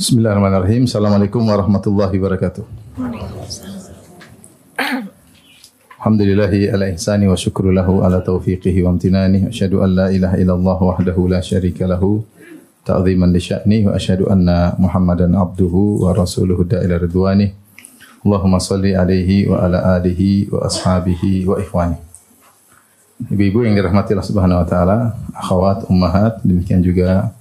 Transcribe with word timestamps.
Bismillahirrahmanirrahim. 0.00 0.88
Assalamualaikum 0.88 1.44
warahmatullahi 1.44 2.16
wabarakatuh. 2.16 2.64
Alhamdulillahi 6.00 6.72
ala 6.72 6.88
ihsani 6.88 7.28
wa 7.28 7.36
syukru 7.36 7.68
lahu 7.68 8.00
ala 8.00 8.24
taufiqihi 8.24 8.80
wa 8.80 8.96
amtinani. 8.96 9.52
Asyhadu 9.52 9.84
an 9.84 9.92
la 9.92 10.08
ilaha 10.08 10.40
illallah 10.40 10.78
wahdahu 10.80 11.28
la 11.28 11.44
syarika 11.44 11.84
lahu 11.84 12.24
ta'ziman 12.80 13.28
li 13.28 13.44
sya'ni 13.44 13.84
wa 13.84 13.92
asyhadu 13.92 14.32
anna 14.32 14.72
Muhammadan 14.80 15.36
abduhu 15.36 16.08
wa 16.08 16.16
rasuluhu 16.16 16.64
da'ila 16.64 16.96
ridwani. 16.96 17.52
Allahumma 18.24 18.56
salli 18.56 18.96
alaihi 18.96 19.52
wa 19.52 19.68
ala 19.68 20.00
alihi 20.00 20.48
wa 20.48 20.64
ashabihi 20.64 21.44
wa 21.44 21.60
ikhwani. 21.60 22.00
Ibu-ibu 23.28 23.68
yang 23.68 23.76
dirahmati 23.76 24.16
Allah 24.16 24.24
Subhanahu 24.32 24.64
wa 24.64 24.66
taala, 24.66 25.12
akhwat, 25.36 25.92
ummahat, 25.92 26.40
demikian 26.40 26.80
juga 26.80 27.36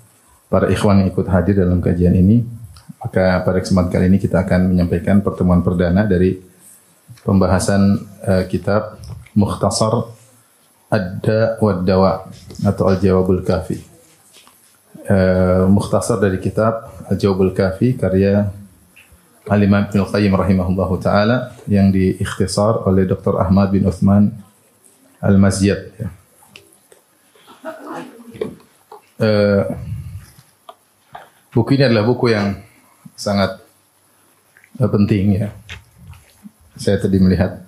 para 0.50 0.68
ikhwan 0.74 1.06
yang 1.06 1.14
ikut 1.14 1.30
hadir 1.30 1.62
dalam 1.62 1.80
kajian 1.80 2.18
ini. 2.18 2.44
Maka 3.00 3.46
pada 3.48 3.64
kesempatan 3.64 3.90
kali 3.94 4.06
ini 4.12 4.20
kita 4.20 4.44
akan 4.44 4.76
menyampaikan 4.76 5.24
pertemuan 5.24 5.64
perdana 5.64 6.04
dari 6.04 6.36
pembahasan 7.24 8.02
uh, 8.28 8.44
kitab 8.50 9.00
Mukhtasar 9.38 10.10
Ad-Da 10.90 11.62
wa 11.62 11.74
Dawa 11.80 12.14
atau 12.66 12.84
Al-Jawabul 12.90 13.46
Kafi. 13.46 13.78
Uh, 15.10 15.66
mukhtasar 15.70 16.18
dari 16.22 16.42
kitab 16.42 16.92
Al-Jawabul 17.08 17.54
Kafi 17.54 17.96
karya 17.96 18.50
Al-Imam 19.48 19.86
Ibn 19.90 20.06
Qayyim 20.06 20.34
rahimahullahu 20.34 21.02
taala 21.02 21.56
yang 21.66 21.90
diikhtisar 21.94 22.86
oleh 22.86 23.06
Dr. 23.06 23.38
Ahmad 23.42 23.74
bin 23.74 23.86
Uthman 23.86 24.34
Al-Mazyad 25.22 25.82
ya. 25.98 26.10
Uh, 29.20 29.89
buku 31.54 31.78
ini 31.78 31.84
adalah 31.90 32.06
buku 32.06 32.34
yang 32.34 32.58
sangat 33.18 33.62
uh, 34.78 34.90
penting 34.90 35.42
ya. 35.42 35.50
Saya 36.80 37.02
tadi 37.02 37.20
melihat 37.20 37.66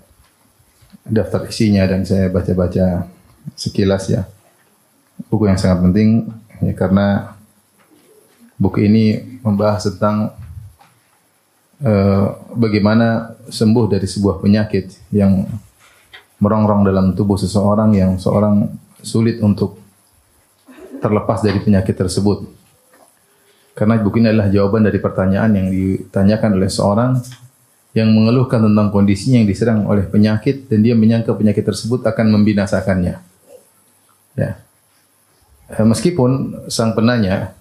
daftar 1.04 1.44
isinya 1.50 1.84
dan 1.84 2.08
saya 2.08 2.30
baca-baca 2.32 3.10
sekilas 3.58 4.08
ya. 4.08 4.30
Buku 5.28 5.50
yang 5.50 5.60
sangat 5.60 5.84
penting 5.90 6.30
ya 6.62 6.74
karena 6.78 7.36
buku 8.62 8.86
ini 8.86 9.38
membahas 9.42 9.90
tentang 9.90 10.38
uh, 11.82 12.26
bagaimana 12.54 13.34
sembuh 13.50 13.86
dari 13.90 14.06
sebuah 14.06 14.38
penyakit 14.38 15.10
yang 15.10 15.50
merongrong 16.42 16.86
dalam 16.86 17.14
tubuh 17.14 17.38
seseorang 17.38 17.94
yang 17.94 18.18
seorang 18.18 18.70
sulit 19.02 19.42
untuk 19.42 19.82
terlepas 21.02 21.42
dari 21.42 21.58
penyakit 21.62 21.98
tersebut. 21.98 22.61
Karena 23.72 23.96
buku 24.00 24.20
ini 24.20 24.36
adalah 24.36 24.52
jawaban 24.52 24.84
dari 24.84 25.00
pertanyaan 25.00 25.52
yang 25.56 25.68
ditanyakan 25.72 26.60
oleh 26.60 26.68
seorang 26.68 27.12
yang 27.92 28.12
mengeluhkan 28.12 28.64
tentang 28.64 28.88
kondisinya 28.88 29.44
yang 29.44 29.50
diserang 29.50 29.84
oleh 29.84 30.08
penyakit 30.08 30.68
dan 30.72 30.80
dia 30.80 30.96
menyangka 30.96 31.36
penyakit 31.36 31.64
tersebut 31.64 32.04
akan 32.08 32.32
membinasakannya. 32.40 33.20
Ya. 34.40 34.52
Eh, 35.72 35.86
meskipun 35.88 36.64
sang 36.72 36.96
penanya 36.96 37.56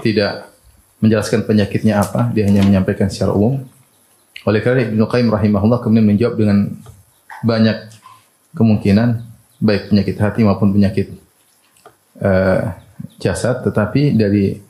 tidak 0.00 0.48
menjelaskan 1.04 1.44
penyakitnya 1.44 2.00
apa, 2.00 2.32
dia 2.32 2.48
hanya 2.48 2.64
menyampaikan 2.64 3.12
secara 3.12 3.36
umum. 3.36 3.60
Oleh 4.48 4.60
karena 4.64 4.88
Ibnu 4.88 5.04
Qayyim 5.04 5.28
rahimahullah 5.32 5.80
kemudian 5.84 6.08
menjawab 6.08 6.36
dengan 6.36 6.72
banyak 7.44 7.92
kemungkinan 8.56 9.20
baik 9.60 9.92
penyakit 9.92 10.16
hati 10.16 10.40
maupun 10.44 10.72
penyakit 10.72 11.12
uh, 12.20 12.72
jasad, 13.20 13.64
tetapi 13.64 14.16
dari 14.16 14.60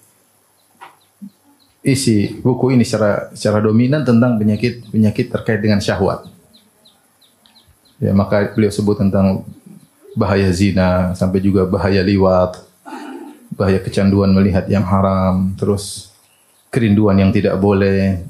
isi 1.84 2.40
buku 2.40 2.72
ini 2.72 2.82
secara 2.82 3.28
secara 3.36 3.60
dominan 3.60 4.02
tentang 4.02 4.40
penyakit 4.40 4.88
penyakit 4.88 5.28
terkait 5.28 5.60
dengan 5.60 5.78
syahwat. 5.84 6.24
Ya, 8.00 8.16
maka 8.16 8.50
beliau 8.56 8.72
sebut 8.72 8.98
tentang 8.98 9.44
bahaya 10.16 10.48
zina 10.50 11.12
sampai 11.12 11.44
juga 11.44 11.68
bahaya 11.68 12.00
liwat, 12.00 12.64
bahaya 13.52 13.78
kecanduan 13.78 14.32
melihat 14.32 14.64
yang 14.66 14.82
haram, 14.82 15.52
terus 15.60 16.10
kerinduan 16.72 17.20
yang 17.20 17.30
tidak 17.30 17.60
boleh. 17.60 18.24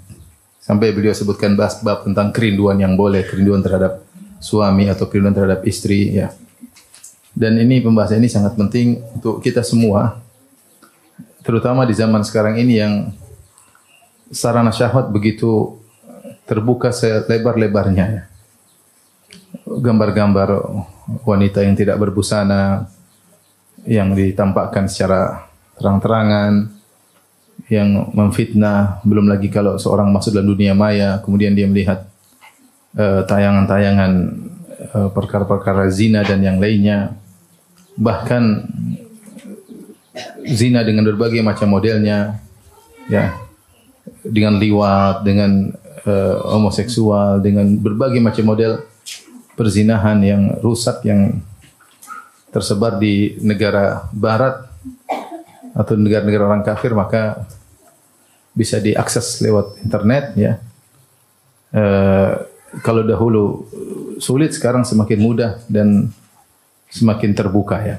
Sampai 0.59 0.91
beliau 0.97 1.15
sebutkan 1.15 1.55
bab 1.55 2.05
tentang 2.05 2.35
kerinduan 2.35 2.77
yang 2.81 2.99
boleh, 2.99 3.23
kerinduan 3.25 3.63
terhadap 3.63 4.03
suami 4.43 4.91
atau 4.91 5.07
kerinduan 5.07 5.37
terhadap 5.37 5.61
istri 5.65 6.13
ya. 6.13 6.35
Dan 7.35 7.59
ini 7.59 7.83
pembahasan 7.83 8.19
ini 8.19 8.31
sangat 8.31 8.59
penting 8.59 8.99
untuk 9.15 9.43
kita 9.43 9.63
semua 9.63 10.23
terutama 11.45 11.85
di 11.85 11.93
zaman 11.93 12.25
sekarang 12.25 12.57
ini 12.57 12.81
yang 12.81 13.13
sarana 14.35 14.75
syahwat 14.75 15.15
begitu 15.15 15.79
terbuka 16.45 16.91
selebar-lebarnya 16.91 18.05
ya. 18.11 18.23
Gambar-gambar 19.65 20.49
wanita 21.23 21.63
yang 21.63 21.79
tidak 21.79 21.97
berbusana 22.03 22.91
yang 23.87 24.13
ditampakkan 24.13 24.91
secara 24.91 25.47
terang-terangan 25.79 26.75
yang 27.71 28.11
memfitnah 28.13 29.01
belum 29.07 29.31
lagi 29.31 29.49
kalau 29.49 29.79
seorang 29.79 30.11
masuk 30.11 30.35
dalam 30.35 30.53
dunia 30.53 30.75
maya 30.75 31.23
kemudian 31.23 31.55
dia 31.55 31.65
melihat 31.71 32.05
Eh, 32.95 33.23
tayangan-tayangan 33.27 34.13
uh, 34.95 35.11
perkara-perkara 35.11 35.91
zina 35.91 36.23
dan 36.23 36.39
yang 36.47 36.63
lainnya 36.63 37.19
bahkan 37.99 38.71
zina 40.47 40.87
dengan 40.87 41.03
berbagai 41.03 41.43
macam 41.43 41.75
modelnya 41.75 42.39
ya 43.11 43.35
dengan 44.25 44.57
liwat 44.57 45.23
dengan 45.23 45.69
uh, 46.09 46.37
homoseksual 46.57 47.45
dengan 47.45 47.77
berbagai 47.77 48.19
macam 48.25 48.45
model 48.57 48.81
perzinahan 49.55 50.19
yang 50.25 50.43
rusak 50.65 51.05
yang 51.05 51.45
tersebar 52.51 52.99
di 52.99 53.37
negara 53.45 54.09
barat 54.11 54.65
atau 55.75 55.95
negara-negara 55.99 56.45
orang 56.49 56.65
kafir 56.65 56.95
maka 56.95 57.45
bisa 58.55 58.79
diakses 58.79 59.43
lewat 59.43 59.83
internet 59.83 60.25
ya 60.39 60.53
uh, 61.75 62.33
kalau 62.83 63.07
dahulu 63.07 63.67
sulit 64.19 64.55
sekarang 64.55 64.83
semakin 64.83 65.19
mudah 65.21 65.53
dan 65.71 66.11
semakin 66.91 67.31
terbuka 67.35 67.79
ya. 67.83 67.97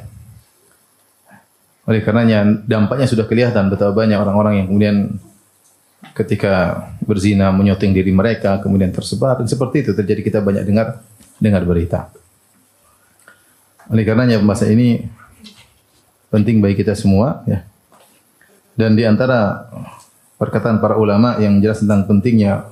Oleh 1.85 2.01
karenanya 2.01 2.65
dampaknya 2.65 3.05
sudah 3.05 3.29
kelihatan 3.29 3.69
betapa 3.69 3.93
banyak 3.93 4.17
orang-orang 4.17 4.63
yang 4.63 4.67
kemudian 4.71 4.97
ketika 6.13 6.85
berzina 7.01 7.49
menyoteng 7.49 7.95
diri 7.95 8.11
mereka 8.11 8.61
kemudian 8.61 8.91
tersebar 8.93 9.39
dan 9.39 9.47
seperti 9.49 9.87
itu 9.87 9.91
terjadi 9.95 10.21
kita 10.21 10.39
banyak 10.43 10.63
dengar 10.67 11.01
dengar 11.39 11.63
berita. 11.65 12.11
Oleh 13.89 14.03
karenanya 14.05 14.41
masa 14.41 14.69
ini 14.69 15.05
penting 16.29 16.59
bagi 16.61 16.77
kita 16.77 16.93
semua 16.93 17.41
ya. 17.49 17.63
Dan 18.75 18.99
di 18.99 19.07
antara 19.07 19.71
perkataan 20.35 20.83
para 20.83 20.99
ulama 20.99 21.39
yang 21.39 21.63
jelas 21.63 21.79
tentang 21.79 22.03
pentingnya 22.03 22.67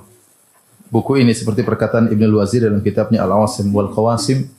buku 0.91 1.23
ini 1.23 1.31
seperti 1.31 1.63
perkataan 1.63 2.11
Ibnu 2.11 2.37
Wazir 2.43 2.67
dalam 2.67 2.83
kitabnya 2.83 3.23
Al-Awasim 3.23 3.71
wal 3.71 3.89
Qawasim 3.89 4.51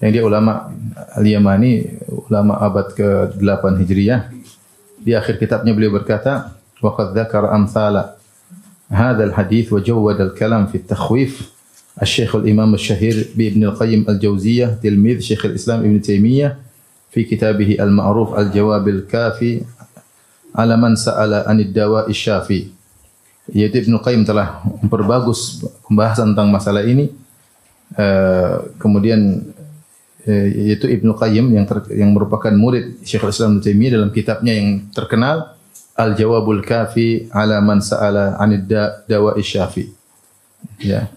yang 0.00 0.10
dia 0.16 0.24
ulama 0.24 0.72
Al-Yamani, 1.12 2.00
ulama 2.24 2.56
abad 2.56 2.96
ke-8 2.96 3.64
Hijriyah. 3.84 4.32
Di 4.96 5.12
akhir 5.12 5.36
kitabnya 5.36 5.76
beliau 5.76 5.92
berkata, 5.92 6.56
"Wa 6.81 6.91
qad 6.95 7.15
dzakara 7.15 7.51
amthala 7.55 8.15
hadha 8.91 9.23
al-hadith 9.29 9.71
wa 9.71 9.79
jawwad 9.79 10.21
al-kalam 10.21 10.67
fi 10.71 10.79
at-takhwif." 10.81 11.55
الشيخ 11.95 12.35
الإمام 12.35 12.75
الشهير 12.75 13.39
بابن 13.39 13.63
القيم 13.71 14.03
الجوزية 14.09 14.83
تلميذ 14.83 15.19
شيخ 15.19 15.47
الإسلام 15.47 15.79
ابن 15.79 16.03
تيمية 16.03 16.59
في 17.07 17.23
كتابه 17.23 17.79
المعروف 17.79 18.35
الجواب 18.35 18.87
الكافي 18.87 19.63
على 20.55 20.75
من 20.75 20.99
سأل 20.99 21.47
عن 21.47 21.57
الدواء 21.59 22.11
الشافي 22.11 22.75
yaitu 23.53 23.85
Ibnu 23.85 24.01
Qayyim 24.01 24.25
telah 24.25 24.65
memperbagus 24.81 25.61
pembahasan 25.85 26.33
tentang 26.33 26.49
masalah 26.49 26.81
ini. 26.81 27.13
Uh, 27.93 28.73
kemudian 28.81 29.45
uh, 30.25 30.47
yaitu 30.49 30.89
Ibnu 30.89 31.13
Qayyim 31.13 31.53
yang 31.53 31.69
ter, 31.69 31.85
yang 31.93 32.09
merupakan 32.09 32.49
murid 32.49 33.05
Syekhul 33.05 33.29
Islam 33.29 33.55
Ibnu 33.55 33.61
Taimiyah 33.61 33.91
dalam 34.01 34.09
kitabnya 34.09 34.53
yang 34.57 34.89
terkenal 34.89 35.53
Al 36.00 36.16
Jawabul 36.16 36.64
Kafi 36.64 37.28
ala 37.28 37.60
man 37.60 37.84
sa'ala 37.84 38.40
'anid 38.40 38.64
da, 38.64 39.04
dawa'i 39.04 39.44
syafi. 39.44 39.84
Ya. 40.80 41.12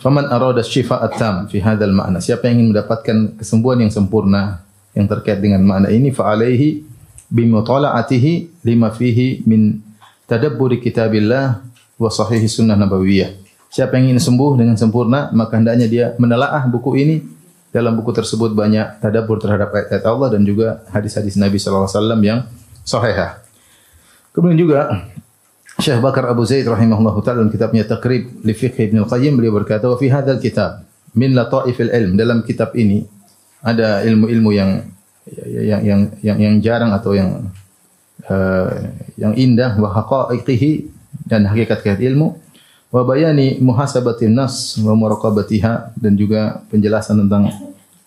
Faman 0.00 0.32
arada 0.32 0.64
syifa 0.64 0.96
at-tam 1.04 1.44
fi 1.52 1.60
hadzal 1.60 1.92
ma'na. 1.92 2.24
Siapa 2.24 2.48
yang 2.48 2.64
ingin 2.64 2.68
mendapatkan 2.72 3.36
kesembuhan 3.36 3.84
yang 3.84 3.92
sempurna 3.92 4.64
yang 4.96 5.04
terkait 5.04 5.44
dengan 5.44 5.60
makna 5.60 5.92
ini 5.92 6.08
fa 6.08 6.32
alaihi 6.32 6.88
bimutala'atihi 7.28 8.64
lima 8.64 8.92
fihi 8.92 9.44
min 9.44 9.80
tadabburi 10.24 10.80
kitabillah 10.80 11.60
wa 12.00 12.08
sahihi 12.08 12.48
sunnah 12.48 12.74
nabawiyah. 12.80 13.36
Siapa 13.72 13.96
yang 13.96 14.12
ingin 14.12 14.20
sembuh 14.20 14.52
dengan 14.56 14.76
sempurna, 14.76 15.32
maka 15.32 15.56
hendaknya 15.56 15.88
dia 15.88 16.06
menelaah 16.16 16.64
buku 16.68 16.96
ini. 16.96 17.16
Dalam 17.72 17.96
buku 17.96 18.12
tersebut 18.12 18.52
banyak 18.52 19.00
tadabbur 19.00 19.40
terhadap 19.40 19.72
ayat-ayat 19.72 20.04
Allah 20.04 20.28
dan 20.28 20.44
juga 20.44 20.84
hadis-hadis 20.92 21.40
Nabi 21.40 21.56
sallallahu 21.56 21.88
alaihi 21.88 21.96
wasallam 21.96 22.20
yang 22.20 22.38
sahihah. 22.84 23.40
Kemudian 24.32 24.58
juga 24.58 24.80
Syekh 25.76 26.00
Bakar 26.00 26.28
Abu 26.28 26.44
Zaid 26.44 26.64
rahimahullah 26.68 27.14
taala 27.20 27.44
dalam 27.44 27.52
kitabnya 27.52 27.84
Taqrib 27.84 28.44
li 28.44 28.54
Fiqh 28.56 28.76
Ibn 28.76 29.04
Al-Qayyim 29.04 29.36
beliau 29.36 29.56
berkata 29.56 29.88
wa 29.88 29.96
fi 29.96 30.08
hadzal 30.08 30.40
kitab 30.40 30.84
min 31.12 31.36
lataifil 31.36 31.92
ilm 31.92 32.12
dalam 32.16 32.40
kitab 32.44 32.72
ini 32.72 33.04
ada 33.60 34.00
ilmu-ilmu 34.04 34.50
yang 34.52 34.70
yang 35.46 35.80
yang 35.84 36.00
yang 36.24 36.38
yang 36.40 36.54
jarang 36.64 36.90
atau 36.90 37.12
yang 37.14 37.46
uh, 38.26 38.72
yang 39.20 39.32
indah 39.36 39.76
wa 39.78 39.92
haqa'iqihi 39.92 40.88
dan 41.28 41.46
hakikat-hakikat 41.46 42.02
ilmu 42.02 42.36
wa 42.92 43.02
bayani 43.08 43.56
muhasabatin 43.62 44.32
nas 44.32 44.76
wa 44.80 44.92
muraqabatiha 44.92 45.96
dan 45.96 46.12
juga 46.18 46.60
penjelasan 46.68 47.24
tentang 47.24 47.48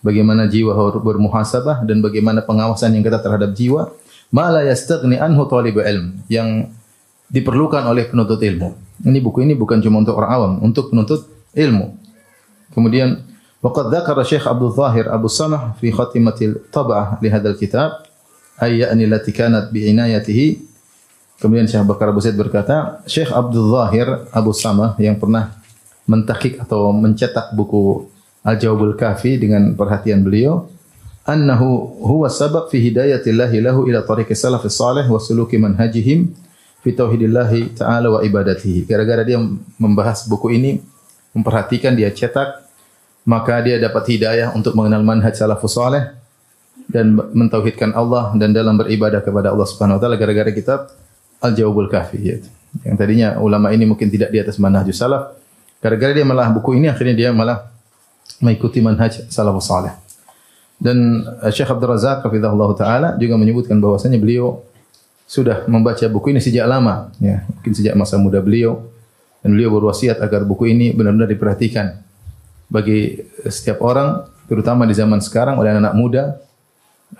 bagaimana 0.05 0.45
jiwa 0.45 0.77
bermuhasabah 1.01 1.81
dan 1.89 2.03
bagaimana 2.05 2.45
pengawasan 2.45 2.93
yang 2.93 3.01
ketat 3.01 3.25
terhadap 3.25 3.51
jiwa 3.57 3.89
ma 4.35 4.51
la 4.51 4.67
yastaghni 4.67 5.15
anhu 5.15 5.47
talib 5.47 5.79
ilm 5.79 6.19
yang 6.27 6.67
diperlukan 7.31 7.87
oleh 7.87 8.11
penuntut 8.11 8.43
ilmu. 8.43 8.75
Ini 9.07 9.23
buku 9.23 9.47
ini 9.47 9.55
bukan 9.55 9.79
cuma 9.79 10.03
untuk 10.03 10.19
orang 10.19 10.31
awam, 10.35 10.53
untuk 10.59 10.91
penuntut 10.91 11.23
ilmu. 11.55 11.95
Kemudian 12.75 13.23
waqad 13.63 13.87
dzakara 13.95 14.27
Syekh 14.27 14.43
Abdul 14.43 14.75
Zahir 14.75 15.07
Abu 15.07 15.31
Samah 15.31 15.79
fi 15.79 15.87
khatimatil 15.87 16.67
tab'ah 16.67 17.15
li 17.23 17.31
hadzal 17.31 17.55
kitab 17.55 18.03
ayyani 18.59 19.07
lati 19.07 19.31
kanat 19.31 19.71
bi 19.71 19.87
inayatihi. 19.87 20.75
Kemudian 21.39 21.67
Syekh 21.67 21.83
Bakar 21.87 22.11
Abu 22.11 22.23
Zaid 22.23 22.39
berkata, 22.39 23.03
Syekh 23.07 23.31
Abdul 23.31 23.71
Zahir 23.71 24.07
Abu 24.31 24.51
Samah 24.55 24.95
yang 24.99 25.19
pernah 25.19 25.51
mentakik 26.07 26.63
atau 26.63 26.95
mencetak 26.95 27.51
buku 27.51 28.07
Al-Jawabul 28.45 28.95
Kafi 28.95 29.35
dengan 29.41 29.75
perhatian 29.75 30.23
beliau, 30.23 30.69
annahu 31.25 31.97
huwa 32.05 32.29
sabab 32.29 32.69
fi 32.69 32.77
hidayatillahi 32.79 33.57
lahu 33.65 33.89
ila 33.89 34.05
tariqi 34.05 34.37
salafis 34.37 34.77
salih 34.77 35.09
wa 35.09 35.17
suluki 35.17 35.57
manhajihim 35.57 36.29
fi 36.85 36.93
tauhidillahi 36.93 37.73
ta'ala 37.81 38.13
wa 38.13 38.19
ibadatihi. 38.21 38.85
Gara-gara 38.85 39.25
dia 39.25 39.41
membahas 39.81 40.29
buku 40.29 40.53
ini, 40.53 40.85
memperhatikan 41.33 41.97
dia 41.97 42.13
cetak, 42.13 42.61
maka 43.25 43.57
dia 43.65 43.81
dapat 43.81 44.05
hidayah 44.05 44.53
untuk 44.53 44.77
mengenal 44.77 45.01
manhaj 45.01 45.33
salafus 45.33 45.73
saleh 45.73 46.13
dan 46.85 47.17
mentauhidkan 47.17 47.89
Allah 47.97 48.29
dan 48.37 48.53
dalam 48.53 48.77
beribadah 48.77 49.25
kepada 49.25 49.49
Allah 49.49 49.65
Subhanahu 49.65 49.97
wa 49.97 50.01
taala 50.05 50.21
gara-gara 50.21 50.53
kitab 50.53 50.93
Al-Jawabul 51.41 51.89
Kafi 51.89 52.21
yaitu. 52.21 52.49
Yang 52.85 52.95
tadinya 53.01 53.41
ulama 53.41 53.73
ini 53.73 53.89
mungkin 53.89 54.13
tidak 54.13 54.29
di 54.29 54.37
atas 54.37 54.61
manhaj 54.61 54.85
salaf, 54.93 55.33
gara-gara 55.81 56.13
dia 56.13 56.21
malah 56.21 56.53
buku 56.53 56.77
ini 56.77 56.85
akhirnya 56.85 57.17
dia 57.17 57.29
malah 57.33 57.65
mengikuti 58.37 58.77
manhaj 58.77 59.25
salafus 59.33 59.65
saleh. 59.65 60.04
Dan 60.75 61.23
Syekh 61.49 61.71
Abdul 61.71 61.95
Razak 61.95 62.21
hafizahullah 62.27 62.69
taala 62.75 63.09
juga 63.15 63.39
menyebutkan 63.39 63.79
bahwasanya 63.79 64.19
beliau 64.19 64.59
sudah 65.25 65.65
membaca 65.65 66.05
buku 66.05 66.35
ini 66.35 66.41
sejak 66.43 66.69
lama, 66.69 67.09
ya, 67.17 67.41
mungkin 67.49 67.73
sejak 67.73 67.97
masa 67.97 68.19
muda 68.21 68.43
beliau. 68.43 68.85
Dan 69.41 69.53
beliau 69.53 69.77
berwasiat 69.77 70.21
agar 70.25 70.41
buku 70.41 70.73
ini 70.73 70.89
benar-benar 70.89 71.29
diperhatikan 71.29 72.01
bagi 72.65 73.21
setiap 73.45 73.77
orang, 73.85 74.25
terutama 74.49 74.89
di 74.89 74.97
zaman 74.97 75.21
sekarang 75.21 75.61
oleh 75.61 75.69
anak-anak 75.73 75.95
muda. 75.97 76.23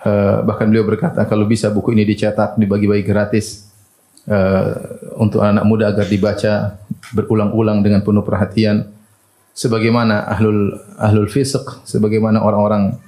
Uh, 0.02 0.42
bahkan 0.42 0.66
beliau 0.66 0.82
berkata 0.82 1.22
kalau 1.24 1.46
bisa 1.46 1.70
buku 1.70 1.94
ini 1.94 2.02
dicetak 2.02 2.58
dibagi-bagi 2.58 3.06
gratis 3.06 3.70
uh, 4.26 4.74
untuk 5.16 5.40
anak-anak 5.40 5.66
muda 5.66 5.84
agar 5.94 6.06
dibaca 6.10 6.52
berulang-ulang 7.14 7.80
dengan 7.86 8.02
penuh 8.02 8.26
perhatian 8.26 8.90
sebagaimana 9.56 10.26
ahlul 10.26 10.74
ahlul 11.00 11.30
fisq 11.30 11.86
sebagaimana 11.86 12.42
orang-orang 12.42 12.98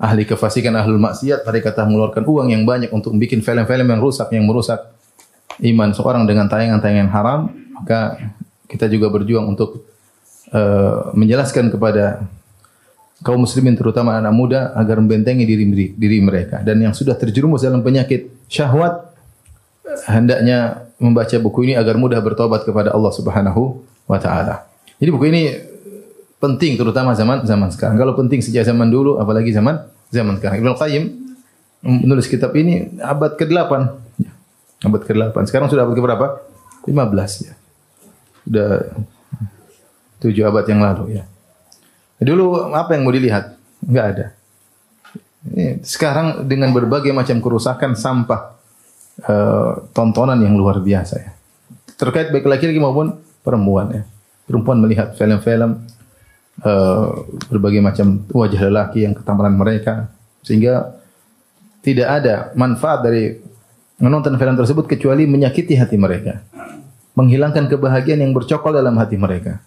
ahli 0.00 0.24
kefasikan 0.24 0.72
ahlul 0.74 0.98
maksiat 0.98 1.44
mereka 1.44 1.76
telah 1.76 1.92
mengeluarkan 1.92 2.24
uang 2.24 2.48
yang 2.56 2.64
banyak 2.64 2.88
untuk 2.90 3.12
membuat 3.12 3.44
film-film 3.44 3.86
yang 3.86 4.00
rusak 4.00 4.28
yang 4.32 4.48
merusak 4.48 4.80
iman 5.60 5.92
seorang 5.92 6.24
dengan 6.24 6.48
tayangan-tayangan 6.48 7.08
haram 7.12 7.40
maka 7.76 8.16
kita 8.64 8.88
juga 8.88 9.12
berjuang 9.12 9.44
untuk 9.52 9.84
uh, 10.56 11.12
menjelaskan 11.12 11.68
kepada 11.68 12.24
kaum 13.20 13.44
muslimin 13.44 13.76
terutama 13.76 14.16
anak 14.16 14.32
muda 14.32 14.72
agar 14.72 14.96
membentengi 14.96 15.44
diri 15.44 15.92
diri 15.92 16.18
mereka 16.24 16.64
dan 16.64 16.80
yang 16.80 16.96
sudah 16.96 17.12
terjerumus 17.12 17.60
dalam 17.60 17.84
penyakit 17.84 18.32
syahwat 18.48 19.12
hendaknya 20.08 20.88
membaca 20.96 21.36
buku 21.40 21.68
ini 21.68 21.74
agar 21.76 21.96
mudah 22.00 22.20
bertobat 22.24 22.64
kepada 22.64 22.92
Allah 22.92 23.12
Subhanahu 23.12 23.84
wa 24.08 24.18
taala. 24.20 24.68
Jadi 25.00 25.10
buku 25.12 25.24
ini 25.32 25.42
penting 26.40 26.80
terutama 26.80 27.12
zaman 27.12 27.44
zaman 27.44 27.68
sekarang. 27.68 28.00
Kalau 28.00 28.16
penting 28.16 28.40
sejak 28.40 28.64
zaman 28.64 28.88
dulu 28.88 29.20
apalagi 29.20 29.52
zaman 29.52 29.84
zaman 30.08 30.40
sekarang. 30.40 30.64
Ibnu 30.64 30.72
Qayyim 30.74 31.04
menulis 31.84 32.26
kitab 32.26 32.56
ini 32.56 32.96
abad 33.00 33.36
ke-8. 33.36 33.72
Ya, 34.20 34.32
abad 34.88 35.02
ke-8. 35.04 35.36
Sekarang 35.46 35.68
sudah 35.68 35.84
abad 35.84 35.94
ke 35.94 36.02
berapa? 36.02 36.26
15 36.88 37.46
ya. 37.46 37.52
Sudah 38.48 38.72
7 40.24 40.48
abad 40.48 40.64
yang 40.64 40.80
lalu 40.80 41.04
ya. 41.20 41.24
Dulu 42.20 42.72
apa 42.72 42.96
yang 42.96 43.04
mau 43.04 43.12
dilihat? 43.12 43.56
Enggak 43.84 44.06
ada. 44.16 44.26
Sekarang 45.80 46.44
dengan 46.44 46.72
berbagai 46.72 47.16
macam 47.16 47.40
kerusakan 47.40 47.96
sampah 47.96 48.60
uh, 49.24 49.88
tontonan 49.96 50.36
yang 50.40 50.52
luar 50.52 50.84
biasa 50.84 51.14
ya. 51.16 51.32
Terkait 51.96 52.28
baik 52.28 52.44
laki-laki 52.44 52.76
maupun 52.76 53.16
perempuan 53.40 53.88
ya. 53.92 54.02
Perempuan 54.44 54.84
melihat 54.84 55.16
film-film 55.16 55.80
uh, 56.64 57.24
berbagai 57.48 57.80
macam 57.80 58.24
wajah 58.28 58.60
lelaki 58.68 59.04
yang 59.04 59.14
ketampanan 59.16 59.56
mereka. 59.56 60.12
Sehingga 60.44 60.96
tidak 61.80 62.08
ada 62.08 62.34
manfaat 62.56 63.04
dari 63.04 63.36
menonton 64.00 64.36
film 64.36 64.56
tersebut 64.56 64.84
kecuali 64.88 65.28
menyakiti 65.28 65.76
hati 65.76 65.96
mereka. 66.00 66.40
Menghilangkan 67.16 67.68
kebahagiaan 67.68 68.24
yang 68.24 68.32
bercokol 68.32 68.72
dalam 68.72 68.96
hati 68.96 69.20
mereka. 69.20 69.60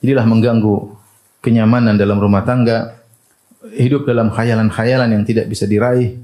Jadilah 0.00 0.24
mengganggu 0.24 0.96
kenyamanan 1.44 1.96
dalam 1.96 2.16
rumah 2.16 2.44
tangga. 2.44 2.96
Hidup 3.66 4.06
dalam 4.06 4.30
khayalan-khayalan 4.30 5.10
yang 5.10 5.24
tidak 5.26 5.50
bisa 5.50 5.66
diraih. 5.66 6.16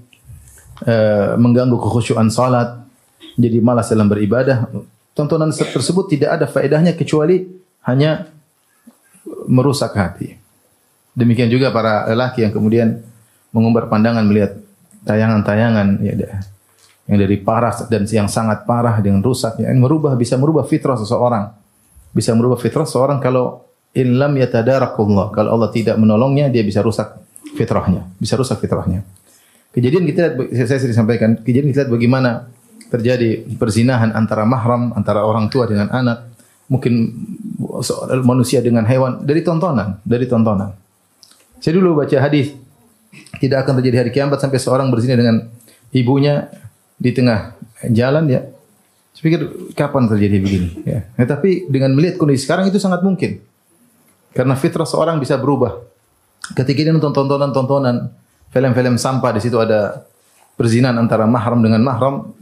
Uh, 0.83 1.37
mengganggu 1.37 1.77
kekhusyuan 1.77 2.33
salat. 2.33 2.81
Jadi 3.37 3.59
malas 3.61 3.89
dalam 3.89 4.09
beribadah. 4.09 4.69
Tontonan 5.13 5.53
tersebut 5.53 6.09
tidak 6.09 6.41
ada 6.41 6.47
faedahnya 6.49 6.97
kecuali 6.97 7.45
hanya 7.85 8.33
merusak 9.47 9.95
hati. 9.95 10.37
Demikian 11.13 11.53
juga 11.53 11.69
para 11.69 12.09
lelaki 12.09 12.47
yang 12.47 12.53
kemudian 12.53 12.89
mengumbar 13.53 13.87
pandangan 13.93 14.25
melihat 14.25 14.57
tayangan-tayangan 15.05 16.01
ya, 16.01 16.15
yang 17.11 17.19
dari 17.21 17.37
parah 17.43 17.75
dan 17.91 18.09
yang 18.09 18.31
sangat 18.31 18.65
parah 18.65 18.97
dengan 19.05 19.21
rusak 19.21 19.61
ya, 19.61 19.69
merubah 19.77 20.17
bisa 20.17 20.41
merubah 20.41 20.65
fitrah 20.65 20.97
seseorang. 20.97 21.53
Bisa 22.13 22.37
merubah 22.37 22.61
fitrah 22.61 22.85
seseorang 22.85 23.21
kalau 23.21 23.65
in 23.93 24.17
lam 24.17 24.37
yatadarakullah. 24.37 25.33
Kalau 25.33 25.57
Allah 25.57 25.69
tidak 25.73 25.97
menolongnya 26.01 26.49
dia 26.49 26.65
bisa 26.65 26.81
rusak 26.81 27.21
fitrahnya, 27.57 28.09
bisa 28.17 28.37
rusak 28.37 28.61
fitrahnya. 28.61 29.05
Kejadian 29.73 30.05
kita 30.05 30.37
lihat, 30.37 30.69
saya 30.69 30.81
sering 30.85 30.97
sampaikan, 30.97 31.31
kejadian 31.41 31.73
kita 31.73 31.89
lihat 31.89 31.93
bagaimana 31.93 32.31
terjadi 32.93 33.49
perzinahan 33.57 34.13
antara 34.13 34.45
mahram, 34.45 34.93
antara 34.93 35.25
orang 35.25 35.49
tua 35.49 35.65
dengan 35.65 35.89
anak 35.89 36.29
mungkin 36.69 37.09
manusia 38.21 38.61
dengan 38.61 38.85
hewan 38.85 39.25
dari 39.25 39.41
tontonan, 39.41 39.97
dari 40.05 40.29
tontonan. 40.29 40.77
Saya 41.63 41.79
dulu 41.81 42.05
baca 42.05 42.17
hadis 42.21 42.53
tidak 43.41 43.65
akan 43.65 43.81
terjadi 43.81 43.97
hari 44.05 44.11
kiamat 44.13 44.39
sampai 44.41 44.61
seorang 44.61 44.93
berzina 44.93 45.17
dengan 45.17 45.49
ibunya 45.93 46.53
di 47.01 47.11
tengah 47.17 47.57
jalan 47.89 48.29
ya. 48.29 48.41
Saya 49.13 49.23
pikir 49.29 49.41
kapan 49.77 50.09
terjadi 50.09 50.37
begini 50.41 50.69
ya. 50.85 51.01
ya. 51.17 51.25
Tapi 51.25 51.69
dengan 51.69 51.97
melihat 51.97 52.21
kondisi 52.21 52.45
sekarang 52.45 52.69
itu 52.69 52.77
sangat 52.77 53.01
mungkin. 53.01 53.41
Karena 54.33 54.57
fitrah 54.57 54.89
seorang 54.89 55.21
bisa 55.21 55.37
berubah. 55.37 55.81
Ketika 56.57 56.89
dia 56.89 56.93
nonton 56.93 57.13
tontonan-tontonan 57.13 58.11
film-film 58.53 58.97
sampah 58.97 59.31
di 59.37 59.41
situ 59.41 59.57
ada 59.61 60.05
perzinahan 60.57 60.97
antara 60.97 61.25
mahram 61.29 61.61
dengan 61.61 61.81
mahram, 61.85 62.33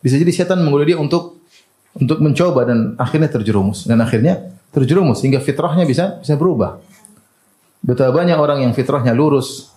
bisa 0.00 0.16
jadi 0.18 0.30
setan 0.30 0.62
menggoda 0.62 0.86
dia 0.86 0.98
untuk 0.98 1.42
untuk 1.90 2.22
mencoba 2.22 2.70
dan 2.70 2.94
akhirnya 2.96 3.26
terjerumus 3.26 3.84
dan 3.84 3.98
akhirnya 3.98 4.54
terjerumus 4.70 5.22
sehingga 5.22 5.42
fitrahnya 5.42 5.84
bisa 5.86 6.18
bisa 6.22 6.34
berubah. 6.38 6.78
Betapa 7.80 8.12
banyak 8.12 8.36
orang 8.36 8.62
yang 8.64 8.72
fitrahnya 8.76 9.16
lurus 9.16 9.72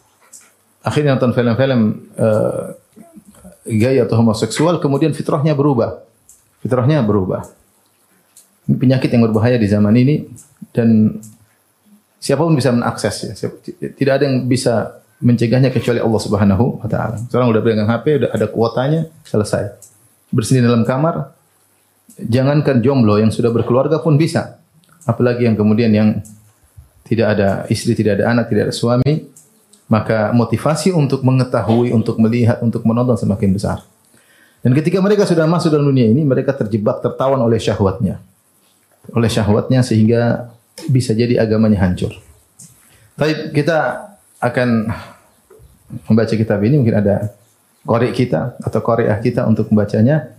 akhirnya 0.83 1.15
nonton 1.15 1.31
film-film 1.31 2.11
uh, 2.19 2.75
gaya 3.63 4.03
atau 4.03 4.19
homoseksual 4.19 4.83
kemudian 4.83 5.15
fitrahnya 5.15 5.55
berubah. 5.55 6.03
Fitrahnya 6.59 7.03
berubah. 7.03 7.47
Ini 8.67 8.75
penyakit 8.79 9.09
yang 9.11 9.23
berbahaya 9.27 9.59
di 9.59 9.67
zaman 9.67 9.95
ini 9.95 10.23
dan 10.71 11.19
siapa 12.23 12.43
pun 12.43 12.55
bisa 12.55 12.71
mengakses 12.71 13.15
ya. 13.27 13.33
Tidak 13.91 14.13
ada 14.15 14.23
yang 14.23 14.47
bisa 14.47 15.03
mencegahnya 15.23 15.71
kecuali 15.71 16.03
Allah 16.03 16.21
Subhanahu 16.23 16.83
wa 16.83 16.87
taala. 16.87 17.19
Seorang 17.31 17.51
udah 17.51 17.61
pegang 17.63 17.87
HP, 17.87 18.05
udah 18.23 18.29
ada 18.31 18.47
kuotanya, 18.51 19.01
selesai. 19.23 19.79
Bersendiri 20.31 20.67
dalam 20.67 20.83
kamar, 20.83 21.31
jangankan 22.19 22.83
jomblo 22.83 23.19
yang 23.19 23.31
sudah 23.31 23.51
berkeluarga 23.51 24.03
pun 24.03 24.19
bisa. 24.19 24.62
Apalagi 25.03 25.47
yang 25.47 25.55
kemudian 25.59 25.91
yang 25.91 26.09
tidak 27.03 27.35
ada 27.35 27.49
istri, 27.67 27.91
tidak 27.93 28.19
ada 28.21 28.31
anak, 28.31 28.47
tidak 28.47 28.71
ada 28.71 28.75
suami, 28.75 29.27
maka 29.91 30.31
motivasi 30.31 30.95
untuk 30.95 31.21
mengetahui, 31.21 31.91
untuk 31.91 32.15
melihat, 32.17 32.63
untuk 32.63 32.87
menonton 32.87 33.19
semakin 33.19 33.51
besar. 33.51 33.83
Dan 34.63 34.71
ketika 34.71 35.03
mereka 35.03 35.27
sudah 35.27 35.43
masuk 35.43 35.75
dalam 35.75 35.91
dunia 35.91 36.07
ini, 36.07 36.23
mereka 36.23 36.55
terjebak, 36.55 37.03
tertawan 37.03 37.35
oleh 37.43 37.59
syahwatnya. 37.59 38.23
Oleh 39.11 39.27
syahwatnya 39.27 39.83
sehingga 39.83 40.55
bisa 40.87 41.11
jadi 41.11 41.43
agamanya 41.43 41.83
hancur. 41.83 42.15
Tapi 43.19 43.51
kita 43.51 44.07
akan 44.39 44.87
membaca 46.07 46.33
kitab 46.33 46.63
ini 46.63 46.79
mungkin 46.79 46.97
ada 47.03 47.35
korek 47.83 48.15
kita 48.15 48.55
atau 48.63 48.79
koreah 48.79 49.19
kita 49.19 49.43
untuk 49.43 49.67
membacanya. 49.67 50.31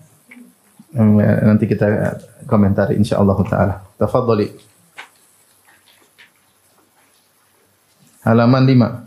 Nanti 1.44 1.68
kita 1.68 2.16
komentari 2.48 2.96
insyaallah 2.96 3.36
taala. 3.44 3.83
تفضلي. 4.00 4.48
على 8.26 8.46
من 8.46 8.66
لما 8.66 9.04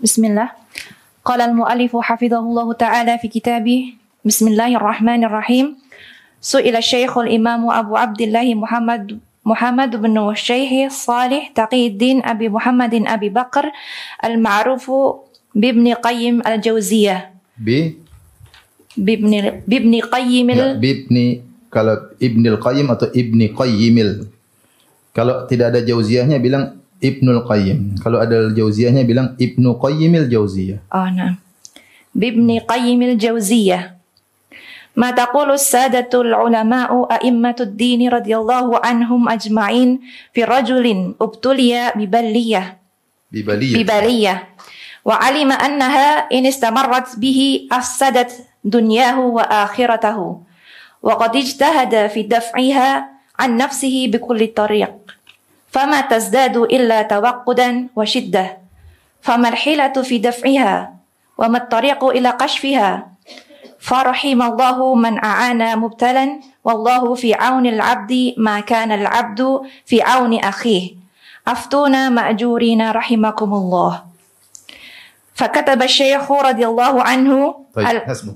بسم 0.00 0.24
الله. 0.24 0.48
قال 1.24 1.40
المؤلف 1.40 1.92
حفظه 1.96 2.40
الله 2.40 2.72
تعالى 2.72 3.18
في 3.20 3.28
كتابه 3.28 3.94
بسم 4.24 4.48
الله 4.48 4.80
الرحمن 4.80 5.20
الرحيم. 5.28 5.76
سئل 6.40 6.76
الشيخ 6.76 7.18
الإمام 7.18 7.68
أبو 7.68 7.96
عبد 7.96 8.20
الله 8.20 8.54
محمد 8.56 9.20
محمد 9.44 9.96
بن 9.96 10.16
الشيخ 10.32 10.88
صالح 10.88 11.52
تقي 11.52 11.86
الدين 11.86 12.24
أبي 12.24 12.48
محمد 12.48 12.94
أبي 13.06 13.28
بكر 13.28 13.68
المعروف 14.24 14.90
بابن 15.54 15.94
قيم 16.00 16.40
الجوزية. 16.46 17.34
ب؟ 17.60 17.99
بابن 18.97 19.31
بابن 19.67 19.93
قيم 19.99 20.47
ال... 20.49 20.79
بابن 20.79 21.15
kalau 21.75 22.15
Ibnul 22.23 22.55
Qayyim 22.63 22.87
atau 22.87 23.11
Ibni 23.11 23.51
Qayyimil. 23.51 24.31
Kalau 25.11 25.43
tidak 25.43 25.75
ada 25.75 25.83
jauziyahnya 25.83 26.39
bilang 26.39 26.79
Ibnul 27.03 27.43
Qayyim. 27.43 27.99
Kalau 27.99 28.23
ada 28.23 28.47
Jauziyahnya 28.55 29.03
bilang 29.03 29.35
Ibnu 29.35 29.75
Qayyimil 29.75 30.31
Jauziyah. 30.31 30.79
Oh, 30.87 31.07
nah. 31.11 31.35
Bibni 32.15 32.63
Qayyimil 32.63 33.19
Jauziyah. 33.19 33.95
ما 34.95 35.11
تقول 35.11 35.51
السادة 35.51 36.07
العلماء 36.07 36.91
أئمة 37.11 37.59
الدين 37.59 38.01
رضي 38.15 38.31
الله 38.31 38.67
عنهم 38.79 39.21
أجمعين 39.27 39.99
في 40.31 40.47
رجل 40.47 40.85
ابتلي 41.19 41.91
ببلية 41.99 42.63
ببلية 43.31 43.75
ببلية 43.75 44.35
وعلم 45.05 45.51
أنها 45.51 46.31
إن 46.31 46.47
استمرت 46.47 47.19
به 47.19 47.67
أفسدت 47.71 48.31
دنياه 48.64 49.20
وآخرته 49.20 50.40
وقد 51.02 51.36
اجتهد 51.36 52.06
في 52.06 52.22
دفعها 52.22 53.08
عن 53.38 53.56
نفسه 53.56 54.06
بكل 54.12 54.46
طريق 54.46 54.92
فما 55.70 56.00
تزداد 56.00 56.56
إلا 56.56 57.02
توقدا 57.02 57.88
وشدة. 57.96 58.58
فما 59.22 59.48
الحيلة 59.48 59.92
في 60.02 60.18
دفعها؟ 60.18 60.94
وما 61.38 61.58
الطريق 61.58 62.04
إلى 62.04 62.30
قشفها 62.30 63.06
فرحم 63.80 64.42
الله 64.42 64.94
من 64.94 65.24
أعان 65.24 65.78
مبتلا 65.78 66.40
والله 66.64 67.14
في 67.14 67.34
عون 67.34 67.66
العبد 67.66 68.34
ما 68.36 68.60
كان 68.60 68.92
العبد 68.92 69.60
في 69.86 70.02
عون 70.02 70.38
أخيه. 70.38 70.94
أفتونا 71.48 72.08
مأجورين 72.08 72.90
رحمكم 72.90 73.54
الله. 73.54 74.02
فكتب 75.34 75.82
الشيخ 75.82 76.32
رضي 76.32 76.66
الله 76.66 77.02
عنه 77.02 77.54
طيب 77.74 77.86
حسبه 77.86 78.34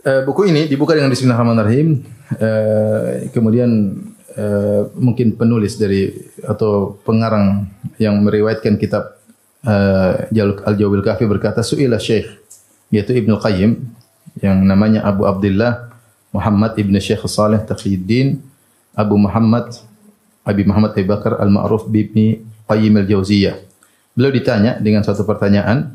Uh, 0.00 0.24
buku 0.24 0.48
ini 0.48 0.64
dibuka 0.64 0.96
dengan 0.96 1.12
Bismillahirrahmanirrahim. 1.12 2.00
Uh, 2.40 3.28
kemudian 3.36 4.00
uh, 4.32 4.88
mungkin 4.96 5.36
penulis 5.36 5.76
dari 5.76 6.08
atau 6.40 6.96
pengarang 7.04 7.68
yang 8.00 8.16
meriwayatkan 8.24 8.80
kitab 8.80 9.20
uh, 9.60 10.24
Al-Jawabil 10.32 11.04
Kafi 11.04 11.28
berkata 11.28 11.60
suila 11.60 12.00
Syekh 12.00 12.32
yaitu 12.88 13.12
Ibnu 13.12 13.36
Qayyim 13.44 13.76
yang 14.40 14.64
namanya 14.64 15.04
Abu 15.04 15.28
Abdullah 15.28 15.92
Muhammad 16.32 16.80
Ibn 16.80 16.96
Syekh 16.96 17.28
Saleh 17.28 17.60
Taqiyuddin 17.60 18.40
Abu 18.96 19.20
Muhammad 19.20 19.68
Abi 20.48 20.64
Muhammad 20.64 20.96
Abi 20.96 21.04
Bakar 21.04 21.44
Al-Ma'ruf 21.44 21.92
Bibni 21.92 22.40
Qayyim 22.64 23.04
Al-Jauziyah. 23.04 23.60
Beliau 24.16 24.32
ditanya 24.32 24.80
dengan 24.80 25.04
suatu 25.04 25.28
pertanyaan. 25.28 25.92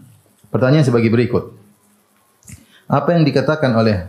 Pertanyaan 0.54 0.86
sebagai 0.86 1.10
berikut. 1.10 1.65
Apa 2.86 3.18
yang 3.18 3.26
dikatakan 3.26 3.74
oleh 3.74 4.06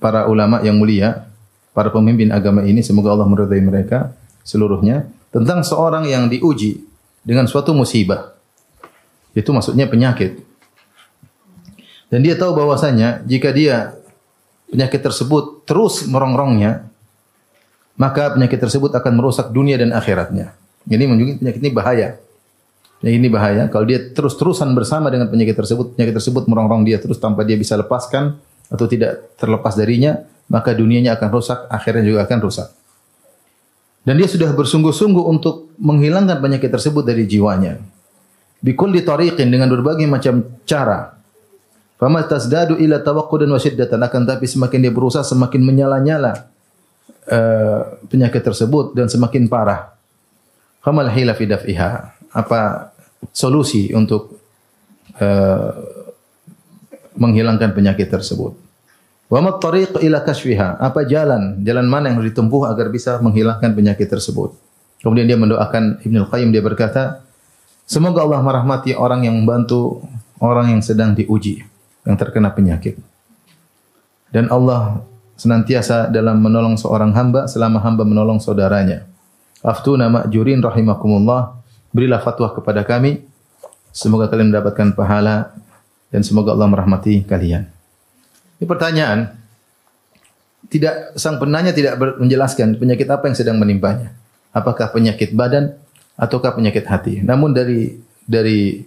para 0.00 0.24
ulama 0.26 0.64
yang 0.64 0.80
mulia 0.80 1.28
para 1.76 1.92
pemimpin 1.92 2.32
agama 2.32 2.64
ini 2.64 2.80
semoga 2.80 3.12
Allah 3.12 3.28
meridai 3.28 3.60
mereka 3.60 4.16
seluruhnya 4.42 5.06
tentang 5.30 5.62
seorang 5.62 6.08
yang 6.08 6.26
diuji 6.26 6.80
dengan 7.22 7.44
suatu 7.46 7.76
musibah. 7.76 8.34
Itu 9.36 9.54
maksudnya 9.54 9.86
penyakit. 9.86 10.42
Dan 12.10 12.26
dia 12.26 12.34
tahu 12.34 12.58
bahwasanya 12.58 13.22
jika 13.22 13.54
dia 13.54 13.94
penyakit 14.72 14.98
tersebut 14.98 15.62
terus 15.62 16.02
merongrongnya, 16.10 16.90
maka 17.94 18.34
penyakit 18.34 18.58
tersebut 18.58 18.90
akan 18.96 19.12
merusak 19.14 19.54
dunia 19.54 19.78
dan 19.78 19.94
akhiratnya. 19.94 20.56
Menunjukkan 20.88 21.38
penyakit 21.44 21.60
ini 21.62 21.70
bahaya. 21.70 22.08
Penyakit 23.00 23.20
ini 23.20 23.28
bahaya. 23.32 23.64
Kalau 23.72 23.88
dia 23.88 24.12
terus-terusan 24.12 24.76
bersama 24.76 25.08
dengan 25.08 25.32
penyakit 25.32 25.56
tersebut, 25.56 25.96
penyakit 25.96 26.20
tersebut 26.20 26.44
merongrong 26.44 26.84
dia 26.84 27.00
terus 27.00 27.16
tanpa 27.16 27.48
dia 27.48 27.56
bisa 27.56 27.72
lepaskan 27.80 28.36
atau 28.68 28.84
tidak 28.84 29.34
terlepas 29.40 29.72
darinya, 29.72 30.20
maka 30.52 30.76
dunianya 30.76 31.16
akan 31.16 31.28
rusak, 31.32 31.58
akhirnya 31.72 32.04
juga 32.04 32.28
akan 32.28 32.38
rusak. 32.44 32.68
Dan 34.04 34.20
dia 34.20 34.28
sudah 34.28 34.52
bersungguh-sungguh 34.52 35.24
untuk 35.28 35.72
menghilangkan 35.80 36.40
penyakit 36.40 36.68
tersebut 36.68 37.04
dari 37.04 37.24
jiwanya. 37.24 37.80
Bikul 38.60 38.92
ditariqin 38.92 39.48
dengan 39.48 39.72
berbagai 39.72 40.04
macam 40.04 40.44
cara. 40.68 41.16
Fama 41.96 42.24
tasdadu 42.24 42.80
ila 42.80 43.00
tawakkudan 43.00 43.48
wa 43.48 43.60
syiddatan 43.60 44.00
akan 44.00 44.24
tapi 44.24 44.48
semakin 44.48 44.88
dia 44.88 44.92
berusaha 44.92 45.24
semakin 45.24 45.60
menyala-nyala 45.60 46.48
uh, 47.28 47.80
penyakit 48.08 48.40
tersebut 48.40 48.96
dan 48.96 49.08
semakin 49.08 49.48
parah. 49.48 49.92
Famal 50.80 51.12
hila 51.12 51.36
fi 51.36 51.44
daf'iha. 51.44 52.16
Apa 52.32 52.89
solusi 53.28 53.92
untuk 53.92 54.40
uh, 55.20 55.72
menghilangkan 57.20 57.76
penyakit 57.76 58.08
tersebut? 58.08 58.56
Wa 59.30 59.38
mat 59.38 59.62
tariq 59.62 60.00
ila 60.02 60.26
kashfiha? 60.26 60.80
Apa 60.80 61.06
jalan? 61.06 61.62
Jalan 61.62 61.86
mana 61.86 62.10
yang 62.10 62.18
harus 62.18 62.34
ditempuh 62.34 62.66
agar 62.66 62.90
bisa 62.90 63.22
menghilangkan 63.22 63.76
penyakit 63.76 64.10
tersebut? 64.10 64.56
Kemudian 65.00 65.30
dia 65.30 65.38
mendoakan 65.38 66.02
Ibnu 66.02 66.26
Qayyim 66.28 66.50
dia 66.50 66.60
berkata, 66.60 67.22
semoga 67.86 68.26
Allah 68.26 68.42
merahmati 68.42 68.92
orang 68.92 69.24
yang 69.24 69.38
membantu 69.38 70.02
orang 70.42 70.76
yang 70.76 70.82
sedang 70.82 71.14
diuji, 71.14 71.62
yang 72.04 72.16
terkena 72.18 72.50
penyakit. 72.50 72.98
Dan 74.28 74.50
Allah 74.50 75.04
senantiasa 75.38 76.12
dalam 76.12 76.42
menolong 76.42 76.76
seorang 76.76 77.16
hamba 77.16 77.48
selama 77.48 77.80
hamba 77.80 78.04
menolong 78.04 78.42
saudaranya. 78.42 79.08
Aftuna 79.60 80.08
ma'jurin 80.08 80.60
rahimakumullah. 80.60 81.59
Berilah 81.90 82.22
fatwa 82.22 82.50
kepada 82.54 82.86
kami. 82.86 83.22
Semoga 83.90 84.30
kalian 84.30 84.54
mendapatkan 84.54 84.94
pahala 84.94 85.50
dan 86.14 86.22
semoga 86.22 86.54
Allah 86.54 86.70
merahmati 86.70 87.26
kalian. 87.26 87.66
Ini 88.58 88.66
pertanyaan. 88.66 89.34
Tidak 90.70 91.18
sang 91.18 91.42
penanya 91.42 91.74
tidak 91.74 91.98
menjelaskan 91.98 92.78
penyakit 92.78 93.10
apa 93.10 93.26
yang 93.26 93.34
sedang 93.34 93.56
menimpanya. 93.58 94.14
Apakah 94.54 94.94
penyakit 94.94 95.34
badan 95.34 95.74
ataukah 96.14 96.54
penyakit 96.54 96.86
hati. 96.86 97.24
Namun 97.26 97.50
dari 97.50 97.98
dari 98.22 98.86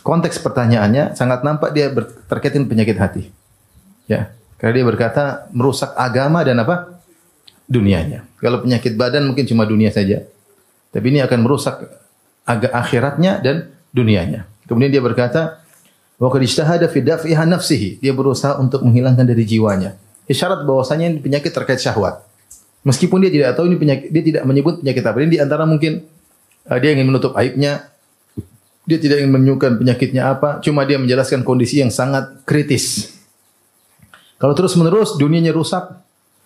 konteks 0.00 0.38
pertanyaannya 0.38 1.18
sangat 1.18 1.42
nampak 1.42 1.74
dia 1.74 1.90
terkaitin 2.30 2.70
penyakit 2.70 2.94
hati. 3.00 3.22
Ya, 4.06 4.30
karena 4.60 4.78
dia 4.78 4.86
berkata 4.86 5.24
merusak 5.50 5.90
agama 5.98 6.46
dan 6.46 6.62
apa? 6.62 6.92
dunianya. 7.72 8.28
Kalau 8.36 8.60
penyakit 8.60 9.00
badan 9.00 9.24
mungkin 9.24 9.48
cuma 9.48 9.64
dunia 9.64 9.88
saja. 9.88 10.28
Tapi 10.92 11.06
ini 11.08 11.24
akan 11.24 11.38
merusak 11.40 11.80
agak 12.44 12.70
akhiratnya 12.70 13.40
dan 13.40 13.72
dunianya. 13.96 14.44
Kemudian 14.68 14.92
dia 14.92 15.00
berkata, 15.00 15.62
Wa 16.22 16.30
qad 16.30 16.46
ijtahada 16.46 16.86
fi 16.86 17.02
daf'iha 17.02 17.42
nafsihi. 17.42 17.98
Dia 17.98 18.14
berusaha 18.14 18.54
untuk 18.62 18.86
menghilangkan 18.86 19.26
dari 19.26 19.42
jiwanya. 19.42 19.98
Isyarat 20.30 20.62
bahwasanya 20.62 21.10
ini 21.10 21.18
penyakit 21.18 21.50
terkait 21.50 21.82
syahwat. 21.82 22.22
Meskipun 22.86 23.26
dia 23.26 23.30
tidak 23.34 23.58
tahu 23.58 23.66
ini 23.66 23.76
penyakit, 23.78 24.08
dia 24.10 24.22
tidak 24.22 24.42
menyebut 24.46 24.78
penyakit 24.82 25.02
apa. 25.02 25.16
Ini 25.18 25.30
di 25.34 25.40
antara 25.42 25.66
mungkin 25.66 26.06
uh, 26.70 26.78
dia 26.78 26.94
ingin 26.94 27.10
menutup 27.10 27.34
aibnya, 27.34 27.90
dia 28.86 28.98
tidak 29.02 29.22
ingin 29.22 29.34
menunjukkan 29.34 29.82
penyakitnya 29.82 30.22
apa, 30.30 30.62
cuma 30.62 30.86
dia 30.86 30.98
menjelaskan 30.98 31.42
kondisi 31.42 31.82
yang 31.82 31.90
sangat 31.90 32.42
kritis. 32.46 33.18
Kalau 34.38 34.54
terus 34.58 34.74
menerus 34.74 35.14
dunianya 35.18 35.54
rusak, 35.54 36.02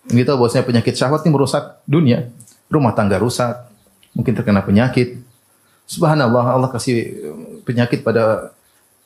kita 0.09 0.33
tahu 0.33 0.45
bahwasanya 0.45 0.65
penyakit 0.69 0.93
syahwat 0.97 1.25
ini 1.25 1.33
merusak 1.33 1.81
dunia, 1.89 2.29
rumah 2.69 2.93
tangga 2.93 3.17
rusak, 3.17 3.65
mungkin 4.17 4.33
terkena 4.33 4.65
penyakit. 4.65 5.21
Subhanallah 5.85 6.57
Allah 6.57 6.73
kasih 6.73 6.97
penyakit 7.63 8.01
pada 8.01 8.57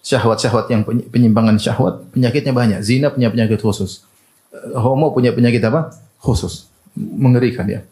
syahwat-syahwat 0.01 0.73
yang 0.73 0.83
penyimpangan 0.87 1.59
syahwat, 1.61 2.09
penyakitnya 2.15 2.55
banyak. 2.55 2.81
Zina 2.81 3.13
punya 3.13 3.29
penyakit 3.29 3.61
khusus. 3.61 4.07
Eh, 4.55 4.79
homo 4.79 5.13
punya 5.13 5.35
penyakit 5.35 5.61
apa? 5.67 5.93
Khusus. 6.23 6.71
Mengerikan 6.97 7.69
ya. 7.69 7.85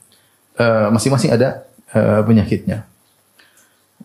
Eh, 0.57 0.89
masing-masing 0.89 1.31
uh, 1.31 1.37
ada 1.37 1.49
uh, 1.93 2.23
penyakitnya. 2.25 2.89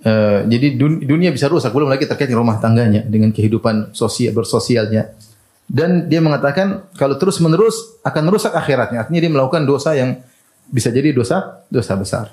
Eh, 0.04 0.40
jadi 0.52 0.76
dun- 0.76 1.00
dunia 1.00 1.32
bisa 1.32 1.48
rusak 1.48 1.72
belum 1.72 1.88
lagi 1.88 2.04
terkait 2.04 2.28
dengan 2.28 2.44
rumah 2.44 2.60
tangganya 2.60 3.08
dengan 3.08 3.32
kehidupan 3.32 3.96
sosial 3.96 4.36
bersosialnya. 4.36 5.16
Dan 5.64 6.12
dia 6.12 6.20
mengatakan 6.20 6.92
kalau 7.00 7.16
terus 7.16 7.40
menerus 7.40 7.98
akan 8.04 8.22
merusak 8.28 8.52
akhiratnya. 8.52 9.00
Artinya 9.00 9.22
dia 9.24 9.32
melakukan 9.32 9.64
dosa 9.64 9.96
yang 9.96 10.20
bisa 10.68 10.92
jadi 10.92 11.16
dosa 11.16 11.64
dosa 11.72 11.96
besar. 11.96 12.26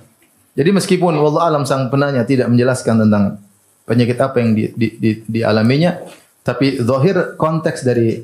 Jadi 0.54 0.70
meskipun 0.74 1.14
wallah 1.14 1.46
alam 1.46 1.62
sang 1.62 1.86
penanya 1.88 2.26
tidak 2.26 2.50
menjelaskan 2.50 3.06
tentang 3.06 3.38
penyakit 3.86 4.18
apa 4.18 4.36
yang 4.42 4.54
di, 4.54 4.70
di, 4.74 4.88
di, 4.98 5.10
dialaminya, 5.26 5.98
tapi 6.42 6.78
zahir 6.82 7.38
konteks 7.38 7.86
dari 7.86 8.22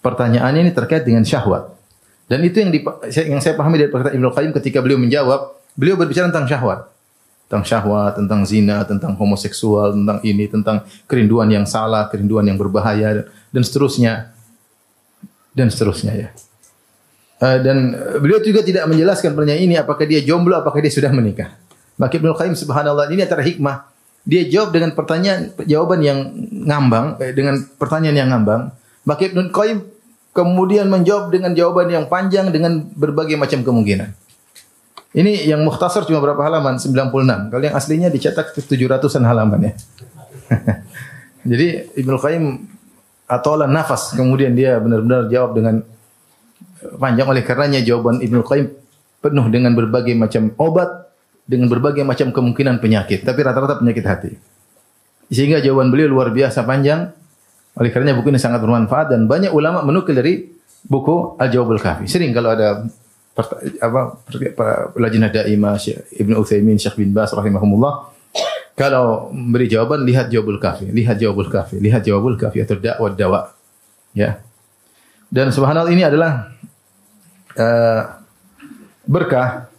pertanyaannya 0.00 0.68
ini 0.68 0.72
terkait 0.72 1.04
dengan 1.04 1.24
syahwat. 1.24 1.72
Dan 2.30 2.46
itu 2.46 2.62
yang, 2.62 2.70
yang 3.10 3.40
saya 3.42 3.58
pahami 3.58 3.76
dari 3.80 3.90
perkataan 3.90 4.16
Ibnu 4.16 4.28
Qayyim 4.30 4.52
ketika 4.56 4.78
beliau 4.80 5.02
menjawab, 5.02 5.56
beliau 5.74 5.98
berbicara 5.98 6.30
tentang 6.30 6.46
syahwat. 6.46 6.86
Tentang 7.50 7.66
syahwat, 7.66 8.14
tentang 8.14 8.40
zina, 8.46 8.86
tentang 8.86 9.18
homoseksual, 9.18 9.98
tentang 9.98 10.22
ini, 10.22 10.46
tentang 10.46 10.86
kerinduan 11.10 11.50
yang 11.50 11.66
salah, 11.66 12.06
kerinduan 12.06 12.46
yang 12.46 12.54
berbahaya, 12.54 13.26
dan 13.50 13.62
seterusnya. 13.66 14.30
Dan 15.50 15.66
seterusnya 15.66 16.14
ya. 16.14 16.28
Eh, 17.40 17.58
dan 17.64 17.96
beliau 18.20 18.36
juga 18.44 18.60
tidak 18.60 18.84
menjelaskan 18.84 19.32
pertanyaan 19.32 19.64
ini 19.64 19.74
apakah 19.80 20.04
dia 20.04 20.20
jomblo, 20.20 20.60
apakah 20.60 20.84
dia 20.84 20.92
sudah 20.92 21.08
menikah. 21.08 21.56
Maka 21.96 22.20
Ibnu 22.20 22.36
Qayyim 22.36 22.52
subhanallah 22.52 23.08
ini 23.08 23.24
antara 23.24 23.40
hikmah. 23.40 23.88
Dia 24.28 24.44
jawab 24.44 24.76
dengan 24.76 24.92
pertanyaan 24.92 25.56
jawaban 25.64 26.04
yang 26.04 26.18
ngambang, 26.68 27.16
eh, 27.24 27.32
dengan 27.32 27.64
pertanyaan 27.80 28.16
yang 28.20 28.28
ngambang. 28.28 28.62
Maka 29.08 29.32
Ibnu 29.32 29.48
Qayyim 29.56 29.78
kemudian 30.36 30.92
menjawab 30.92 31.32
dengan 31.32 31.56
jawaban 31.56 31.88
yang 31.88 32.04
panjang 32.12 32.52
dengan 32.52 32.84
berbagai 32.92 33.40
macam 33.40 33.64
kemungkinan. 33.64 34.12
Ini 35.16 35.48
yang 35.48 35.64
mukhtasar 35.64 36.04
cuma 36.04 36.20
berapa 36.20 36.38
halaman? 36.44 36.76
96. 36.76 37.48
Kalau 37.48 37.64
yang 37.64 37.74
aslinya 37.74 38.12
dicetak 38.12 38.52
700-an 38.52 39.24
halaman 39.24 39.60
ya. 39.64 39.72
Jadi 41.56 41.96
Ibnu 42.04 42.20
Qayyim 42.20 42.44
atola 43.32 43.64
nafas 43.64 44.12
kemudian 44.12 44.52
dia 44.52 44.76
benar-benar 44.76 45.32
jawab 45.32 45.56
dengan 45.56 45.80
panjang 46.96 47.28
oleh 47.28 47.42
karenanya 47.44 47.80
jawaban 47.84 48.24
Ibnu 48.24 48.40
Qayyim 48.40 48.66
penuh 49.20 49.46
dengan 49.52 49.76
berbagai 49.76 50.16
macam 50.16 50.52
obat 50.56 51.12
dengan 51.44 51.68
berbagai 51.68 52.06
macam 52.06 52.32
kemungkinan 52.32 52.80
penyakit 52.80 53.26
tapi 53.26 53.40
rata-rata 53.44 53.80
penyakit 53.82 54.04
hati. 54.06 54.32
Sehingga 55.30 55.62
jawaban 55.62 55.94
beliau 55.94 56.10
luar 56.10 56.34
biasa 56.34 56.66
panjang 56.66 57.10
oleh 57.78 57.90
karenanya 57.94 58.18
buku 58.18 58.34
ini 58.34 58.40
sangat 58.40 58.60
bermanfaat 58.64 59.14
dan 59.14 59.30
banyak 59.30 59.54
ulama 59.54 59.86
menukil 59.86 60.16
dari 60.16 60.50
buku 60.82 61.38
Al-Jawabul 61.38 61.78
Kafi. 61.78 62.10
Sering 62.10 62.34
kalau 62.34 62.50
ada 62.50 62.82
apa 63.78 64.00
per- 64.26 64.90
lajnah 64.98 65.30
daimah 65.30 65.78
Ibnu 66.18 66.34
Utsaimin, 66.34 66.76
Syekh 66.76 66.98
bin 66.98 67.14
Bas 67.14 67.30
rahimahumullah 67.30 68.10
kalau 68.74 69.28
memberi 69.28 69.68
jawaban 69.68 70.08
lihat 70.08 70.32
Jawabul 70.32 70.56
Kafi, 70.56 70.88
lihat 70.88 71.20
Jawabul 71.20 71.52
Kafi, 71.52 71.76
lihat 71.76 72.00
Jawabul 72.00 72.40
Kafi 72.40 72.64
atau 72.64 72.80
dakwah 72.80 73.12
dawa. 73.12 73.52
Ya. 74.16 74.40
Dan 75.30 75.54
subhanallah 75.54 75.94
ini 75.94 76.02
adalah 76.02 76.50
eh, 77.54 78.02
berkah 79.06 79.70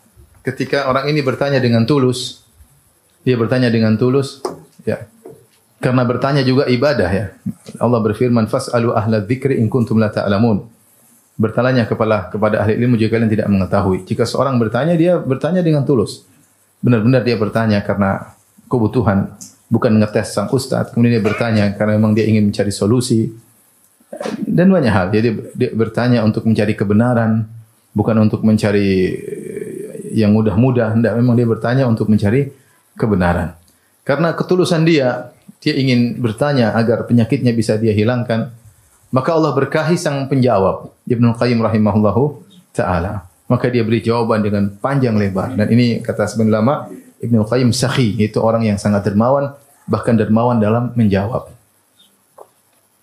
ketika 0.47 0.87
orang 0.87 1.11
ini 1.11 1.19
bertanya 1.19 1.59
dengan 1.59 1.83
tulus. 1.83 2.43
Dia 3.21 3.37
bertanya 3.37 3.69
dengan 3.69 3.93
tulus, 3.99 4.41
ya. 4.81 5.05
Karena 5.77 6.05
bertanya 6.05 6.41
juga 6.41 6.65
ibadah 6.65 7.09
ya. 7.09 7.25
Allah 7.77 7.99
berfirman, 8.01 8.49
"Fas'alu 8.49 8.93
ahla 8.93 9.21
dzikri 9.21 9.61
in 9.61 9.69
kuntum 9.69 9.97
la 10.01 10.09
ta'lamun." 10.09 10.65
Bertanya 11.37 11.89
kepada 11.89 12.29
kepada 12.29 12.61
ahli 12.61 12.77
ilmu 12.81 12.97
jika 12.97 13.17
kalian 13.17 13.29
tidak 13.29 13.49
mengetahui. 13.49 14.05
Jika 14.05 14.25
seorang 14.29 14.61
bertanya, 14.61 14.93
dia 14.93 15.17
bertanya 15.17 15.65
dengan 15.65 15.85
tulus. 15.85 16.25
Benar-benar 16.81 17.25
dia 17.25 17.37
bertanya 17.37 17.81
karena 17.81 18.37
kebutuhan, 18.69 19.37
bukan 19.69 20.01
ngetes 20.01 20.37
sang 20.37 20.49
ustadz. 20.53 20.93
Kemudian 20.93 21.17
dia 21.17 21.25
bertanya 21.25 21.65
karena 21.73 21.97
memang 21.97 22.13
dia 22.13 22.29
ingin 22.29 22.49
mencari 22.49 22.69
solusi. 22.69 23.33
Dan 24.43 24.67
banyak 24.67 24.91
hal. 24.91 25.07
Jadi 25.09 25.29
dia 25.55 25.71
bertanya 25.71 26.21
untuk 26.27 26.43
mencari 26.43 26.75
kebenaran, 26.75 27.47
bukan 27.95 28.15
untuk 28.19 28.43
mencari 28.43 28.89
eh, 29.15 30.11
yang 30.11 30.35
mudah-mudah. 30.35 30.99
Tidak, 30.99 31.13
memang 31.15 31.39
dia 31.39 31.47
bertanya 31.47 31.87
untuk 31.87 32.11
mencari 32.11 32.51
kebenaran. 32.99 33.55
Karena 34.03 34.35
ketulusan 34.35 34.83
dia, 34.83 35.31
dia 35.63 35.73
ingin 35.77 36.19
bertanya 36.19 36.75
agar 36.75 37.07
penyakitnya 37.07 37.55
bisa 37.55 37.79
dia 37.79 37.95
hilangkan. 37.95 38.51
Maka 39.11 39.35
Allah 39.35 39.51
berkahi 39.51 39.99
sang 39.99 40.27
penjawab, 40.31 40.91
Ibnu 41.03 41.35
Qayyim 41.35 41.59
rahimahullahu 41.59 42.47
taala. 42.71 43.27
Maka 43.51 43.67
dia 43.67 43.83
beri 43.83 43.99
jawaban 43.99 44.39
dengan 44.39 44.71
panjang 44.79 45.19
lebar. 45.19 45.51
Dan 45.59 45.67
ini 45.67 45.99
kata 45.99 46.23
sebenarnya 46.23 46.51
ulama, 46.59 46.73
Ibnu 47.19 47.43
Qayyim 47.43 47.69
sakhi, 47.75 48.15
itu 48.15 48.39
orang 48.39 48.63
yang 48.63 48.79
sangat 48.79 49.11
dermawan, 49.11 49.51
bahkan 49.85 50.15
dermawan 50.15 50.63
dalam 50.63 50.95
menjawab. 50.95 51.51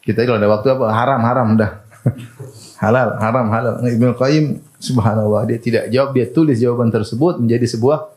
Kita 0.09 0.25
kalau 0.25 0.41
ada 0.41 0.49
waktu 0.49 0.73
apa 0.73 0.89
haram 0.89 1.21
haram 1.21 1.49
dah. 1.61 1.85
halal, 2.83 3.21
haram, 3.21 3.47
halal. 3.53 3.75
Ibnu 3.85 4.17
Qayyim 4.17 4.65
subhanallah 4.81 5.45
dia 5.45 5.61
tidak 5.61 5.93
jawab, 5.93 6.17
dia 6.17 6.25
tulis 6.33 6.57
jawaban 6.57 6.89
tersebut 6.89 7.37
menjadi 7.37 7.69
sebuah 7.69 8.09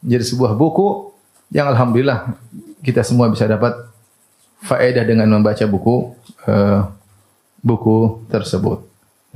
menjadi 0.00 0.24
sebuah 0.32 0.56
buku 0.56 1.12
yang 1.52 1.68
alhamdulillah 1.68 2.32
kita 2.80 3.04
semua 3.04 3.28
bisa 3.28 3.44
dapat 3.44 3.76
faedah 4.64 5.04
dengan 5.04 5.28
membaca 5.28 5.60
buku 5.68 6.16
eh, 6.48 6.80
buku 7.60 8.24
tersebut. 8.32 8.80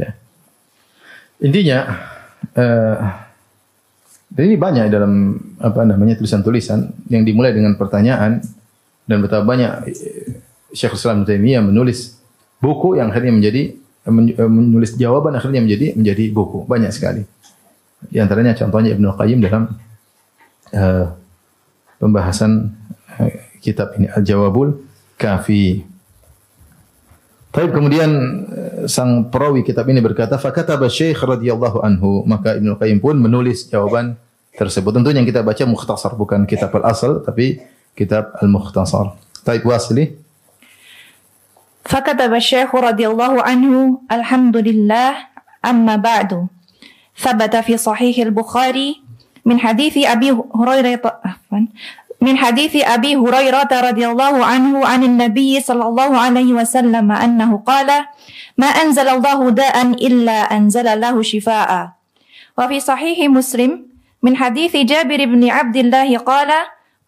Ya. 0.00 0.16
Intinya 1.44 1.84
dan 4.30 4.42
ini 4.48 4.56
banyak 4.56 4.88
dalam 4.88 5.36
apa 5.60 5.84
namanya 5.84 6.16
tulisan-tulisan 6.16 7.12
yang 7.12 7.28
dimulai 7.28 7.52
dengan 7.52 7.76
pertanyaan 7.76 8.40
dan 9.04 9.16
betapa 9.20 9.44
banyak 9.44 9.92
eh, 10.70 10.76
Syekh 10.78 10.94
Islam 10.94 11.26
Taimiyah 11.26 11.66
menulis 11.66 12.22
buku 12.62 12.96
yang 13.02 13.10
akhirnya 13.10 13.34
menjadi 13.34 13.62
eh, 13.76 14.12
men- 14.12 14.38
menulis 14.38 14.94
jawaban 14.94 15.34
akhirnya 15.34 15.60
menjadi 15.60 15.98
menjadi 15.98 16.24
buku 16.30 16.64
banyak 16.70 16.94
sekali. 16.94 17.26
Di 18.00 18.16
antaranya 18.16 18.56
contohnya 18.56 18.96
Ibnu 18.96 19.12
Qayyim 19.18 19.38
dalam 19.44 19.76
eh, 20.72 21.06
pembahasan 22.00 22.72
eh, 23.20 23.50
kitab 23.60 23.92
ini 24.00 24.08
Al-Jawabul 24.08 24.80
Kafi. 25.20 25.84
Taib 27.50 27.74
kemudian 27.74 28.10
sang 28.86 29.26
perawi 29.26 29.66
kitab 29.66 29.90
ini 29.90 29.98
berkata, 29.98 30.38
"Fakataba 30.38 30.86
Syekh 30.86 31.18
radhiyallahu 31.18 31.82
anhu." 31.82 32.22
Maka 32.22 32.54
Ibnu 32.54 32.78
Qayyim 32.78 33.02
pun 33.02 33.18
menulis 33.18 33.66
jawaban 33.66 34.14
tersebut. 34.54 34.94
Tentu 34.94 35.10
yang 35.10 35.26
kita 35.26 35.42
baca 35.42 35.66
mukhtasar 35.66 36.14
bukan 36.14 36.46
kitab 36.46 36.70
al-asal 36.78 37.26
tapi 37.26 37.58
kitab 37.98 38.38
al-mukhtasar. 38.38 39.18
Taib 39.42 39.66
wasli. 39.66 40.14
فكتب 41.84 42.34
الشيخ 42.34 42.74
رضي 42.74 43.06
الله 43.08 43.42
عنه 43.42 44.00
الحمد 44.12 44.56
لله 44.56 45.12
أما 45.64 45.96
بعد. 45.96 46.46
ثبت 47.18 47.56
في 47.56 47.76
صحيح 47.76 48.18
البخاري 48.18 49.02
من 49.44 49.60
حديث 49.60 49.98
أبي 50.06 50.36
هريرة 50.54 51.20
من 52.20 52.36
حديث 52.36 52.76
أبي 52.76 53.16
هريرة 53.16 53.68
رضي 53.72 54.04
الله 54.06 54.44
عنه 54.44 54.86
عن 54.86 55.00
النبي 55.04 55.60
صلى 55.60 55.84
الله 55.84 56.10
عليه 56.18 56.52
وسلم 56.52 57.12
أنه 57.12 57.50
قال 57.66 57.88
ما 58.58 58.66
أنزل 58.66 59.08
الله 59.08 59.50
داء 59.50 59.76
إلا 59.86 60.32
أنزل 60.32 61.00
له 61.00 61.22
شفاء. 61.22 61.88
وفي 62.58 62.80
صحيح 62.80 63.18
مسلم 63.28 63.86
من 64.22 64.36
حديث 64.36 64.76
جابر 64.76 65.24
بن 65.24 65.50
عبد 65.50 65.76
الله 65.76 66.18
قال 66.18 66.50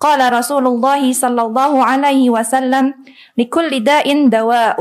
قال 0.03 0.19
رسول 0.19 0.67
الله 0.67 1.03
صلى 1.15 1.43
الله 1.43 1.73
عليه 1.85 2.27
وسلم 2.35 2.85
لكل 3.39 3.71
داء 3.87 4.07
دواء 4.29 4.79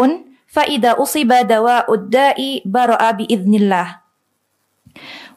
فإذا 0.50 0.92
أصيب 0.98 1.30
دواء 1.46 1.86
الداء 1.94 2.40
برأ 2.66 3.02
بإذن 3.12 3.54
الله. 3.54 3.88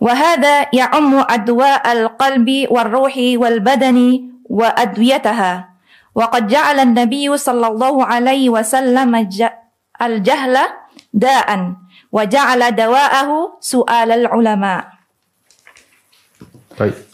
وهذا 0.01 0.55
يعم 0.73 1.13
أدواء 1.29 1.85
القلب 1.93 2.49
والروح 2.73 3.15
والبدن 3.17 3.99
وأدويتها. 4.51 5.53
وقد 6.15 6.43
جعل 6.49 6.79
النبي 6.81 7.27
صلى 7.37 7.67
الله 7.67 7.95
عليه 8.05 8.45
وسلم 8.51 9.11
الج- 9.15 9.57
الجهل 10.03 10.55
داء 11.15 11.49
وجعل 12.13 12.61
دواءه 12.75 13.31
سؤال 13.61 14.09
العلماء. 14.13 14.83
Baik. 16.75 17.14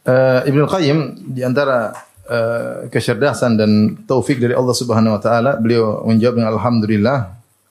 Uh, 0.00 0.40
Ibnu 0.48 0.64
Qayyim 0.64 0.98
di 1.36 1.44
antara 1.44 1.92
uh, 2.24 2.88
kecerdasan 2.88 3.60
dan 3.60 3.70
taufik 4.08 4.40
dari 4.40 4.56
Allah 4.56 4.72
Subhanahu 4.72 5.16
wa 5.16 5.20
taala, 5.20 5.60
beliau 5.60 6.00
menjawab 6.08 6.40
dengan 6.40 6.50
alhamdulillah 6.56 7.18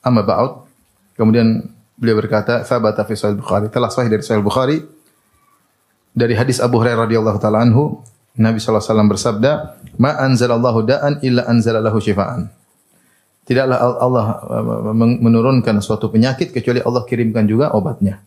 amma 0.06 0.22
ba'd. 0.22 0.62
Kemudian 1.18 1.66
beliau 1.98 2.22
berkata, 2.22 2.62
"Tsabata 2.62 3.02
fi 3.02 3.18
Sahih 3.18 3.34
Bukhari." 3.34 3.66
Telah 3.66 3.90
sahih 3.90 4.08
dari 4.08 4.22
Sahih 4.22 4.46
Bukhari 4.46 4.78
dari 6.14 6.34
hadis 6.38 6.58
Abu 6.62 6.78
Hurairah 6.78 7.06
radhiyallahu 7.06 7.38
taala 7.42 7.66
anhu, 7.66 8.02
Nabi 8.38 8.62
sallallahu 8.62 8.78
alaihi 8.78 8.92
wasallam 8.94 9.10
bersabda, 9.10 9.50
"Ma 9.98 10.10
anzalallahu 10.18 10.86
da'an 10.86 11.18
illa 11.26 11.46
anzalalahu 11.50 11.98
syifaan." 11.98 12.50
Tidaklah 13.42 13.76
Allah 13.98 14.26
uh, 14.46 14.94
menurunkan 14.94 15.82
suatu 15.82 16.06
penyakit 16.14 16.54
kecuali 16.54 16.78
Allah 16.78 17.02
kirimkan 17.02 17.42
juga 17.50 17.74
obatnya. 17.74 18.22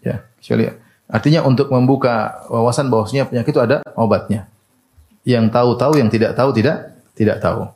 Ya, 0.00 0.24
kecuali 0.40 0.64
artinya 1.10 1.44
untuk 1.44 1.68
membuka 1.68 2.46
wawasan 2.48 2.88
bahwasanya 2.88 3.26
penyakit 3.28 3.52
itu 3.52 3.62
ada 3.62 3.82
obatnya. 3.98 4.46
yang 5.20 5.52
tahu 5.52 5.76
tahu, 5.76 6.00
yang 6.00 6.08
tidak 6.08 6.32
tahu 6.32 6.48
tidak 6.56 6.96
tidak 7.12 7.44
tahu. 7.44 7.68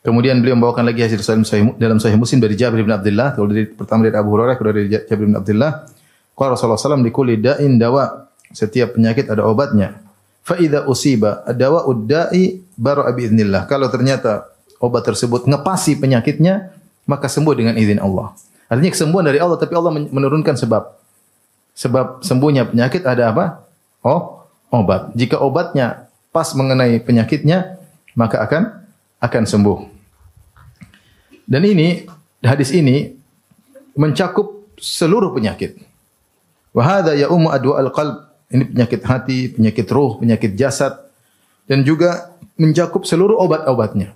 Kemudian 0.00 0.40
beliau 0.40 0.56
membawakan 0.56 0.86
lagi 0.88 1.04
hasil 1.04 1.44
sahih, 1.44 1.76
dalam 1.76 2.00
Sahih 2.00 2.16
Muslim 2.16 2.40
dari 2.40 2.56
Jabir 2.56 2.80
bin 2.80 2.94
Abdullah, 2.94 3.36
kalau 3.36 3.52
dari 3.52 3.68
pertama 3.68 4.06
dari 4.06 4.16
Abu 4.16 4.32
Hurairah, 4.32 4.56
kedua 4.56 4.72
dari 4.72 4.88
Jabir 4.88 5.28
bin 5.28 5.36
Abdullah, 5.36 5.84
qala 6.32 6.56
Rasulullah 6.56 6.80
SAW 6.80 7.04
di 7.04 7.12
kulli 7.12 7.36
da'in 7.36 7.76
dawa. 7.76 8.30
Setiap 8.50 8.96
penyakit 8.96 9.28
ada 9.28 9.44
obatnya. 9.44 10.00
Fa 10.40 10.56
idza 10.56 10.88
usiba 10.88 11.44
dawa 11.52 11.84
udda'i 11.84 12.64
baru 12.80 13.04
bi 13.12 13.28
idznillah. 13.28 13.68
Kalau 13.68 13.92
ternyata 13.92 14.48
obat 14.80 15.04
tersebut 15.04 15.44
ngepasi 15.44 16.00
penyakitnya, 16.00 16.72
maka 17.04 17.28
sembuh 17.28 17.52
dengan 17.52 17.76
izin 17.76 18.00
Allah. 18.00 18.32
Artinya 18.72 18.90
kesembuhan 18.94 19.26
dari 19.26 19.38
Allah 19.42 19.58
tapi 19.60 19.74
Allah 19.76 19.92
menurunkan 19.92 20.56
sebab. 20.56 20.99
Sebab 21.80 22.20
sembuhnya 22.20 22.68
penyakit 22.68 23.08
ada 23.08 23.32
apa? 23.32 23.64
Oh, 24.04 24.44
obat. 24.68 25.16
Jika 25.16 25.40
obatnya 25.40 26.12
pas 26.28 26.52
mengenai 26.52 27.00
penyakitnya, 27.00 27.80
maka 28.12 28.44
akan 28.44 28.84
akan 29.16 29.44
sembuh. 29.48 29.78
Dan 31.48 31.64
ini 31.64 32.04
hadis 32.44 32.68
ini 32.76 33.16
mencakup 33.96 34.76
seluruh 34.76 35.32
penyakit. 35.32 35.80
Wa 36.76 36.84
hadza 36.84 37.16
ya 37.16 37.32
ummu 37.32 37.48
adwa 37.48 37.80
al-qalb. 37.80 38.28
Ini 38.50 38.64
penyakit 38.66 39.00
hati, 39.06 39.38
penyakit 39.56 39.86
ruh, 39.88 40.20
penyakit 40.20 40.58
jasad 40.58 40.98
dan 41.70 41.86
juga 41.86 42.34
mencakup 42.58 43.06
seluruh 43.06 43.38
obat-obatnya. 43.38 44.12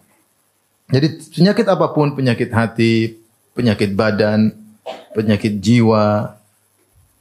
Jadi 0.90 1.22
penyakit 1.33 1.64
apa 1.70 1.87
pun, 1.94 2.12
penyakit 2.18 2.50
hati, 2.50 3.14
penyakit 3.55 3.94
badan, 3.94 4.53
penyakit 5.14 5.62
jiwa, 5.62 6.35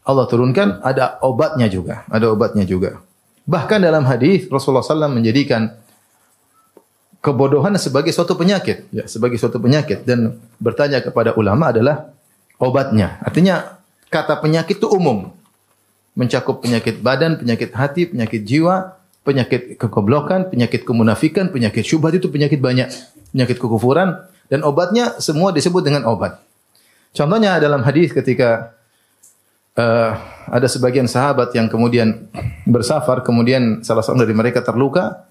Allah 0.04 0.28
turunkan 0.28 0.84
ada 0.84 1.20
obatnya 1.24 1.72
juga, 1.72 2.04
ada 2.12 2.28
obatnya 2.32 2.68
juga. 2.68 3.00
Bahkan 3.48 3.80
dalam 3.84 4.04
hadis 4.08 4.48
Rasulullah 4.52 4.84
SAW 4.84 5.12
menjadikan 5.12 5.72
kebodohan 7.24 7.76
sebagai 7.80 8.12
suatu 8.12 8.36
penyakit, 8.36 8.88
ya, 8.92 9.08
sebagai 9.08 9.40
suatu 9.40 9.60
penyakit 9.64 10.04
dan 10.04 10.40
bertanya 10.60 11.00
kepada 11.00 11.36
ulama 11.40 11.72
adalah 11.72 12.12
obatnya. 12.60 13.20
Artinya 13.24 13.80
kata 14.12 14.44
penyakit 14.44 14.80
itu 14.80 14.88
umum. 14.92 15.32
Mencakup 16.14 16.62
penyakit 16.62 17.02
badan, 17.02 17.42
penyakit 17.42 17.74
hati, 17.74 18.06
penyakit 18.06 18.46
jiwa, 18.46 19.02
penyakit 19.26 19.82
kekoblokan, 19.82 20.52
penyakit 20.52 20.86
kemunafikan, 20.86 21.50
penyakit 21.50 21.82
syubhat 21.82 22.14
itu 22.14 22.30
penyakit 22.30 22.62
banyak, 22.62 22.92
penyakit 23.34 23.58
kekufuran 23.58 24.22
dan 24.52 24.62
obatnya 24.62 25.18
semua 25.18 25.50
disebut 25.56 25.82
dengan 25.82 26.06
obat. 26.06 26.38
Contohnya 27.18 27.58
dalam 27.58 27.82
hadis 27.82 28.14
ketika 28.14 28.78
uh, 29.78 30.12
ada 30.50 30.68
sebagian 30.68 31.06
sahabat 31.06 31.54
yang 31.56 31.70
kemudian 31.70 32.28
bersafar, 32.68 33.22
kemudian 33.22 33.82
salah 33.86 34.02
seorang 34.02 34.26
dari 34.26 34.36
mereka 34.36 34.60
terluka, 34.64 35.26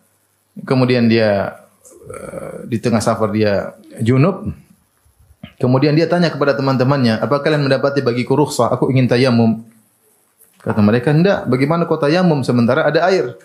kemudian 0.64 1.07
dia 1.11 1.62
Eh, 2.02 2.66
di 2.66 2.83
tengah 2.83 2.98
safar 2.98 3.31
dia 3.31 3.78
junub. 4.02 4.50
Kemudian 5.59 5.94
dia 5.94 6.11
tanya 6.11 6.35
kepada 6.35 6.59
teman-temannya, 6.59 7.22
apa 7.22 7.38
kalian 7.38 7.62
mendapati 7.62 8.02
bagiku 8.02 8.35
rukhsah? 8.35 8.74
Aku 8.74 8.90
ingin 8.90 9.07
tayamum. 9.07 9.62
Kata 10.59 10.83
mereka, 10.83 11.14
enggak. 11.14 11.46
Bagaimana 11.46 11.87
kau 11.87 11.98
tayamum 11.98 12.42
sementara 12.42 12.90
ada 12.90 13.07
air? 13.07 13.38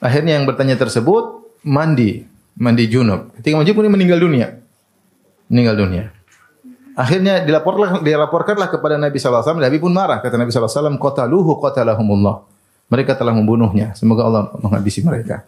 Akhirnya 0.00 0.40
yang 0.40 0.48
bertanya 0.48 0.80
tersebut 0.80 1.52
mandi, 1.64 2.24
mandi 2.56 2.84
junub. 2.88 3.32
Ketika 3.36 3.60
mandi 3.60 3.72
kemudian 3.76 3.92
meninggal 3.92 4.20
dunia. 4.24 4.56
Meninggal 5.52 5.76
dunia. 5.76 6.04
Akhirnya 6.96 7.44
dilaporkan 7.44 8.00
dilaporkanlah 8.00 8.72
kepada 8.72 8.96
Nabi 8.96 9.20
SAW. 9.20 9.60
Nabi 9.60 9.76
pun 9.76 9.92
marah. 9.92 10.24
Kata 10.24 10.40
Nabi 10.40 10.48
SAW, 10.48 10.96
Qataluhu 10.96 11.60
qatalahumullah. 11.60 12.40
Mereka 12.88 13.12
telah 13.20 13.36
membunuhnya. 13.36 13.92
Semoga 13.92 14.24
Allah 14.24 14.42
menghabisi 14.56 15.04
mereka. 15.04 15.44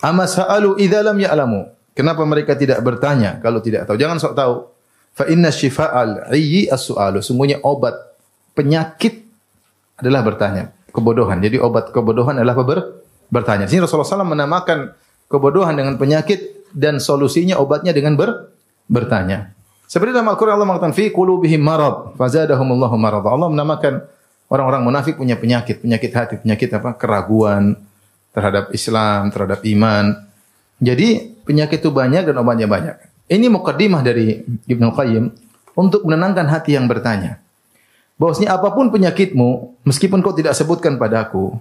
Amma 0.00 0.24
sa'alu 0.24 0.80
idza 0.80 1.04
lam 1.04 1.20
ya'lamu. 1.20 1.68
Kenapa 1.92 2.24
mereka 2.24 2.56
tidak 2.56 2.80
bertanya 2.80 3.36
kalau 3.42 3.60
tidak 3.60 3.84
tahu? 3.84 4.00
Jangan 4.00 4.16
sok 4.16 4.32
tahu. 4.38 4.54
Fa 5.12 5.26
inna 5.28 5.50
syifa'al 5.50 6.30
ayyi 6.32 6.70
as-su'alu. 6.70 7.20
Semuanya 7.20 7.58
obat 7.66 7.92
penyakit 8.54 9.26
adalah 9.98 10.22
bertanya. 10.24 10.72
Kebodohan. 10.94 11.42
Jadi 11.42 11.58
obat 11.60 11.90
kebodohan 11.90 12.38
adalah 12.38 12.54
ber 12.62 13.02
bertanya. 13.28 13.68
Sini 13.68 13.84
Rasulullah 13.84 14.08
SAW 14.08 14.24
menamakan 14.24 14.94
kebodohan 15.26 15.74
dengan 15.76 15.98
penyakit 16.00 16.70
dan 16.72 17.02
solusinya 17.02 17.58
obatnya 17.60 17.90
dengan 17.90 18.14
ber 18.14 18.54
bertanya. 18.86 19.57
Seperti 19.88 20.12
dalam 20.12 20.28
Al-Quran 20.28 20.52
Allah 20.60 20.68
mengatakan 20.68 20.92
fi 20.92 21.08
qulubihim 21.08 21.64
marad 21.64 22.12
fazadahumullahu 22.20 22.92
marad. 23.00 23.24
Allah 23.24 23.48
menamakan 23.48 24.04
orang-orang 24.52 24.84
munafik 24.84 25.16
punya 25.16 25.40
penyakit, 25.40 25.80
penyakit 25.80 26.12
hati, 26.12 26.34
penyakit 26.44 26.68
apa? 26.76 26.92
keraguan, 26.92 27.72
terhadap 28.36 28.68
Islam, 28.76 29.32
terhadap 29.32 29.64
iman. 29.64 30.28
Jadi 30.76 31.32
penyakit 31.48 31.80
itu 31.80 31.88
banyak 31.88 32.28
dan 32.28 32.36
obatnya 32.36 32.68
banyak. 32.68 33.00
Ini 33.32 33.48
mukaddimah 33.48 34.04
dari 34.04 34.44
Ibnu 34.44 34.92
Qayyim 34.92 35.24
untuk 35.72 36.04
menenangkan 36.04 36.44
hati 36.52 36.76
yang 36.76 36.84
bertanya. 36.84 37.40
Bahwasanya 38.20 38.60
apa 38.60 38.68
pun 38.76 38.92
penyakitmu, 38.92 39.80
meskipun 39.88 40.20
kau 40.20 40.36
tidak 40.36 40.52
sebutkan 40.52 41.00
padaku, 41.00 41.56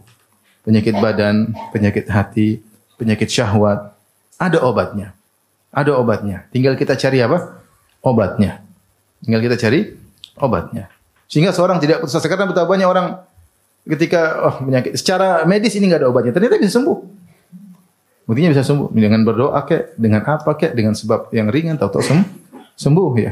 penyakit 0.67 0.99
badan, 0.99 1.55
penyakit 1.71 2.11
hati, 2.11 2.59
penyakit 2.99 3.31
syahwat, 3.31 3.95
ada 4.35 4.59
obatnya. 4.67 5.15
Ada 5.71 5.95
obatnya. 5.95 6.49
Tinggal 6.51 6.75
kita 6.75 6.97
cari 6.97 7.21
apa? 7.21 7.56
Obatnya. 8.07 8.63
Tinggal 9.19 9.43
kita 9.43 9.55
cari 9.59 9.91
obatnya. 10.39 10.87
Sehingga 11.27 11.51
seorang 11.51 11.83
tidak 11.83 11.99
putus 11.99 12.15
asa. 12.15 12.31
Karena 12.31 12.47
betapa 12.47 12.71
banyak 12.71 12.87
orang 12.87 13.19
ketika 13.83 14.21
oh 14.47 14.55
penyakit 14.63 14.95
secara 14.95 15.43
medis 15.43 15.75
ini 15.75 15.91
nggak 15.91 16.03
ada 16.05 16.07
obatnya, 16.07 16.31
ternyata 16.31 16.55
bisa 16.55 16.79
sembuh. 16.79 16.97
Buktinya 18.27 18.51
bisa 18.51 18.63
sembuh 18.63 18.91
dengan 18.91 19.23
berdoa 19.23 19.59
kek, 19.63 19.95
dengan 19.95 20.23
apa 20.27 20.51
kek, 20.59 20.75
dengan 20.75 20.91
sebab 20.91 21.31
yang 21.31 21.47
ringan 21.47 21.79
tahu-tahu 21.79 22.03
sembuh, 22.03 22.27
sembuh 22.75 23.11
ya. 23.19 23.31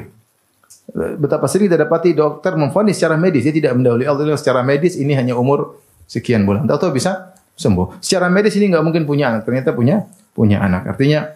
Betapa 0.96 1.52
sering 1.52 1.68
kita 1.68 1.84
dapati 1.84 2.16
dokter 2.16 2.56
memfonis 2.56 2.96
secara 2.96 3.20
medis 3.20 3.44
dia 3.44 3.52
tidak 3.52 3.76
mendahului 3.76 4.08
Allah 4.08 4.40
secara 4.40 4.64
medis 4.64 4.96
ini 4.96 5.12
hanya 5.12 5.36
umur 5.36 5.84
sekian 6.08 6.48
bulan. 6.48 6.64
Tahu-tahu 6.64 6.96
bisa 6.96 7.36
sembuh. 7.60 8.00
Secara 8.00 8.32
medis 8.32 8.56
ini 8.56 8.72
nggak 8.72 8.84
mungkin 8.84 9.04
punya 9.04 9.36
anak, 9.36 9.44
ternyata 9.44 9.76
punya 9.76 10.08
punya 10.32 10.64
anak. 10.64 10.88
Artinya 10.96 11.28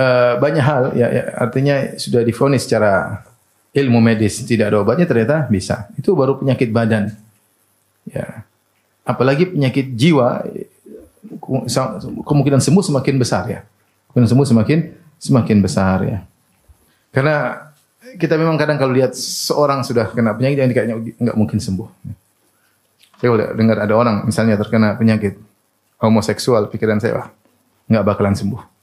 uh, 0.00 0.32
banyak 0.40 0.64
hal 0.64 0.82
ya, 0.96 1.06
ya 1.12 1.22
artinya 1.36 2.00
sudah 2.00 2.24
difonis 2.24 2.64
secara 2.64 3.20
ilmu 3.76 4.00
medis 4.00 4.40
tidak 4.42 4.72
ada 4.72 4.80
obatnya 4.80 5.04
ternyata 5.06 5.46
bisa. 5.46 5.86
Itu 5.94 6.16
baru 6.16 6.40
penyakit 6.40 6.72
badan. 6.72 7.12
Ya. 8.08 8.42
Apalagi 9.04 9.52
penyakit 9.52 9.94
jiwa 9.94 10.42
kemungkinan 12.24 12.58
sembuh 12.58 12.84
semakin 12.84 13.14
besar 13.20 13.44
ya. 13.46 13.60
Kemungkinan 14.10 14.30
sembuh 14.32 14.46
semakin 14.48 14.78
semakin 15.20 15.56
besar 15.60 15.98
ya. 16.08 16.18
Karena 17.14 17.68
kita 18.18 18.34
memang 18.34 18.58
kadang 18.58 18.80
kalau 18.80 18.90
lihat 18.90 19.14
seorang 19.14 19.86
sudah 19.86 20.10
kena 20.10 20.34
penyakit 20.34 20.58
yang 20.58 20.70
kayaknya 20.72 20.96
nggak 21.20 21.36
mungkin 21.38 21.62
sembuh. 21.62 21.88
Saya 23.20 23.30
udah 23.36 23.48
dengar 23.52 23.76
ada 23.84 23.94
orang 23.94 24.24
misalnya 24.24 24.56
terkena 24.56 24.96
penyakit 24.96 25.36
homoseksual, 26.00 26.72
pikiran 26.72 26.98
saya 26.98 27.12
wah 27.20 27.28
nggak 27.86 28.02
bakalan 28.02 28.34
sembuh. 28.34 28.79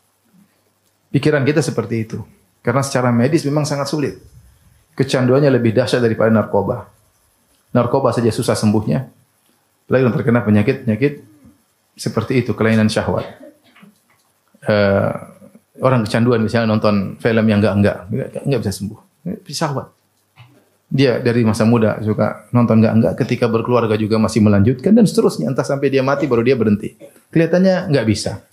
Pikiran 1.11 1.43
kita 1.47 1.63
seperti 1.63 2.03
itu. 2.03 2.19
Karena 2.59 2.83
secara 2.83 3.15
medis 3.15 3.47
memang 3.47 3.63
sangat 3.63 3.87
sulit. 3.87 4.19
Kecanduannya 4.97 5.47
lebih 5.53 5.71
dahsyat 5.71 6.03
daripada 6.03 6.33
narkoba. 6.33 6.89
Narkoba 7.71 8.11
saja 8.11 8.33
susah 8.33 8.57
sembuhnya. 8.57 9.07
Apalagi 9.87 10.03
yang 10.03 10.15
terkena 10.15 10.39
penyakit-penyakit 10.43 11.13
seperti 11.95 12.43
itu, 12.43 12.51
kelainan 12.57 12.91
syahwat. 12.91 13.23
Uh, 14.67 15.15
orang 15.79 16.03
kecanduan 16.03 16.43
misalnya 16.43 16.67
nonton 16.67 17.15
film 17.21 17.45
yang 17.47 17.63
enggak-enggak, 17.63 18.43
enggak 18.43 18.59
bisa 18.65 18.73
sembuh. 18.75 18.99
Syahwat. 19.47 19.87
Dia 20.87 21.19
dari 21.19 21.43
masa 21.43 21.67
muda 21.67 21.99
suka 21.99 22.47
nonton 22.55 22.79
enggak-enggak, 22.79 23.13
ketika 23.23 23.47
berkeluarga 23.47 23.95
juga 23.99 24.19
masih 24.19 24.43
melanjutkan 24.43 24.91
dan 24.91 25.07
seterusnya. 25.07 25.51
Entah 25.51 25.63
sampai 25.63 25.87
dia 25.87 26.03
mati 26.03 26.27
baru 26.27 26.43
dia 26.43 26.55
berhenti. 26.55 26.95
Kelihatannya 27.31 27.91
enggak 27.91 28.05
bisa. 28.07 28.43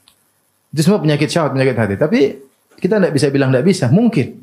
Itu 0.75 0.91
semua 0.91 0.99
penyakit 0.99 1.31
syahwat, 1.31 1.55
penyakit 1.55 1.79
hati. 1.79 1.95
Tapi 1.95 2.21
kita 2.83 2.99
enggak 2.99 3.15
bisa 3.15 3.31
bilang 3.31 3.55
enggak 3.55 3.63
bisa. 3.63 3.87
Mungkin. 3.87 4.43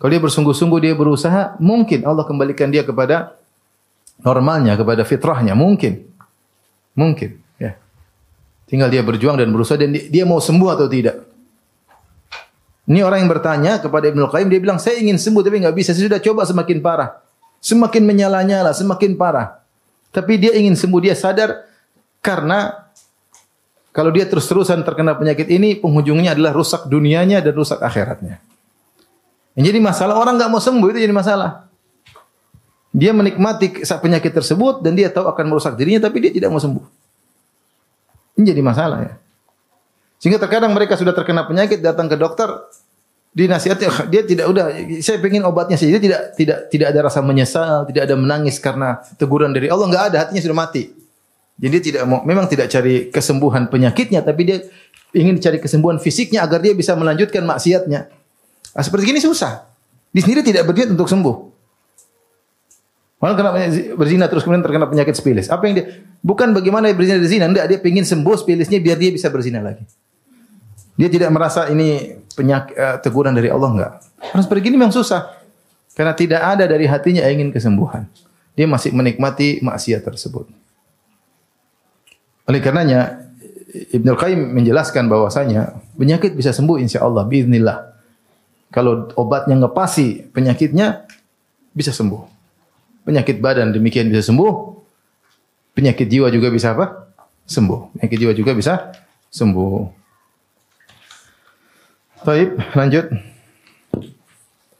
Kalau 0.00 0.08
dia 0.08 0.22
bersungguh-sungguh, 0.24 0.80
dia 0.80 0.96
berusaha, 0.96 1.60
mungkin 1.60 2.00
Allah 2.08 2.24
kembalikan 2.24 2.72
dia 2.72 2.80
kepada 2.80 3.36
normalnya, 4.24 4.72
kepada 4.80 5.04
fitrahnya. 5.04 5.52
Mungkin. 5.52 6.00
Mungkin. 6.96 7.36
Ya. 7.60 7.76
Tinggal 8.64 8.88
dia 8.88 9.04
berjuang 9.04 9.36
dan 9.36 9.52
berusaha 9.52 9.76
dan 9.76 9.92
dia 9.92 10.24
mau 10.24 10.40
sembuh 10.40 10.68
atau 10.72 10.88
tidak. 10.88 11.28
Ini 12.88 13.04
orang 13.04 13.28
yang 13.28 13.30
bertanya 13.32 13.72
kepada 13.84 14.08
Ibnu 14.12 14.28
Qayyim, 14.28 14.48
dia 14.48 14.60
bilang, 14.60 14.80
saya 14.80 14.96
ingin 14.96 15.20
sembuh 15.20 15.44
tapi 15.44 15.60
nggak 15.60 15.76
bisa. 15.76 15.92
Saya 15.92 16.08
sudah 16.08 16.20
coba 16.24 16.48
semakin 16.48 16.80
parah. 16.80 17.20
Semakin 17.60 18.00
menyala-nyala, 18.04 18.72
semakin 18.72 19.16
parah. 19.16 19.60
Tapi 20.08 20.40
dia 20.40 20.56
ingin 20.56 20.72
sembuh, 20.72 21.00
dia 21.04 21.16
sadar 21.16 21.68
karena 22.24 22.83
kalau 23.94 24.10
dia 24.10 24.26
terus-terusan 24.26 24.82
terkena 24.82 25.14
penyakit 25.14 25.46
ini, 25.46 25.78
penghujungnya 25.78 26.34
adalah 26.34 26.50
rusak 26.50 26.90
dunianya 26.90 27.38
dan 27.38 27.54
rusak 27.54 27.78
akhiratnya. 27.78 28.42
Yang 29.54 29.70
jadi 29.70 29.78
masalah 29.78 30.18
orang 30.18 30.34
nggak 30.34 30.50
mau 30.50 30.58
sembuh 30.58 30.90
itu 30.90 30.98
jadi 31.06 31.14
masalah. 31.14 31.70
Dia 32.90 33.14
menikmati 33.14 33.86
penyakit 33.86 34.34
tersebut 34.34 34.82
dan 34.82 34.98
dia 34.98 35.14
tahu 35.14 35.30
akan 35.30 35.46
merusak 35.46 35.78
dirinya 35.78 36.10
tapi 36.10 36.26
dia 36.26 36.34
tidak 36.34 36.50
mau 36.50 36.58
sembuh. 36.58 36.82
Ini 38.34 38.50
jadi 38.50 38.62
masalah 38.66 38.98
ya. 39.06 39.14
Sehingga 40.18 40.42
terkadang 40.42 40.74
mereka 40.74 40.98
sudah 40.98 41.14
terkena 41.14 41.46
penyakit 41.46 41.78
datang 41.78 42.10
ke 42.10 42.18
dokter 42.18 42.50
dinasihati 43.34 44.10
dia 44.10 44.22
tidak 44.22 44.46
udah 44.46 44.70
saya 45.02 45.18
pengen 45.18 45.42
obatnya 45.42 45.74
dia 45.74 45.98
tidak 45.98 46.38
tidak 46.38 46.58
tidak 46.70 46.86
ada 46.94 47.00
rasa 47.02 47.18
menyesal 47.18 47.82
tidak 47.90 48.06
ada 48.06 48.14
menangis 48.14 48.62
karena 48.62 49.02
teguran 49.18 49.50
dari 49.50 49.66
Allah 49.66 49.90
nggak 49.90 50.04
ada 50.06 50.16
hatinya 50.22 50.38
sudah 50.38 50.54
mati 50.54 51.03
jadi 51.58 51.78
tidak 51.78 52.02
mau 52.06 52.20
memang 52.26 52.50
tidak 52.50 52.70
cari 52.70 53.08
kesembuhan 53.08 53.70
penyakitnya 53.70 54.22
tapi 54.22 54.42
dia 54.46 54.58
ingin 55.14 55.38
cari 55.38 55.62
kesembuhan 55.62 56.02
fisiknya 56.02 56.42
agar 56.42 56.58
dia 56.58 56.74
bisa 56.74 56.94
melanjutkan 56.98 57.46
maksiatnya 57.46 58.10
nah, 58.74 58.82
seperti 58.82 59.14
ini 59.14 59.20
susah 59.22 59.66
di 60.10 60.20
sendiri 60.22 60.42
tidak 60.42 60.66
berniat 60.66 60.90
untuk 60.94 61.06
sembuh 61.06 61.54
Malah 63.24 63.40
kena 63.40 63.56
berzina 63.96 64.28
terus 64.28 64.44
kemudian 64.44 64.60
terkena 64.60 64.84
penyakit 64.84 65.16
spilis. 65.16 65.48
Apa 65.48 65.64
yang 65.64 65.80
dia 65.80 66.04
bukan 66.20 66.52
bagaimana 66.52 66.92
dia 66.92 66.96
berzina 66.98 67.16
di 67.16 67.24
zina, 67.24 67.48
enggak 67.48 67.72
dia 67.72 67.80
ingin 67.80 68.04
sembuh 68.04 68.36
spilisnya 68.36 68.76
biar 68.84 69.00
dia 69.00 69.08
bisa 69.08 69.32
berzina 69.32 69.64
lagi. 69.64 69.80
Dia 71.00 71.08
tidak 71.08 71.32
merasa 71.32 71.72
ini 71.72 72.20
penyakit 72.36 72.76
uh, 72.76 73.00
teguran 73.00 73.32
dari 73.32 73.48
Allah 73.48 73.70
enggak. 73.72 73.92
Karena 74.28 74.42
seperti 74.44 74.68
ini 74.68 74.76
memang 74.76 74.92
susah. 74.92 75.40
Karena 75.96 76.12
tidak 76.12 76.44
ada 76.44 76.68
dari 76.68 76.84
hatinya 76.84 77.24
ingin 77.24 77.48
kesembuhan. 77.48 78.04
Dia 78.52 78.68
masih 78.68 78.92
menikmati 78.92 79.64
maksiat 79.64 80.04
tersebut. 80.04 80.52
Oleh 82.44 82.60
karenanya 82.60 83.24
Ibnu 83.74 84.14
Qayyim 84.14 84.54
menjelaskan 84.54 85.10
bahwasanya 85.10 85.74
penyakit 85.98 86.38
bisa 86.38 86.54
sembuh 86.54 86.78
insya 86.78 87.02
Allah 87.02 87.26
biiznillah. 87.26 87.90
Kalau 88.70 89.10
obatnya 89.18 89.58
ngepasi 89.58 90.30
penyakitnya 90.30 91.06
bisa 91.74 91.90
sembuh. 91.90 92.22
Penyakit 93.04 93.42
badan 93.42 93.74
demikian 93.74 94.08
bisa 94.08 94.22
sembuh. 94.22 94.52
Penyakit 95.74 96.06
jiwa 96.06 96.30
juga 96.30 96.54
bisa 96.54 96.72
apa? 96.74 97.10
Sembuh. 97.50 97.98
Penyakit 97.98 98.18
jiwa 98.18 98.32
juga 98.32 98.52
bisa 98.54 98.94
sembuh. 99.34 100.02
Taib, 102.24 102.56
lanjut. 102.72 103.04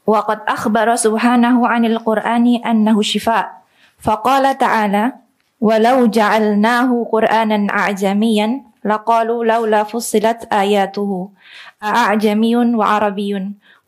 Waqad 0.05 0.45
akhbara 0.47 0.97
subhanahu 0.97 1.67
anil 1.67 1.99
Qur'ani 2.01 2.63
annahu 2.63 3.03
shifa. 3.03 3.65
Faqala 3.99 4.55
ta'ala 4.55 5.24
ولو 5.65 6.05
جعلناه 6.05 6.89
قرآنا 7.09 7.59
أعجميا 7.73 8.47
لقالوا 8.85 9.41
لولا 9.45 9.81
فصلت 9.83 10.45
آياته. 10.53 11.29
أعجمي 11.83 12.55
وعربي. 12.77 13.33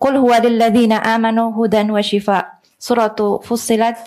قل 0.02 0.13
هو 0.18 0.32
للذين 0.34 0.94
آمنوا 0.94 1.50
هدى 1.54 1.92
وشفاء. 1.92 2.46
سورة 2.80 3.20
فصلت 3.46 3.98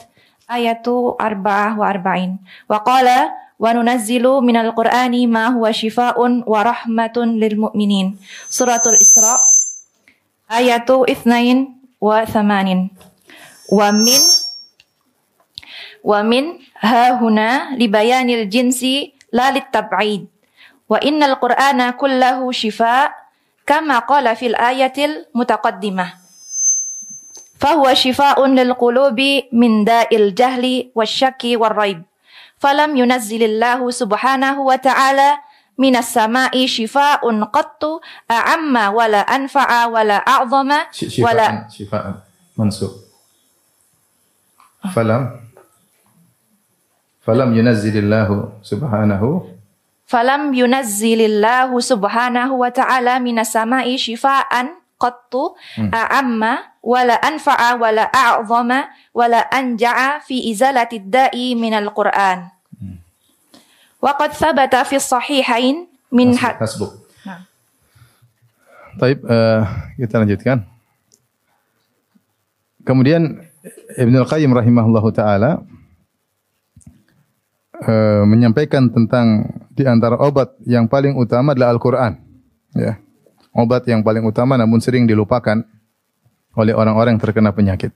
آية 0.50 0.83
44 1.20 2.38
وقال 2.70 3.09
وننزل 3.59 4.26
من 4.42 4.56
القرآن 4.56 5.14
ما 5.30 5.46
هو 5.54 5.70
شفاء 5.70 6.18
ورحمة 6.26 7.16
للمؤمنين. 7.16 8.06
سورة 8.50 8.83
الإسراء 8.87 9.40
آية 10.50 10.90
اثنين 10.90 11.59
وثمان 12.00 12.68
ومن 13.72 14.22
ومن 16.04 16.44
ها 16.80 17.20
هنا 17.20 17.76
لبيان 17.76 18.30
الجنس 18.30 18.84
لا 19.32 19.50
للتبعيد. 19.50 20.26
وإن 20.88 21.22
القرآن 21.22 21.90
كله 21.90 22.52
شفاء 22.52 23.14
كما 23.66 23.98
قال 23.98 24.36
في 24.36 24.46
الآية 24.46 24.98
المتقدمة. 24.98 26.06
فهو 27.60 27.94
شفاء 27.94 28.46
للقلوب 28.46 29.20
من 29.52 29.84
داء 29.84 30.16
الجهل 30.16 30.90
والشك 30.94 31.42
والريب. 31.44 32.02
فلم 32.58 32.96
ينزل 32.96 33.42
الله 33.42 33.90
سبحانه 33.90 34.60
وتعالى 34.60 35.30
من 35.78 35.96
السماء 35.96 36.66
شفاء 36.66 37.22
قط 37.44 37.82
أعم 38.30 38.76
ولا 38.76 39.20
أنفع 39.20 39.86
ولا 39.86 40.16
أعظم 40.16 40.70
ولا 41.18 41.48
شفاء 41.72 42.04
منسوب. 42.58 42.92
فلم 44.94 45.40
falam 47.30 47.54
yunazzilillahu 47.54 48.60
subhanahu 48.66 49.46
falam 50.10 50.50
yunazzilillahu 50.50 51.78
subhanahu 51.78 52.58
wa 52.58 52.70
ta'ala 52.74 53.22
minas 53.22 53.54
sama'i 53.54 53.94
qattu 55.00 55.56
hmm. 55.80 55.88
a'amma 55.88 56.76
wala 56.84 57.16
anfa'a 57.24 57.80
wala 57.80 58.04
a'zama 58.12 58.92
wala 59.16 59.48
anja'a 59.48 60.20
fi 60.20 60.52
izalati 60.52 61.00
da'i 61.00 61.56
minal 61.56 61.88
Qur'an. 61.96 62.52
Hmm. 62.76 63.00
Wa 64.04 64.12
qad 64.20 64.36
thabata 64.36 64.84
fi 64.84 65.00
sahihain 65.00 65.88
min 66.12 66.36
hasbuk. 66.36 67.00
Nah. 67.24 67.48
Taib, 69.00 69.24
uh, 69.24 69.64
kita 69.96 70.20
lanjutkan. 70.20 70.68
Kemudian 72.84 73.40
Ibnu 73.96 74.24
Al-Qayyim 74.24 74.52
rahimahullahu 74.52 75.08
taala 75.16 75.64
uh, 77.84 78.22
menyampaikan 78.28 78.88
tentang 78.92 79.48
di 79.72 79.84
antara 79.88 80.16
obat 80.20 80.56
yang 80.64 80.88
paling 80.88 81.16
utama 81.16 81.52
adalah 81.52 81.72
Al-Qur'an. 81.76 82.16
Ya 82.76 83.00
obat 83.54 83.86
yang 83.86 84.06
paling 84.06 84.22
utama 84.22 84.54
namun 84.54 84.78
sering 84.78 85.06
dilupakan 85.06 85.62
oleh 86.54 86.74
orang-orang 86.74 87.16
yang 87.18 87.22
terkena 87.22 87.54
penyakit. 87.54 87.94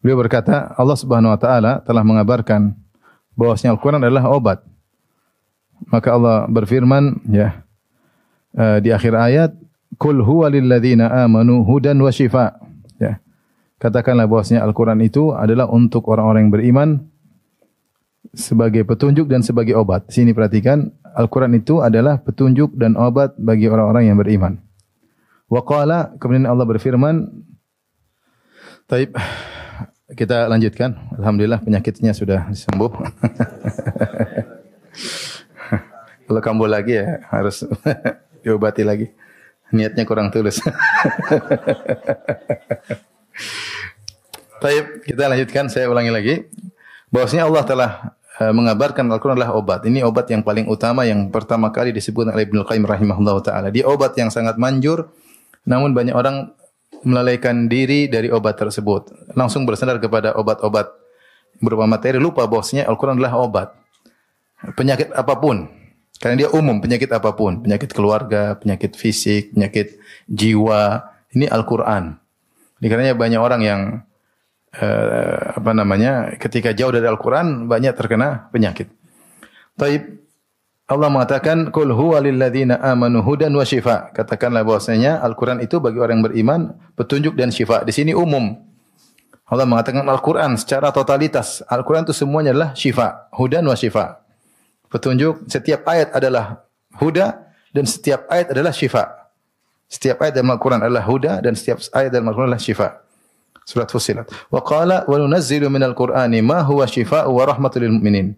Beliau 0.00 0.16
berkata, 0.16 0.72
Allah 0.80 0.96
Subhanahu 0.96 1.32
wa 1.36 1.40
taala 1.40 1.72
telah 1.84 2.00
mengabarkan 2.00 2.72
bahwasanya 3.36 3.76
Al-Qur'an 3.76 4.00
adalah 4.00 4.32
obat. 4.32 4.64
Maka 5.92 6.08
Allah 6.16 6.36
berfirman, 6.48 7.24
ya, 7.28 7.64
uh, 8.56 8.80
di 8.80 8.92
akhir 8.92 9.12
ayat, 9.12 9.50
"Qul 10.00 10.24
huwa 10.24 10.48
lil 10.48 10.68
ladzina 10.68 11.08
amanu 11.24 11.64
hudan 11.68 12.00
wa 12.00 12.08
shifa." 12.08 12.56
Ya. 12.96 13.20
Katakanlah 13.76 14.24
bahwasanya 14.24 14.64
Al-Qur'an 14.64 15.00
itu 15.04 15.36
adalah 15.36 15.68
untuk 15.68 16.08
orang-orang 16.08 16.48
yang 16.48 16.52
beriman 16.52 16.88
sebagai 18.30 18.86
petunjuk 18.86 19.26
dan 19.26 19.42
sebagai 19.42 19.74
obat. 19.74 20.06
Sini 20.10 20.30
perhatikan, 20.30 20.90
Al-Quran 21.14 21.58
itu 21.58 21.82
adalah 21.82 22.22
petunjuk 22.22 22.74
dan 22.78 22.94
obat 22.94 23.34
bagi 23.38 23.66
orang-orang 23.66 24.06
yang 24.10 24.18
beriman. 24.18 24.62
Wa 25.50 25.66
qala, 25.66 26.14
kemudian 26.22 26.46
Allah 26.46 26.66
berfirman, 26.66 27.26
Taib, 28.86 29.14
kita 30.14 30.50
lanjutkan. 30.50 30.94
Alhamdulillah 31.18 31.62
penyakitnya 31.62 32.10
sudah 32.14 32.50
sembuh. 32.50 32.90
Kalau 36.26 36.40
kambuh 36.42 36.70
lagi 36.70 36.98
ya 36.98 37.22
harus 37.30 37.66
diobati 38.42 38.86
lagi. 38.86 39.10
Niatnya 39.70 40.02
kurang 40.06 40.34
tulus. 40.34 40.58
Taib, 44.62 45.06
kita 45.06 45.30
lanjutkan. 45.30 45.70
Saya 45.70 45.86
ulangi 45.86 46.10
lagi. 46.10 46.34
Bahwasanya 47.10 47.46
Allah 47.46 47.62
telah 47.66 47.90
mengabarkan 48.40 49.04
Al-Quran 49.12 49.36
adalah 49.36 49.52
obat. 49.52 49.84
Ini 49.84 50.00
obat 50.00 50.32
yang 50.32 50.40
paling 50.40 50.64
utama 50.64 51.04
yang 51.04 51.28
pertama 51.28 51.68
kali 51.68 51.92
disebut 51.92 52.32
oleh 52.32 52.48
Ibnu 52.48 52.64
Qayyim 52.64 52.88
rahimahullah 52.88 53.36
taala. 53.44 53.68
Dia 53.68 53.84
obat 53.84 54.16
yang 54.16 54.32
sangat 54.32 54.56
manjur, 54.56 55.12
namun 55.68 55.92
banyak 55.92 56.16
orang 56.16 56.56
melalaikan 57.04 57.68
diri 57.68 58.08
dari 58.08 58.32
obat 58.32 58.56
tersebut. 58.56 59.32
Langsung 59.36 59.68
bersandar 59.68 60.00
kepada 60.00 60.32
obat-obat 60.36 60.88
berupa 61.60 61.84
materi, 61.84 62.16
lupa 62.16 62.48
bahwasanya 62.48 62.88
Al-Quran 62.88 63.20
adalah 63.20 63.44
obat. 63.44 63.68
Penyakit 64.76 65.12
apa 65.12 65.36
pun, 65.36 65.68
karena 66.20 66.44
dia 66.44 66.48
umum 66.52 66.80
penyakit 66.80 67.08
apa 67.12 67.32
pun, 67.32 67.60
penyakit 67.64 67.92
keluarga, 67.92 68.56
penyakit 68.56 68.96
fisik, 68.96 69.56
penyakit 69.56 70.00
jiwa, 70.28 71.04
ini 71.36 71.44
Al-Quran. 71.48 72.16
Karena 72.80 73.12
banyak 73.12 73.40
orang 73.40 73.60
yang 73.60 73.80
uh, 74.78 75.58
apa 75.58 75.70
namanya 75.74 76.36
ketika 76.38 76.70
jauh 76.70 76.94
dari 76.94 77.06
Al-Quran 77.06 77.66
banyak 77.66 77.94
terkena 77.96 78.52
penyakit. 78.54 78.90
Taib 79.74 80.20
Allah 80.90 81.06
mengatakan 81.06 81.70
kul 81.70 81.94
huwa 81.94 82.18
lilladzina 82.18 82.82
amanu 82.82 83.22
hudan. 83.22 83.54
Katakanlah 84.10 84.66
bahwasanya 84.66 85.22
Al-Qur'an 85.22 85.62
itu 85.62 85.78
bagi 85.78 86.02
orang 86.02 86.18
yang 86.18 86.26
beriman 86.26 86.60
petunjuk 86.98 87.38
dan 87.38 87.54
syifa. 87.54 87.86
Di 87.86 87.94
sini 87.94 88.10
umum. 88.10 88.58
Allah 89.46 89.70
mengatakan 89.70 90.02
Al-Qur'an 90.02 90.58
secara 90.58 90.90
totalitas. 90.90 91.62
Al-Qur'an 91.70 92.02
itu 92.02 92.10
semuanya 92.10 92.50
adalah 92.50 92.70
syifa, 92.74 93.30
hudan 93.38 93.70
wa 93.70 93.78
shifa. 93.78 94.18
Petunjuk 94.90 95.46
setiap 95.46 95.86
ayat 95.86 96.10
adalah 96.10 96.66
huda 96.98 97.38
dan 97.70 97.86
setiap 97.86 98.26
ayat 98.26 98.50
adalah 98.50 98.74
syifa. 98.74 99.30
Setiap 99.86 100.18
ayat 100.26 100.42
dalam 100.42 100.50
Al-Qur'an 100.58 100.82
adalah 100.82 101.06
huda 101.06 101.38
dan 101.38 101.54
setiap 101.54 101.78
ayat 101.94 102.10
dalam 102.10 102.26
Al-Qur'an 102.34 102.50
adalah 102.50 102.62
syifa. 102.66 102.98
Surat 103.64 103.88
Fussilat. 103.90 104.28
Wa 104.50 104.60
qala 104.64 105.04
wa 105.06 105.16
nunazzilu 105.16 105.70
minal 105.70 105.94
ma 106.42 106.58
huwa 106.64 106.84
syifaa'u 106.86 107.30
wa 107.30 107.44
rahmatul 107.46 107.88
mu'minin. 107.88 108.34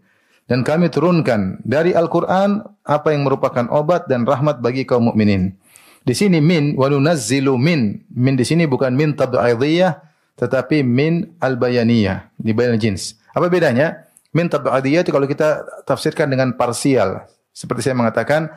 Dan 0.50 0.66
kami 0.66 0.90
turunkan 0.90 1.62
dari 1.62 1.94
Al-Qur'an 1.94 2.60
apa 2.82 3.14
yang 3.14 3.24
merupakan 3.24 3.64
obat 3.70 4.10
dan 4.10 4.26
rahmat 4.26 4.58
bagi 4.58 4.82
kaum 4.82 5.08
mukminin. 5.08 5.54
Di 6.02 6.12
sini 6.18 6.42
min 6.42 6.74
wa 6.74 6.90
nunazzilu 6.90 7.54
min. 7.54 8.02
Min 8.10 8.34
di 8.34 8.42
sini 8.42 8.66
bukan 8.66 8.92
min 8.92 9.14
tab'idiyah 9.14 10.12
tetapi 10.32 10.82
min 10.82 11.38
al-bayaniyah, 11.38 12.34
di 12.40 12.50
bayan 12.56 12.80
jins. 12.80 13.20
Apa 13.36 13.46
bedanya? 13.52 14.08
Min 14.32 14.48
tab'idiyah 14.48 15.04
itu 15.04 15.12
kalau 15.12 15.28
kita 15.28 15.62
tafsirkan 15.84 16.26
dengan 16.26 16.56
parsial. 16.56 17.28
Seperti 17.52 17.84
saya 17.84 17.94
mengatakan 17.94 18.48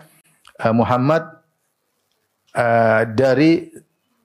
uh, 0.63 0.73
Muhammad 0.73 1.28
uh, 2.56 3.04
dari 3.12 3.69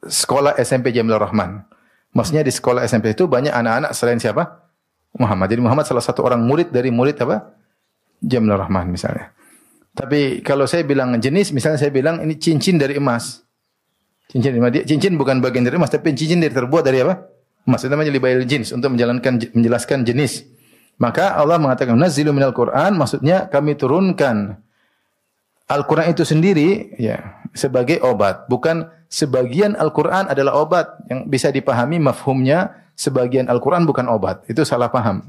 sekolah 0.06 0.56
SMP 0.62 0.94
Jamil 0.94 1.18
Rahman. 1.18 1.66
Maksudnya 2.10 2.42
di 2.42 2.50
sekolah 2.50 2.82
SMP 2.86 3.14
itu 3.14 3.30
banyak 3.30 3.54
anak-anak 3.54 3.94
selain 3.94 4.18
siapa? 4.18 4.66
Muhammad. 5.14 5.50
Jadi 5.50 5.62
Muhammad 5.62 5.86
salah 5.86 6.02
satu 6.02 6.26
orang 6.26 6.42
murid 6.42 6.70
dari 6.70 6.90
murid 6.90 7.18
apa? 7.22 7.54
Jamil 8.20 8.54
Rahman 8.54 8.90
misalnya. 8.90 9.34
Tapi 9.90 10.42
kalau 10.42 10.70
saya 10.70 10.86
bilang 10.86 11.18
jenis, 11.18 11.50
misalnya 11.50 11.78
saya 11.78 11.90
bilang 11.90 12.22
ini 12.22 12.38
cincin 12.38 12.78
dari 12.78 12.98
emas. 12.98 13.42
Cincin 14.30 14.54
dari 14.54 14.60
emas. 14.62 14.72
Cincin 14.86 15.18
bukan 15.18 15.42
bagian 15.42 15.66
dari 15.66 15.78
emas, 15.78 15.90
tapi 15.90 16.14
cincin 16.14 16.38
dari 16.38 16.54
terbuat 16.54 16.82
dari 16.86 17.02
apa? 17.02 17.26
Emas. 17.66 17.82
Itu 17.82 17.90
namanya 17.90 18.14
libayil 18.14 18.46
jenis 18.46 18.70
untuk 18.70 18.94
menjalankan 18.94 19.50
menjelaskan 19.54 20.06
jenis. 20.06 20.46
Maka 21.00 21.34
Allah 21.34 21.56
mengatakan 21.56 21.96
nazilu 21.96 22.30
minal 22.30 22.52
Quran, 22.52 22.94
maksudnya 22.94 23.48
kami 23.48 23.72
turunkan 23.74 24.60
Al-Quran 25.70 26.10
itu 26.10 26.26
sendiri 26.26 26.98
ya 26.98 27.40
sebagai 27.54 28.02
obat, 28.02 28.50
bukan 28.50 28.90
sebagian 29.10 29.74
Al-Quran 29.74 30.30
adalah 30.30 30.56
obat 30.62 30.86
yang 31.10 31.26
bisa 31.26 31.50
dipahami 31.50 31.98
mafhumnya 31.98 32.86
sebagian 32.94 33.50
Al-Quran 33.50 33.84
bukan 33.84 34.06
obat. 34.06 34.46
Itu 34.46 34.62
salah 34.62 34.88
paham. 34.88 35.26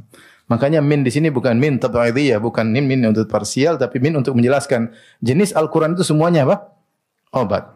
Makanya 0.48 0.80
min 0.80 1.02
di 1.02 1.10
sini 1.10 1.34
bukan 1.34 1.58
min 1.58 1.82
tab'idiyah, 1.82 2.38
bukan 2.38 2.70
min 2.70 2.86
min 2.86 3.02
untuk 3.10 3.26
parsial 3.26 3.82
tapi 3.82 3.98
min 3.98 4.14
untuk 4.16 4.38
menjelaskan 4.38 4.94
jenis 5.20 5.58
Al-Quran 5.58 5.98
itu 5.98 6.06
semuanya 6.06 6.46
apa? 6.46 6.70
Obat. 7.34 7.74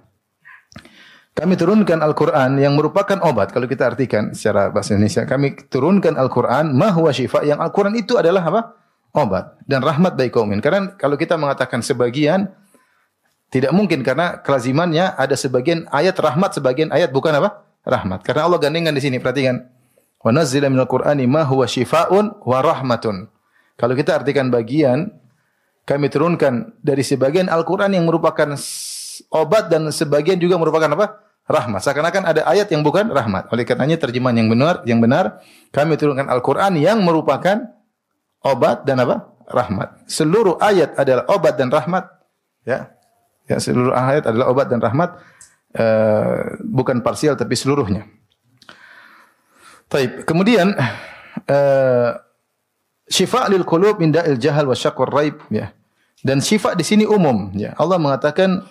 Kami 1.35 1.59
turunkan 1.59 1.99
Al-Quran 1.99 2.63
yang 2.63 2.79
merupakan 2.79 3.19
obat. 3.27 3.51
Kalau 3.51 3.67
kita 3.67 3.91
artikan 3.91 4.31
secara 4.31 4.71
bahasa 4.71 4.95
Indonesia, 4.95 5.27
kami 5.27 5.67
turunkan 5.67 6.15
Al-Quran 6.15 6.71
mahwa 6.71 7.11
syifa. 7.11 7.43
Yang 7.43 7.59
Al-Quran 7.59 7.95
itu 7.99 8.15
adalah 8.15 8.43
apa? 8.47 8.61
obat 9.15 9.55
dan 9.63 9.79
rahmat 9.79 10.19
bagi 10.19 10.29
kaum 10.29 10.51
Karena 10.59 10.91
kalau 10.99 11.15
kita 11.15 11.39
mengatakan 11.39 11.79
sebagian 11.79 12.51
tidak 13.53 13.71
mungkin 13.71 14.01
karena 14.01 14.41
kelazimannya 14.41 15.15
ada 15.15 15.35
sebagian 15.37 15.85
ayat 15.93 16.17
rahmat, 16.17 16.57
sebagian 16.57 16.89
ayat 16.91 17.13
bukan 17.13 17.35
apa? 17.37 17.65
Rahmat. 17.85 18.25
Karena 18.25 18.49
Allah 18.49 18.57
gandengkan 18.57 18.93
di 18.97 19.01
sini, 19.01 19.21
perhatikan. 19.21 19.61
Wa 20.25 20.33
nazzila 20.33 20.73
minal 20.73 20.89
Qur'ani 20.89 21.29
ma 21.29 21.45
huwa 21.45 21.69
syifaa'un 21.69 22.41
wa 22.41 22.57
rahmatun. 22.65 23.29
Kalau 23.77 23.93
kita 23.93 24.17
artikan 24.17 24.49
bagian, 24.49 25.13
kami 25.85 26.09
turunkan 26.09 26.73
dari 26.81 27.05
sebagian 27.05 27.45
Al-Quran 27.45 27.93
yang 27.93 28.09
merupakan 28.09 28.57
obat 29.29 29.69
dan 29.69 29.85
sebagian 29.93 30.41
juga 30.41 30.57
merupakan 30.57 30.89
apa? 30.97 31.21
Rahmat. 31.45 31.85
Seakan-akan 31.85 32.23
ada 32.25 32.41
ayat 32.49 32.73
yang 32.73 32.81
bukan 32.81 33.05
rahmat. 33.13 33.53
Oleh 33.53 33.69
karenanya 33.69 34.01
terjemahan 34.01 34.33
yang 34.33 34.49
benar, 34.49 34.81
yang 34.89 34.97
benar, 34.97 35.45
kami 35.69 35.93
turunkan 35.93 36.25
Al-Quran 36.25 36.81
yang 36.81 37.05
merupakan 37.05 37.61
obat 38.41 38.81
dan 38.89 39.05
apa? 39.05 39.29
Rahmat. 39.45 40.09
Seluruh 40.09 40.57
ayat 40.57 40.97
adalah 40.97 41.29
obat 41.29 41.53
dan 41.53 41.69
rahmat. 41.69 42.09
Ya. 42.65 42.94
Ya, 43.45 43.61
seluruh 43.61 43.93
ayat 43.93 44.25
adalah 44.25 44.49
obat 44.49 44.67
dan 44.73 44.81
rahmat. 44.81 45.21
Uh, 45.75 46.55
bukan 46.63 47.03
parsial 47.03 47.35
tapi 47.35 47.53
seluruhnya. 47.53 48.07
Taib. 49.91 50.23
Kemudian 50.23 50.73
uh, 51.45 52.09
syifa 53.05 53.45
lil 53.51 53.67
qulub 53.67 54.01
min 54.01 54.09
da'il 54.09 54.39
jahal 54.41 54.65
wa 54.65 54.73
syaqq 54.73 54.97
raib 55.11 55.37
ya. 55.53 55.75
Dan 56.25 56.41
syifa 56.41 56.73
di 56.73 56.81
sini 56.81 57.05
umum 57.05 57.53
ya. 57.53 57.77
Allah 57.77 58.01
mengatakan 58.01 58.65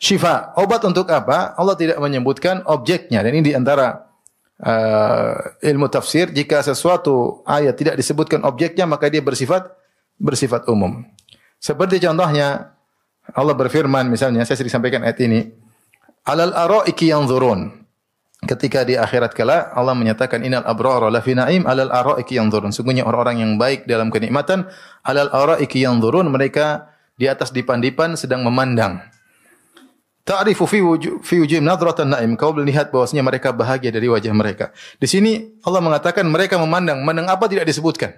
syifa, 0.00 0.56
obat 0.58 0.82
untuk 0.82 1.06
apa? 1.12 1.54
Allah 1.54 1.78
tidak 1.78 2.02
menyebutkan 2.02 2.66
objeknya 2.66 3.22
dan 3.22 3.32
ini 3.36 3.52
di 3.52 3.54
antara 3.54 4.10
uh, 4.64 5.60
ilmu 5.62 5.86
tafsir 5.86 6.32
jika 6.34 6.66
sesuatu 6.66 7.46
ayat 7.46 7.78
tidak 7.78 7.94
disebutkan 7.94 8.42
objeknya 8.42 8.88
maka 8.88 9.06
dia 9.06 9.22
bersifat 9.22 9.70
bersifat 10.18 10.66
umum. 10.66 11.04
Seperti 11.60 12.02
contohnya 12.02 12.75
Allah 13.34 13.54
berfirman 13.58 14.06
misalnya 14.06 14.46
saya 14.46 14.60
sering 14.60 14.70
sampaikan 14.70 15.02
ayat 15.02 15.18
ini 15.24 15.50
alal 16.26 16.54
araiki 16.54 17.10
yanzurun 17.10 17.86
ketika 18.46 18.86
di 18.86 18.94
akhirat 18.94 19.34
kala 19.34 19.74
Allah 19.74 19.96
menyatakan 19.98 20.44
innal 20.46 20.62
abrara 20.62 21.10
lafi 21.10 21.34
na'im 21.34 21.66
alal 21.66 21.90
araiki 21.90 22.38
yanzurun 22.38 22.70
sungguhnya 22.70 23.02
orang-orang 23.02 23.42
yang 23.42 23.52
baik 23.58 23.88
dalam 23.90 24.12
kenikmatan 24.14 24.70
alal 25.02 25.32
araiki 25.32 25.82
yanzurun 25.82 26.30
mereka 26.30 26.94
di 27.16 27.26
atas 27.26 27.50
dipan-dipan 27.50 28.14
sedang 28.14 28.44
memandang 28.44 29.00
Ta'rifu 30.26 30.66
fi 30.66 30.82
wujuh 30.82 31.22
fi 31.22 31.38
wujuhim 31.38 31.62
nadratan 31.62 32.10
na'im. 32.10 32.34
Kau 32.34 32.50
melihat 32.50 32.90
bahwasanya 32.90 33.22
mereka 33.22 33.54
bahagia 33.54 33.94
dari 33.94 34.10
wajah 34.10 34.34
mereka. 34.34 34.74
Di 34.98 35.06
sini 35.06 35.54
Allah 35.62 35.78
mengatakan 35.78 36.26
mereka 36.26 36.58
memandang, 36.58 36.98
memandang 36.98 37.30
apa 37.30 37.46
tidak 37.46 37.62
disebutkan. 37.62 38.10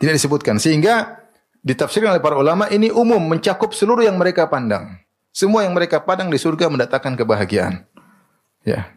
Tidak 0.00 0.16
disebutkan 0.16 0.56
sehingga 0.56 1.23
ditafsirkan 1.64 2.14
oleh 2.14 2.22
para 2.22 2.36
ulama 2.36 2.68
ini 2.68 2.92
umum 2.92 3.18
mencakup 3.18 3.72
seluruh 3.72 4.04
yang 4.04 4.20
mereka 4.20 4.46
pandang. 4.46 5.00
Semua 5.34 5.66
yang 5.66 5.74
mereka 5.74 6.04
pandang 6.04 6.30
di 6.30 6.38
surga 6.38 6.70
mendatangkan 6.70 7.18
kebahagiaan. 7.18 7.82
Ya. 8.62 8.94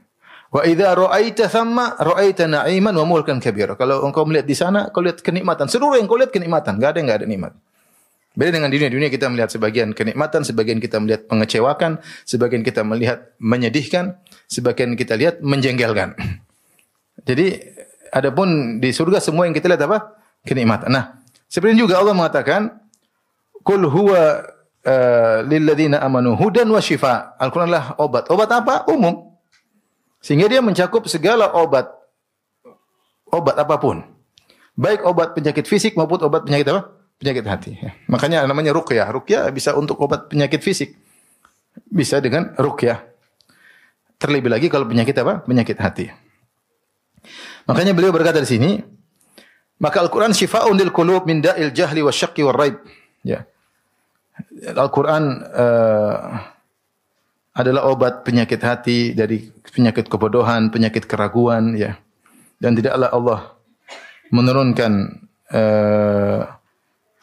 Wa 0.53 0.63
idza 0.63 0.93
ra'aita 0.93 1.49
thamma 1.49 1.97
ra'aita 1.97 2.45
na'iman 2.45 2.93
wa 2.93 3.05
mulkan 3.07 3.41
kabira. 3.41 3.73
Kalau 3.73 4.05
engkau 4.05 4.27
melihat 4.27 4.45
di 4.45 4.53
sana, 4.53 4.93
kau 4.93 5.01
lihat 5.01 5.23
kenikmatan. 5.25 5.65
Seluruh 5.65 5.97
yang 5.97 6.05
kau 6.05 6.19
lihat 6.19 6.29
kenikmatan, 6.29 6.77
enggak 6.77 6.93
ada 6.93 6.99
enggak 7.01 7.17
ada 7.23 7.27
nikmat. 7.27 7.53
Beda 8.37 8.53
dengan 8.53 8.69
dunia. 8.69 8.87
Dunia 8.93 9.09
kita 9.09 9.33
melihat 9.33 9.49
sebagian 9.49 9.97
kenikmatan, 9.97 10.45
sebagian 10.45 10.77
kita 10.77 11.01
melihat 11.01 11.25
mengecewakan, 11.25 11.97
sebagian 12.21 12.61
kita 12.61 12.85
melihat 12.85 13.33
menyedihkan, 13.41 14.21
sebagian 14.45 14.93
kita 14.93 15.17
lihat 15.17 15.41
menjengkelkan. 15.41 16.13
Jadi 17.25 17.59
adapun 18.13 18.77
di 18.77 18.93
surga 18.93 19.17
semua 19.17 19.49
yang 19.49 19.57
kita 19.57 19.65
lihat 19.73 19.89
apa? 19.89 20.21
Kenikmatan. 20.45 20.93
Nah, 20.93 21.17
seperti 21.47 21.79
juga 21.79 21.99
Allah 21.99 22.15
mengatakan, 22.15 22.75
"Qul 23.63 23.87
huwa 23.87 24.43
uh, 24.83 25.37
lilladzina 25.47 26.03
amanu 26.03 26.35
hudan 26.35 26.67
wa 26.67 26.79
shifa." 26.83 27.35
Al-Qur'an 27.39 27.71
adalah 27.71 27.95
obat. 27.99 28.27
Obat 28.27 28.49
apa? 28.51 28.83
Umum. 28.91 29.35
Sehingga 30.19 30.51
dia 30.51 30.59
mencakup 30.59 31.07
segala 31.07 31.51
obat. 31.55 31.87
Obat 33.31 33.55
apa 33.59 33.75
pun. 33.79 34.03
Baik 34.77 35.03
obat 35.07 35.33
penyakit 35.33 35.65
fisik 35.65 35.97
maupun 35.97 36.21
obat 36.21 36.45
penyakit 36.45 36.67
apa? 36.69 36.97
penyakit 37.17 37.45
hati. 37.45 37.71
Makanya 38.07 38.45
namanya 38.45 38.71
ruqyah. 38.73 39.09
Ruqyah 39.09 39.49
bisa 39.49 39.73
untuk 39.73 39.97
obat 40.01 40.29
penyakit 40.29 40.61
fisik. 40.61 40.93
Bisa 41.89 42.21
dengan 42.21 42.53
ruqyah. 42.57 43.01
Terlebih 44.17 44.49
lagi 44.49 44.67
kalau 44.69 44.85
penyakit 44.89 45.13
apa? 45.21 45.45
Penyakit 45.45 45.77
hati. 45.77 46.05
Makanya 47.69 47.93
beliau 47.93 48.13
berkata 48.13 48.41
di 48.41 48.49
sini, 48.49 48.69
maka 49.77 50.01
Al-Quran 50.01 50.33
syifa'un 50.33 50.73
lil 50.73 50.89
qulub 50.89 51.29
min 51.29 51.41
da'il 51.41 51.69
jahli 51.73 52.01
wa 52.01 52.09
syaqqi 52.09 52.41
wa 52.41 52.53
raib. 52.53 52.81
Ya. 53.21 53.45
Al-Quran 54.73 55.23
uh, 55.53 56.21
adalah 57.57 57.89
obat 57.89 58.21
penyakit 58.21 58.61
hati 58.61 59.13
dari 59.17 59.49
penyakit 59.49 60.09
kebodohan, 60.09 60.69
penyakit 60.69 61.09
keraguan, 61.09 61.73
ya. 61.73 61.97
Dan 62.57 62.73
tidaklah 62.73 63.09
Allah 63.13 63.39
menurunkan 64.33 64.91
uh, 65.53 66.41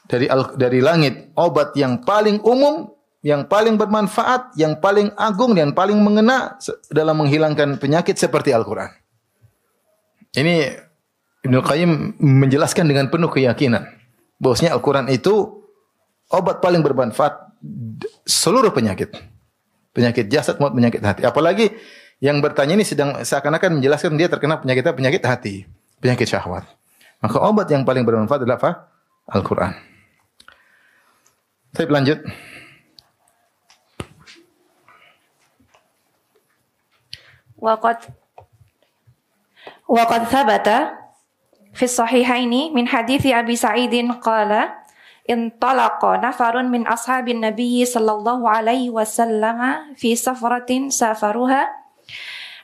dari 0.07 0.27
dari 0.55 0.79
langit 0.79 1.35
obat 1.35 1.75
yang 1.75 2.03
paling 2.03 2.39
umum, 2.43 2.91
yang 3.23 3.47
paling 3.51 3.75
bermanfaat, 3.75 4.55
yang 4.55 4.79
paling 4.79 5.11
agung 5.19 5.59
dan 5.59 5.75
paling 5.75 5.99
mengena 6.03 6.55
dalam 6.91 7.19
menghilangkan 7.19 7.83
penyakit 7.83 8.15
seperti 8.15 8.55
Al-Qur'an. 8.55 8.95
Ini 10.35 10.71
Ibnu 11.45 11.61
Qayyim 11.61 12.17
menjelaskan 12.25 12.89
dengan 12.89 13.13
penuh 13.13 13.29
keyakinan 13.29 13.85
bahwasanya 14.41 14.73
Al-Qur'an 14.73 15.13
itu 15.13 15.61
obat 16.33 16.65
paling 16.65 16.81
bermanfaat 16.81 17.53
seluruh 18.25 18.73
penyakit. 18.73 19.13
Penyakit 19.95 20.27
jasad 20.33 20.57
maupun 20.59 20.81
penyakit 20.81 21.05
hati. 21.05 21.23
Apalagi 21.23 21.71
yang 22.19 22.41
bertanya 22.41 22.81
ini 22.81 22.83
sedang 22.83 23.21
seakan-akan 23.21 23.79
menjelaskan 23.79 24.17
dia 24.17 24.33
terkena 24.33 24.59
penyakit 24.59 24.89
penyakit 24.97 25.23
hati, 25.23 25.55
penyakit 26.01 26.27
syahwat. 26.27 26.65
Maka 27.21 27.37
obat 27.45 27.69
yang 27.69 27.85
paling 27.85 28.09
bermanfaat 28.09 28.43
adalah 28.43 28.59
apa? 28.59 28.71
Al-Qur'an. 29.29 29.77
Saya 31.77 31.93
lanjut. 31.93 32.25
Waqad 37.61 38.13
Waqad 39.89 40.23
sabata 40.29 41.04
في 41.75 41.83
الصحيحين 41.83 42.75
من 42.75 42.89
حديث 42.89 43.27
أبي 43.27 43.57
سعيد 43.57 44.13
قال 44.23 44.71
انطلق 45.31 46.05
نفر 46.05 46.63
من 46.63 46.87
أصحاب 46.87 47.29
النبي 47.29 47.85
صلى 47.85 48.13
الله 48.13 48.51
عليه 48.51 48.91
وسلم 48.91 49.59
في 49.97 50.17
سفرة 50.17 50.89
سافروها 50.89 51.71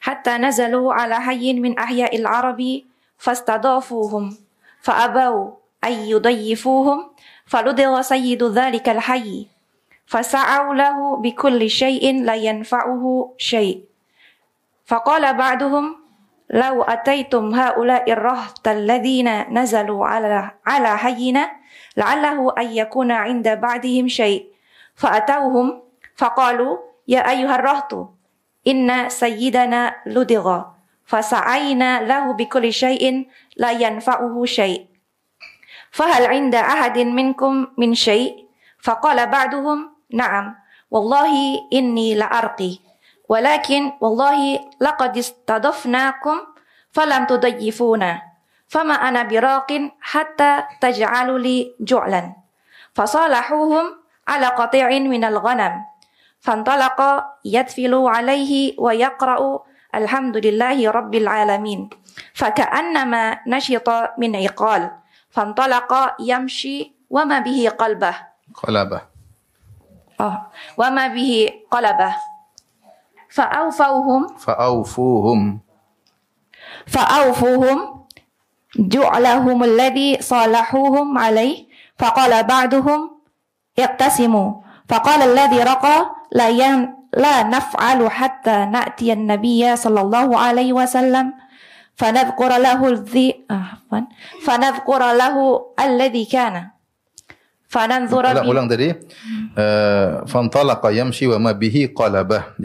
حتى 0.01 0.31
نزلوا 0.31 0.95
على 0.95 1.15
حي 1.21 1.53
من 1.53 1.79
أحياء 1.79 2.17
العرب 2.17 2.83
فاستضافوهم 3.19 4.37
فأبوا 4.81 5.51
أن 5.85 5.93
يضيفوهم 5.93 7.11
فلدغ 7.47 8.03
سيد 8.03 8.43
ذلك 8.43 8.89
الحي 8.89 9.47
فسعوا 10.07 10.75
له 10.75 11.17
بكل 11.17 11.71
شيء 11.71 12.23
لا 12.25 12.35
ينفعه 12.35 13.35
شيء. 13.39 13.85
فقال 14.87 15.35
بعضهم 15.35 16.00
لو 16.51 16.83
أتيتم 16.83 17.55
هؤلاء 17.55 18.13
الرهط 18.13 18.69
الذين 18.69 19.59
نزلوا 19.59 20.07
على 20.07 20.51
على 20.67 20.99
حينا 20.99 21.51
لعله 21.97 22.55
أن 22.59 22.67
يكون 22.67 23.11
عند 23.11 23.49
بعضهم 23.49 24.09
شيء. 24.09 24.47
فأتوهم 24.95 25.83
فقالوا 26.17 26.79
يا 27.09 27.31
أيها 27.31 27.55
الرهط 27.55 28.15
إن 28.67 29.09
سيدنا 29.09 29.97
لدغ 30.07 30.63
فسعينا 31.07 32.03
له 32.03 32.33
بكل 32.33 32.73
شيء 32.73 33.29
لا 33.57 33.71
ينفعه 33.71 34.45
شيء. 34.45 34.87
فهل 35.91 36.27
عند 36.27 36.55
أحد 36.55 36.99
منكم 36.99 37.67
من 37.79 37.95
شيء؟ 37.95 38.47
فقال 38.83 39.27
بعضهم 39.27 39.91
نعم 40.13 40.55
والله 40.91 41.59
إني 41.73 42.15
لأرقي. 42.15 42.90
ولكن 43.31 43.93
والله 44.03 44.59
لقد 44.83 45.13
استضفناكم 45.19 46.37
فلم 46.91 47.23
تضيفونا 47.31 48.13
فما 48.67 48.95
أنا 48.95 49.23
براق 49.23 49.71
حتى 50.03 50.53
تجعلوا 50.81 51.39
لي 51.39 51.75
جعلا. 51.81 52.35
فصالحوهم 52.95 53.87
على 54.29 54.47
قطيع 54.47 54.89
من 54.99 55.23
الغنم 55.25 55.73
فانطلق 56.41 56.99
يدفل 57.45 57.95
عليه 57.95 58.75
ويقرأ 58.79 59.41
الحمد 59.95 60.37
لله 60.47 60.91
رب 60.91 61.15
العالمين. 61.15 61.81
فكأنما 62.35 63.47
نشط 63.47 63.89
من 64.19 64.37
عقال 64.37 64.91
فانطلق 65.31 65.93
يمشي 66.19 66.77
وما 67.11 67.39
به 67.39 67.71
قلبه. 67.79 68.15
قلبه. 68.55 69.01
آه 70.21 70.51
وما 70.79 71.07
به 71.15 71.31
قلبه. 71.71 72.30
فأوفوهم. 73.31 74.23
فأوفوهم. 74.39 75.41
فأوفوهم. 76.87 77.79
جعلهم 78.79 79.59
الذي 79.65 80.11
صالحوهم 80.23 81.19
عليه. 81.19 81.67
فقال 81.99 82.33
بعضهم 82.43 83.01
اقتسموا. 83.79 84.51
فقال 84.89 85.21
الذي 85.23 85.63
رقى 85.63 85.99
لا 86.33 86.49
ين 86.49 86.79
لا 87.15 87.43
نفعل 87.43 88.11
حتى 88.11 88.57
نأتي 88.71 89.13
النبي 89.13 89.77
صلى 89.77 90.01
الله 90.01 90.29
عليه 90.39 90.73
وسلم. 90.73 91.33
فنذكر 91.95 92.51
له 92.59 92.81
الذي 92.89 93.29
آه، 93.51 93.65
عفواً. 93.77 94.01
فنذكر 94.47 95.03
له 95.13 95.37
الذي 95.81 96.25
كان. 96.25 96.71
فننظر 97.71 98.25
ulang, 98.27 98.43
به- 98.43 98.51
ulang 98.51 98.67
tadi 98.67 98.89
uh, 99.55 100.27
fantalaqa 100.27 100.91
yamshi 100.91 101.31
wa 101.31 101.39
ma 101.39 101.53
bihi 101.55 101.95
qalabah 101.95 102.59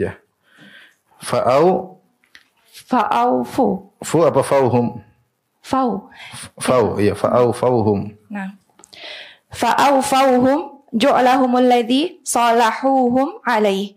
ya 1.26 1.34
fa'au 1.50 1.96
فأوفوا 2.86 3.74
fu 4.06 4.22
apa 4.22 4.42
fauhum 4.46 5.02
فو. 5.62 6.06
fau 6.62 6.84
ya 7.02 7.14
fa'au 7.18 7.50
fauhum 7.50 8.14
نعم. 8.30 8.54
فأوفوهم 9.50 10.58
جعلهم 10.94 11.52
الذي 11.56 12.20
صالحوهم 12.24 13.28
عليه. 13.46 13.94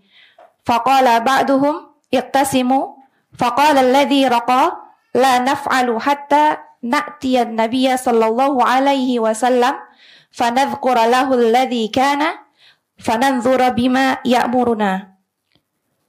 فقال 0.66 1.20
بعضهم 1.20 1.76
اقتسموا. 2.14 2.86
فقال 3.38 3.78
الذي 3.78 4.28
رقى 4.28 4.64
لا 5.16 5.40
نفعل 5.40 6.02
حتى 6.02 6.58
نأتي 6.84 7.42
النبي 7.42 7.98
صلى 7.98 8.26
الله 8.28 8.54
عليه 8.64 9.20
وسلم 9.20 9.76
فنذكر 10.32 10.98
له 11.06 11.28
الذي 11.34 11.88
كان 11.88 12.22
فننظر 13.00 13.70
بما 13.70 14.18
يأمرنا. 14.26 15.19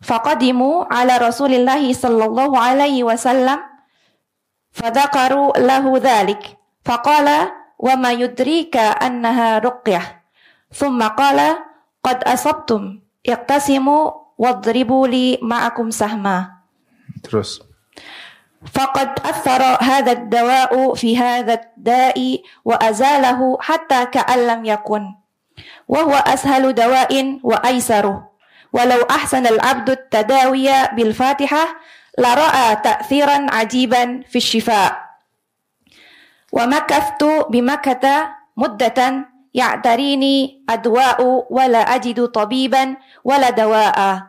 فقدموا 0.00 0.84
على 0.88 1.16
رسول 1.16 1.54
الله 1.54 1.92
صلى 1.92 2.24
الله 2.24 2.58
عليه 2.58 3.04
وسلم 3.04 3.58
فذكروا 4.72 5.58
له 5.58 5.84
ذلك. 5.98 6.56
فقال 6.84 7.28
وما 7.78 8.12
يدريك 8.12 8.76
أنها 8.76 9.58
رقية. 9.58 10.24
ثم 10.72 11.02
قال 11.02 11.38
قد 12.04 12.24
أصبتم 12.24 13.00
اقتسموا 13.28 14.04
واضربوا 14.38 15.06
لي 15.08 15.38
معكم 15.42 15.90
سهما. 15.90 16.64
Terus 17.20 17.60
فقد 18.60 19.20
أثر 19.24 19.62
هذا 19.80 20.12
الدواء 20.12 20.94
في 20.94 21.18
هذا 21.18 21.54
الداء 21.54 22.18
وأزاله 22.64 23.58
حتى 23.60 24.06
كأن 24.06 24.38
لم 24.46 24.64
يكن 24.64 25.02
وهو 25.88 26.12
أسهل 26.12 26.72
دواء 26.72 27.40
وأيسره. 27.42 28.29
ولو 28.72 29.02
أحسن 29.10 29.46
العبد 29.46 29.90
التداوي 29.90 30.68
بالفاتحة 30.92 31.76
لرأى 32.18 32.76
تأثيرا 32.76 33.46
عجيبا 33.50 34.22
في 34.30 34.36
الشفاء. 34.36 35.10
ومكثت 36.52 37.24
بمكة 37.50 38.28
مدة 38.56 39.28
يعتريني 39.54 40.64
أدواء 40.70 41.46
ولا 41.50 41.78
أجد 41.78 42.26
طبيبا 42.26 42.96
ولا 43.24 43.50
دواء. 43.50 44.22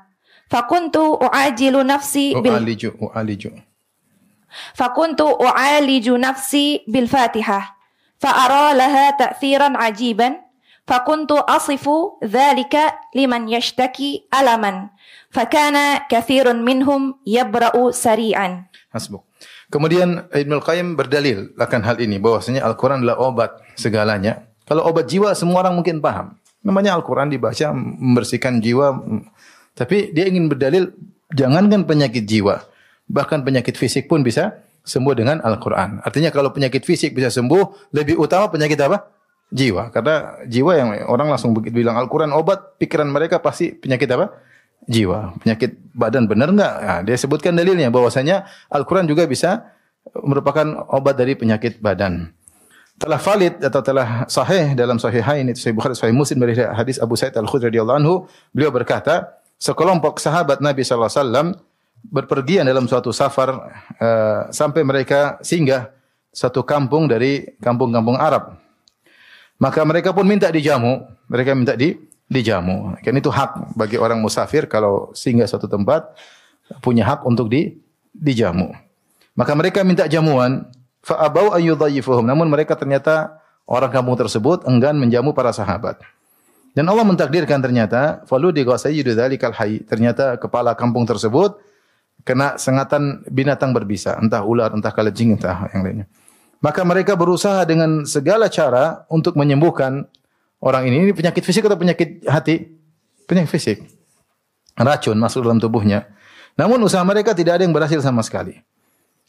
فكنت 0.50 0.98
أعاجل 0.98 1.86
نفسي 1.86 2.34
بال... 2.34 2.52
u'aliju 2.52 2.92
u'aliju 3.06 3.52
فكنت 4.74 5.22
أعالج 5.22 6.10
نفسي 6.10 6.86
بالفاتحة. 6.88 7.78
فأرى 8.20 8.78
لها 8.78 9.12
تأثيرا 9.12 9.78
عجيبا. 9.78 10.51
فكنت 10.91 11.33
أصف 11.51 11.83
ذلك 12.23 12.75
لمن 13.15 13.43
يشتكي 13.51 14.31
ألما 14.31 14.73
فكان 15.35 15.77
كثير 16.07 16.47
منهم 16.55 17.27
يبرأ 17.27 17.75
سريعا 17.91 18.71
Hasbuk. 18.95 19.29
Kemudian 19.69 20.31
Ibnu 20.33 20.63
Qayyim 20.63 20.97
berdalil 20.97 21.53
akan 21.59 21.81
hal 21.85 22.01
ini 22.01 22.17
bahwasanya 22.17 22.65
Al-Qur'an 22.65 23.03
adalah 23.03 23.19
obat 23.19 23.51
segalanya. 23.77 24.47
Kalau 24.65 24.87
obat 24.89 25.11
jiwa 25.11 25.35
semua 25.37 25.67
orang 25.67 25.77
mungkin 25.77 26.01
paham. 26.01 26.39
Namanya 26.65 26.97
Al-Qur'an 26.97 27.29
dibaca 27.29 27.75
membersihkan 27.77 28.63
jiwa. 28.65 28.97
Tapi 29.77 30.17
dia 30.17 30.25
ingin 30.31 30.49
berdalil 30.49 30.97
jangankan 31.35 31.85
penyakit 31.85 32.25
jiwa, 32.25 32.65
bahkan 33.05 33.45
penyakit 33.45 33.77
fisik 33.77 34.09
pun 34.09 34.25
bisa 34.25 34.65
sembuh 34.87 35.13
dengan 35.13 35.45
Al-Qur'an. 35.45 36.01
Artinya 36.01 36.33
kalau 36.33 36.55
penyakit 36.55 36.87
fisik 36.87 37.13
bisa 37.13 37.29
sembuh, 37.29 37.93
lebih 37.93 38.17
utama 38.17 38.49
penyakit 38.49 38.81
apa? 38.81 39.13
Jiwa. 39.52 39.92
Karena 39.92 40.40
jiwa 40.48 40.72
yang 40.80 40.90
orang 41.12 41.28
langsung 41.28 41.52
begitu 41.52 41.84
bilang 41.84 42.00
Al-Qur'an 42.00 42.32
obat, 42.32 42.80
pikiran 42.80 43.12
mereka 43.12 43.44
pasti 43.44 43.76
penyakit 43.76 44.08
apa? 44.16 44.32
jiwa, 44.90 45.38
penyakit 45.38 45.78
badan 45.94 46.26
benar 46.26 46.50
enggak? 46.50 46.74
Nah, 46.82 47.00
dia 47.06 47.18
sebutkan 47.18 47.54
dalilnya 47.54 47.94
bahwasanya 47.94 48.50
Al-Qur'an 48.72 49.06
juga 49.06 49.30
bisa 49.30 49.70
merupakan 50.26 50.88
obat 50.90 51.14
dari 51.20 51.38
penyakit 51.38 51.78
badan. 51.78 52.34
Telah 52.98 53.18
valid 53.18 53.62
atau 53.66 53.82
telah 53.82 54.30
sahih 54.30 54.78
dalam 54.78 55.02
sahihain 55.02 55.50
itu 55.50 55.58
Sahih 55.58 55.74
Bukhari 55.74 55.98
Sahih 55.98 56.14
Muslim 56.14 56.38
dari 56.42 56.54
hadis 56.54 57.02
Abu 57.02 57.18
Sa'id 57.18 57.34
Al-Khudri 57.34 57.74
radhiyallahu 57.74 57.98
anhu, 57.98 58.16
beliau 58.54 58.70
berkata, 58.70 59.42
sekelompok 59.58 60.22
sahabat 60.22 60.62
Nabi 60.62 60.86
sallallahu 60.86 61.10
alaihi 61.10 61.22
wasallam 61.22 61.48
berpergian 62.02 62.66
dalam 62.66 62.86
suatu 62.90 63.14
safar 63.14 63.58
eh, 63.98 64.42
sampai 64.50 64.82
mereka 64.82 65.38
singgah 65.42 65.94
satu 66.30 66.66
kampung 66.66 67.10
dari 67.10 67.58
kampung-kampung 67.62 68.18
Arab. 68.18 68.61
Maka 69.62 69.86
mereka 69.86 70.10
pun 70.10 70.26
minta 70.26 70.50
dijamu, 70.50 71.06
mereka 71.30 71.54
minta 71.54 71.78
di 71.78 71.94
dijamu. 72.26 72.98
Kan 73.06 73.14
itu 73.14 73.30
hak 73.30 73.78
bagi 73.78 74.02
orang 74.02 74.18
musafir 74.18 74.66
kalau 74.66 75.14
singgah 75.14 75.46
suatu 75.46 75.70
tempat 75.70 76.18
punya 76.82 77.06
hak 77.06 77.22
untuk 77.30 77.46
di 77.46 77.78
dijamu. 78.10 78.74
Maka 79.38 79.54
mereka 79.54 79.86
minta 79.86 80.10
jamuan, 80.10 80.66
fa 81.06 81.22
abau 81.22 81.54
ayyudhayyifuhum. 81.54 82.26
Namun 82.26 82.50
mereka 82.50 82.74
ternyata 82.74 83.38
orang 83.70 83.94
kampung 83.94 84.18
tersebut 84.18 84.66
enggan 84.66 84.98
menjamu 84.98 85.30
para 85.30 85.54
sahabat. 85.54 86.02
Dan 86.72 86.88
Allah 86.88 87.04
mentakdirkan 87.04 87.60
ternyata 87.62 88.24
falu 88.26 88.50
di 88.50 88.66
sayyidu 88.66 89.14
dzalikal 89.14 89.54
hayy. 89.54 89.84
Ternyata 89.86 90.42
kepala 90.42 90.74
kampung 90.74 91.06
tersebut 91.06 91.60
kena 92.24 92.56
sengatan 92.58 93.22
binatang 93.28 93.76
berbisa, 93.76 94.18
entah 94.18 94.42
ular, 94.42 94.72
entah 94.72 94.90
kalajing, 94.90 95.36
entah 95.36 95.68
yang 95.76 95.84
lainnya. 95.84 96.08
Maka 96.62 96.86
mereka 96.86 97.18
berusaha 97.18 97.66
dengan 97.66 98.06
segala 98.06 98.46
cara 98.46 99.04
untuk 99.10 99.34
menyembuhkan 99.34 100.06
orang 100.62 100.88
ini. 100.88 101.10
Ini 101.10 101.14
penyakit 101.18 101.42
fisik 101.42 101.66
atau 101.66 101.76
penyakit 101.76 102.22
hati? 102.30 102.70
Penyakit 103.26 103.50
fisik. 103.50 103.78
Racun 104.78 105.18
masuk 105.18 105.42
dalam 105.42 105.58
tubuhnya. 105.58 106.06
Namun 106.54 106.78
usaha 106.86 107.02
mereka 107.02 107.34
tidak 107.34 107.58
ada 107.58 107.64
yang 107.66 107.74
berhasil 107.74 107.98
sama 108.06 108.22
sekali. 108.22 108.62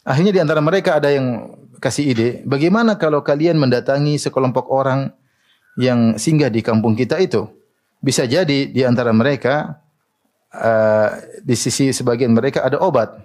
Akhirnya 0.05 0.29
di 0.35 0.41
antara 0.45 0.61
mereka 0.61 1.01
ada 1.01 1.09
yang 1.09 1.57
kasih 1.81 2.13
ide, 2.13 2.29
bagaimana 2.45 2.99
kalau 3.01 3.25
kalian 3.25 3.57
mendatangi 3.57 4.19
sekelompok 4.21 4.69
orang 4.69 5.09
yang 5.79 6.19
singgah 6.21 6.53
di 6.53 6.61
kampung 6.61 6.93
kita 6.93 7.17
itu? 7.17 7.49
Bisa 8.03 8.27
jadi 8.27 8.67
di 8.67 8.81
antara 8.83 9.15
mereka 9.15 9.79
uh, 10.51 11.07
di 11.39 11.55
sisi 11.55 11.95
sebagian 11.95 12.35
mereka 12.35 12.67
ada 12.67 12.83
obat. 12.83 13.15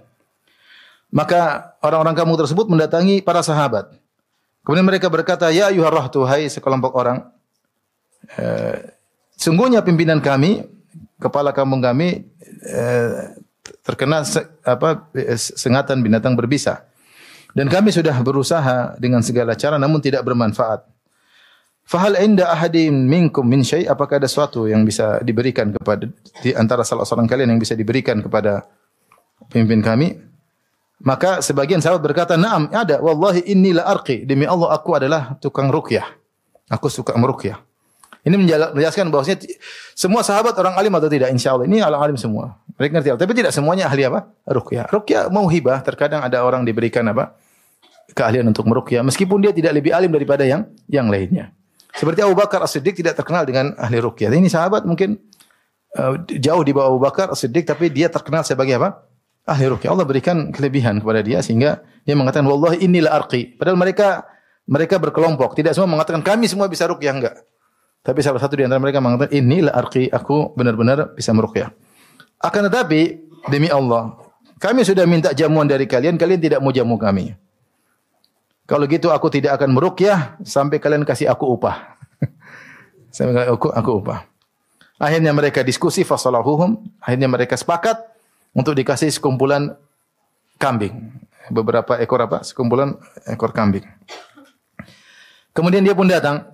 Maka 1.11 1.75
orang-orang 1.83 2.15
kampung 2.15 2.39
tersebut 2.39 2.71
mendatangi 2.71 3.27
para 3.27 3.43
sahabat. 3.43 3.98
Kemudian 4.69 4.85
mereka 4.85 5.09
berkata, 5.09 5.49
"Ya 5.49 5.73
ayuhar 5.73 5.97
rahtu, 5.97 6.29
hai 6.29 6.45
sekelompok 6.53 6.93
orang, 6.93 7.25
uh, 8.37 8.77
sungguhnya 9.33 9.81
pimpinan 9.81 10.21
kami, 10.21 10.69
kepala 11.17 11.57
kampung 11.57 11.81
kami 11.81 12.29
uh, 12.69 13.33
terkena 13.81 14.29
se, 14.29 14.45
apa 14.61 15.09
sengatan 15.37 16.05
binatang 16.05 16.37
berbisa. 16.37 16.85
Dan 17.57 17.73
kami 17.73 17.91
sudah 17.91 18.15
berusaha 18.21 19.01
dengan 19.01 19.25
segala 19.25 19.57
cara 19.57 19.81
namun 19.81 20.05
tidak 20.05 20.23
bermanfaat. 20.23 20.85
Fahal 21.89 22.21
inda 22.21 22.53
ahadim 22.53 22.93
minkum 22.93 23.41
min 23.49 23.65
syai 23.65 23.89
apakah 23.89 24.21
ada 24.21 24.29
sesuatu 24.29 24.69
yang 24.69 24.85
bisa 24.85 25.25
diberikan 25.25 25.73
kepada 25.73 26.05
di 26.45 26.53
antara 26.53 26.85
salah 26.85 27.09
seorang 27.09 27.25
kalian 27.25 27.57
yang 27.57 27.61
bisa 27.61 27.73
diberikan 27.73 28.21
kepada 28.21 28.69
pemimpin 29.49 29.81
kami? 29.81 30.09
Maka 30.99 31.39
sebagian 31.39 31.79
sahabat 31.79 32.03
berkata, 32.03 32.35
"Na'am, 32.35 32.75
ada. 32.75 32.99
Wallahi 32.99 33.47
inni 33.47 33.71
la 33.71 33.87
arqi." 33.87 34.27
Demi 34.27 34.47
Allah 34.51 34.75
aku 34.75 34.99
adalah 34.99 35.39
tukang 35.39 35.71
ruqyah. 35.71 36.05
Aku 36.69 36.91
suka 36.91 37.15
meruqyah. 37.15 37.57
Ini 38.27 38.35
menjelaskan 38.35 39.09
bahwasanya 39.09 39.47
semua 39.97 40.21
sahabat 40.27 40.53
orang 40.59 40.75
alim 40.77 40.93
atau 40.93 41.09
tidak 41.09 41.33
insya 41.33 41.55
Allah 41.57 41.65
ini 41.65 41.81
orang 41.81 42.13
alim 42.13 42.17
semua. 42.19 42.61
Mereka 42.77 43.01
ngerti 43.01 43.11
Tapi 43.15 43.33
tidak 43.33 43.53
semuanya 43.55 43.89
ahli 43.89 44.05
apa? 44.05 44.29
Ruqyah. 44.45 44.91
Ruqyah 44.91 45.23
mau 45.33 45.49
hibah. 45.49 45.81
Terkadang 45.81 46.21
ada 46.27 46.45
orang 46.45 46.67
diberikan 46.67 47.07
apa? 47.09 47.39
Keahlian 48.13 48.45
untuk 48.51 48.69
meruqyah. 48.69 49.01
Meskipun 49.07 49.41
dia 49.41 49.55
tidak 49.55 49.81
lebih 49.81 49.97
alim 49.97 50.13
daripada 50.13 50.45
yang 50.45 50.69
yang 50.91 51.09
lainnya. 51.09 51.55
Seperti 51.95 52.21
Abu 52.21 52.37
Bakar 52.37 52.61
As-Siddiq 52.63 53.01
tidak 53.01 53.17
terkenal 53.17 53.49
dengan 53.49 53.73
ahli 53.81 53.99
ruqyah. 53.99 54.31
Ini 54.31 54.51
sahabat 54.51 54.85
mungkin 54.85 55.19
uh, 55.97 56.21
jauh 56.29 56.63
di 56.63 56.71
bawah 56.77 56.95
Abu 56.95 57.01
Bakar 57.01 57.33
As-Siddiq 57.33 57.65
tapi 57.65 57.89
dia 57.89 58.13
terkenal 58.13 58.45
sebagai 58.45 58.77
apa? 58.77 59.08
Ahli 59.49 59.65
ruqyah. 59.65 59.97
Allah 59.97 60.05
berikan 60.05 60.53
kelebihan 60.53 61.01
kepada 61.01 61.25
dia 61.25 61.41
sehingga 61.41 61.81
dia 62.05 62.13
mengatakan 62.13 62.45
wallahi 62.45 62.85
inilah 62.85 63.17
arqi. 63.17 63.57
Padahal 63.57 63.81
mereka 63.81 64.29
mereka 64.69 65.01
berkelompok. 65.01 65.57
Tidak 65.57 65.73
semua 65.73 65.89
mengatakan 65.89 66.21
kami 66.21 66.45
semua 66.45 66.69
bisa 66.69 66.85
ruqyah 66.85 67.17
enggak. 67.17 67.37
Tapi 68.05 68.21
salah 68.21 68.39
satu 68.39 68.61
di 68.61 68.69
antara 68.69 68.77
mereka 68.77 69.01
mengatakan 69.01 69.33
inilah 69.33 69.73
arqi. 69.73 70.13
Aku 70.13 70.53
benar-benar 70.53 71.17
bisa 71.17 71.33
meruqyah. 71.33 71.73
Akan 72.45 72.69
tetapi 72.69 73.25
demi 73.49 73.73
Allah, 73.73 74.15
kami 74.61 74.85
sudah 74.85 75.09
minta 75.09 75.33
jamuan 75.33 75.65
dari 75.65 75.89
kalian, 75.89 76.21
kalian 76.21 76.39
tidak 76.39 76.61
mau 76.63 76.71
jamu 76.71 77.01
kami. 77.01 77.35
Kalau 78.69 78.85
gitu 78.85 79.09
aku 79.09 79.33
tidak 79.33 79.57
akan 79.57 79.73
merukyah 79.73 80.37
sampai 80.45 80.77
kalian 80.77 81.09
kasih 81.09 81.33
aku 81.33 81.57
upah. 81.57 81.97
sampai 83.17 83.49
aku, 83.49 83.73
aku 83.73 83.91
upah. 84.05 84.29
Akhirnya 85.01 85.33
mereka 85.33 85.65
diskusi 85.65 86.05
fasalahuhum, 86.05 86.77
akhirnya 87.01 87.31
mereka 87.31 87.55
sepakat 87.57 87.97
untuk 88.53 88.77
dikasih 88.77 89.13
sekumpulan 89.13 89.77
kambing. 90.61 91.13
Beberapa 91.49 91.97
ekor 91.97 92.21
apa? 92.21 92.45
Sekumpulan 92.45 92.97
ekor 93.25 93.57
kambing. 93.57 93.85
Kemudian 95.57 95.83
dia 95.83 95.97
pun 95.97 96.07
datang 96.07 96.45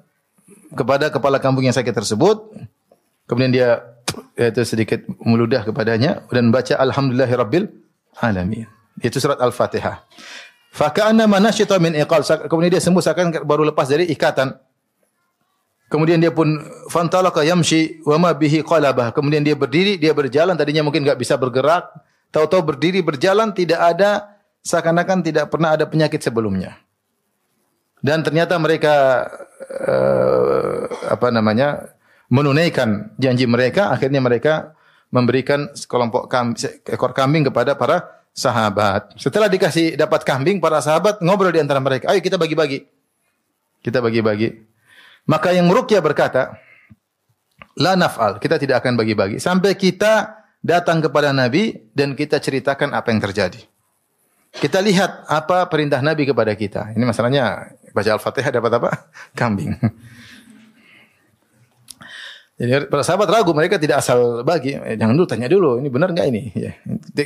kepada 0.73 1.11
kepala 1.11 1.43
kampung 1.43 1.67
yang 1.67 1.75
sakit 1.75 1.93
tersebut. 1.93 2.55
Kemudian 3.27 3.53
dia 3.53 3.83
itu 4.39 4.63
sedikit 4.63 5.03
meludah 5.23 5.67
kepadanya 5.67 6.23
dan 6.31 6.55
baca 6.55 6.79
alhamdulillahirabbil 6.79 7.67
alamin. 8.23 8.71
Itu 9.03 9.19
surat 9.19 9.43
Al-Fatihah. 9.43 10.07
Faka'anna 10.75 11.27
manasyita 11.27 11.79
min 11.83 11.99
iqal. 11.99 12.23
Kemudian 12.47 12.79
dia 12.79 12.83
sembuh 12.83 13.03
seakan 13.03 13.47
baru 13.47 13.67
lepas 13.71 13.91
dari 13.91 14.11
ikatan. 14.11 14.55
Kemudian 15.95 16.19
dia 16.19 16.35
pun 16.35 16.59
fantalaka 16.91 17.47
yamshi 17.47 18.03
wa 18.03 18.19
ma 18.19 18.31
bihi 18.35 18.67
qalabah. 18.67 19.15
Kemudian 19.15 19.47
dia 19.47 19.55
berdiri, 19.55 19.95
dia 19.95 20.11
berjalan 20.11 20.59
tadinya 20.59 20.83
mungkin 20.83 21.07
enggak 21.07 21.23
bisa 21.23 21.39
bergerak, 21.39 21.87
tahu-tahu 22.35 22.75
berdiri 22.75 22.99
berjalan 22.99 23.55
tidak 23.55 23.79
ada 23.79 24.43
seakan-akan 24.67 25.23
tidak 25.23 25.55
pernah 25.55 25.79
ada 25.79 25.87
penyakit 25.87 26.19
sebelumnya. 26.19 26.83
Dan 28.03 28.27
ternyata 28.27 28.59
mereka 28.59 29.23
uh, 29.87 30.91
apa 31.15 31.31
namanya? 31.31 31.95
menunaikan 32.27 33.15
janji 33.15 33.47
mereka, 33.47 33.95
akhirnya 33.95 34.19
mereka 34.19 34.75
memberikan 35.15 35.71
sekelompok 35.71 36.27
kambing, 36.27 36.59
ekor 36.91 37.15
kambing 37.15 37.47
kepada 37.47 37.79
para 37.79 38.27
sahabat. 38.35 39.15
Setelah 39.15 39.47
dikasih 39.47 39.95
dapat 39.95 40.27
kambing, 40.27 40.59
para 40.59 40.83
sahabat 40.83 41.23
ngobrol 41.23 41.55
di 41.55 41.63
antara 41.63 41.79
mereka. 41.79 42.11
Ayo 42.11 42.19
kita 42.19 42.35
bagi-bagi. 42.35 42.83
Kita 43.79 44.03
bagi-bagi. 44.03 44.74
Maka 45.25 45.57
yang 45.57 45.69
Ruqyah 45.73 46.05
berkata, 46.05 46.61
La 47.81 47.99
naf'al, 47.99 48.39
kita 48.39 48.61
tidak 48.61 48.85
akan 48.85 48.95
bagi-bagi. 48.95 49.43
Sampai 49.43 49.75
kita 49.75 50.45
datang 50.63 51.03
kepada 51.03 51.35
Nabi 51.35 51.75
dan 51.91 52.15
kita 52.15 52.39
ceritakan 52.39 52.95
apa 52.95 53.11
yang 53.11 53.21
terjadi. 53.21 53.61
Kita 54.55 54.79
lihat 54.79 55.27
apa 55.27 55.67
perintah 55.67 55.99
Nabi 55.99 56.31
kepada 56.31 56.55
kita. 56.55 56.95
Ini 56.95 57.03
masalahnya 57.03 57.75
baca 57.91 58.11
Al-Fatihah 58.15 58.55
dapat 58.55 58.73
apa? 58.79 58.91
Kambing. 59.39 59.75
Jadi 62.55 62.87
para 62.87 63.03
sahabat 63.03 63.27
ragu, 63.35 63.51
mereka 63.51 63.83
tidak 63.83 63.99
asal 63.99 64.47
bagi. 64.47 64.79
Eh, 64.79 64.95
jangan 64.95 65.19
dulu 65.19 65.27
tanya 65.27 65.51
dulu, 65.51 65.83
ini 65.83 65.91
benar 65.91 66.15
nggak 66.15 66.27
ini? 66.31 66.55
Ya. 66.55 66.71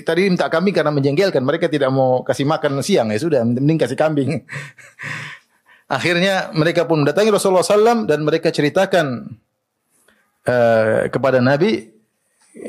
Tadi 0.01 0.25
minta 0.25 0.49
kambing 0.49 0.73
karena 0.73 0.89
menjengkelkan, 0.89 1.45
mereka 1.45 1.69
tidak 1.69 1.93
mau 1.93 2.25
kasih 2.25 2.49
makan 2.49 2.81
siang 2.81 3.13
ya 3.13 3.21
sudah, 3.21 3.45
mending 3.45 3.77
kasih 3.77 3.93
kambing. 3.93 4.41
Akhirnya 5.89 6.53
mereka 6.53 6.85
pun 6.85 7.01
mendatangi 7.01 7.33
Rasulullah 7.33 7.65
SAW 7.65 8.05
dan 8.05 8.21
mereka 8.21 8.53
ceritakan 8.53 9.25
uh, 10.45 11.09
kepada 11.09 11.41
Nabi. 11.41 11.89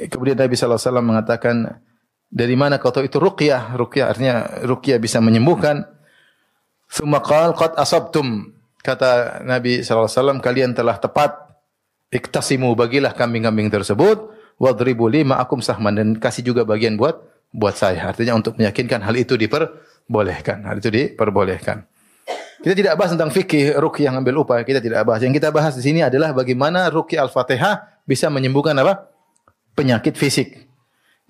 Kemudian 0.08 0.40
Nabi 0.40 0.56
SAW 0.56 1.04
mengatakan, 1.04 1.84
dari 2.32 2.56
mana 2.56 2.80
kau 2.80 2.96
tahu 2.96 3.12
itu 3.12 3.20
ruqyah? 3.20 3.76
Ruqyah 3.76 4.06
artinya 4.08 4.36
ruqyah 4.64 5.04
bisa 5.04 5.20
menyembuhkan. 5.20 5.84
Sumakal 6.88 7.54
qad 7.60 7.76
asabtum. 7.76 8.56
Kata 8.80 9.44
Nabi 9.44 9.84
SAW, 9.84 10.40
kalian 10.40 10.72
telah 10.72 10.96
tepat 10.96 11.36
iktasimu 12.10 12.72
bagilah 12.74 13.12
kambing-kambing 13.14 13.68
tersebut 13.70 14.32
wadribu 14.60 15.08
lima 15.08 15.38
akum 15.40 15.64
sahman 15.64 15.96
dan 15.96 16.08
kasih 16.18 16.52
juga 16.54 16.64
bagian 16.64 16.96
buat 16.96 17.20
buat 17.52 17.76
saya. 17.76 18.10
Artinya 18.14 18.38
untuk 18.38 18.56
meyakinkan 18.56 19.02
hal 19.02 19.16
itu 19.18 19.36
diperbolehkan. 19.40 20.64
Hal 20.70 20.80
itu 20.80 20.90
diperbolehkan. 20.94 21.84
Kita 22.60 22.76
tidak 22.76 22.94
bahas 23.00 23.16
tentang 23.16 23.32
fikih 23.32 23.80
ruqyah 23.80 24.12
yang 24.12 24.20
ambil 24.20 24.44
upah, 24.44 24.68
kita 24.68 24.84
tidak 24.84 25.08
bahas. 25.08 25.24
Yang 25.24 25.40
kita 25.40 25.50
bahas 25.56 25.74
di 25.80 25.84
sini 25.84 26.04
adalah 26.04 26.36
bagaimana 26.36 26.92
ruqyah 26.92 27.24
Al-Fatihah 27.24 28.04
bisa 28.04 28.28
menyembuhkan 28.28 28.76
apa? 28.80 29.10
penyakit 29.80 30.20
fisik. 30.20 30.68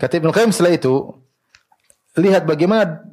Kata 0.01 0.17
Ibnu 0.17 0.33
Qayyim 0.33 0.49
setelah 0.49 0.73
itu 0.73 1.13
lihat 2.17 2.49
bagaimana 2.49 3.05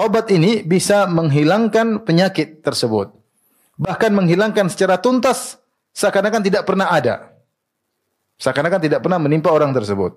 obat 0.00 0.32
ini 0.32 0.64
bisa 0.64 1.04
menghilangkan 1.04 2.00
penyakit 2.08 2.64
tersebut. 2.64 3.12
Bahkan 3.76 4.10
menghilangkan 4.16 4.72
secara 4.72 4.96
tuntas 4.96 5.60
seakan-akan 5.92 6.40
tidak 6.40 6.64
pernah 6.64 6.88
ada. 6.88 7.36
Seakan-akan 8.40 8.80
tidak 8.80 9.00
pernah 9.04 9.20
menimpa 9.20 9.52
orang 9.52 9.76
tersebut. 9.76 10.16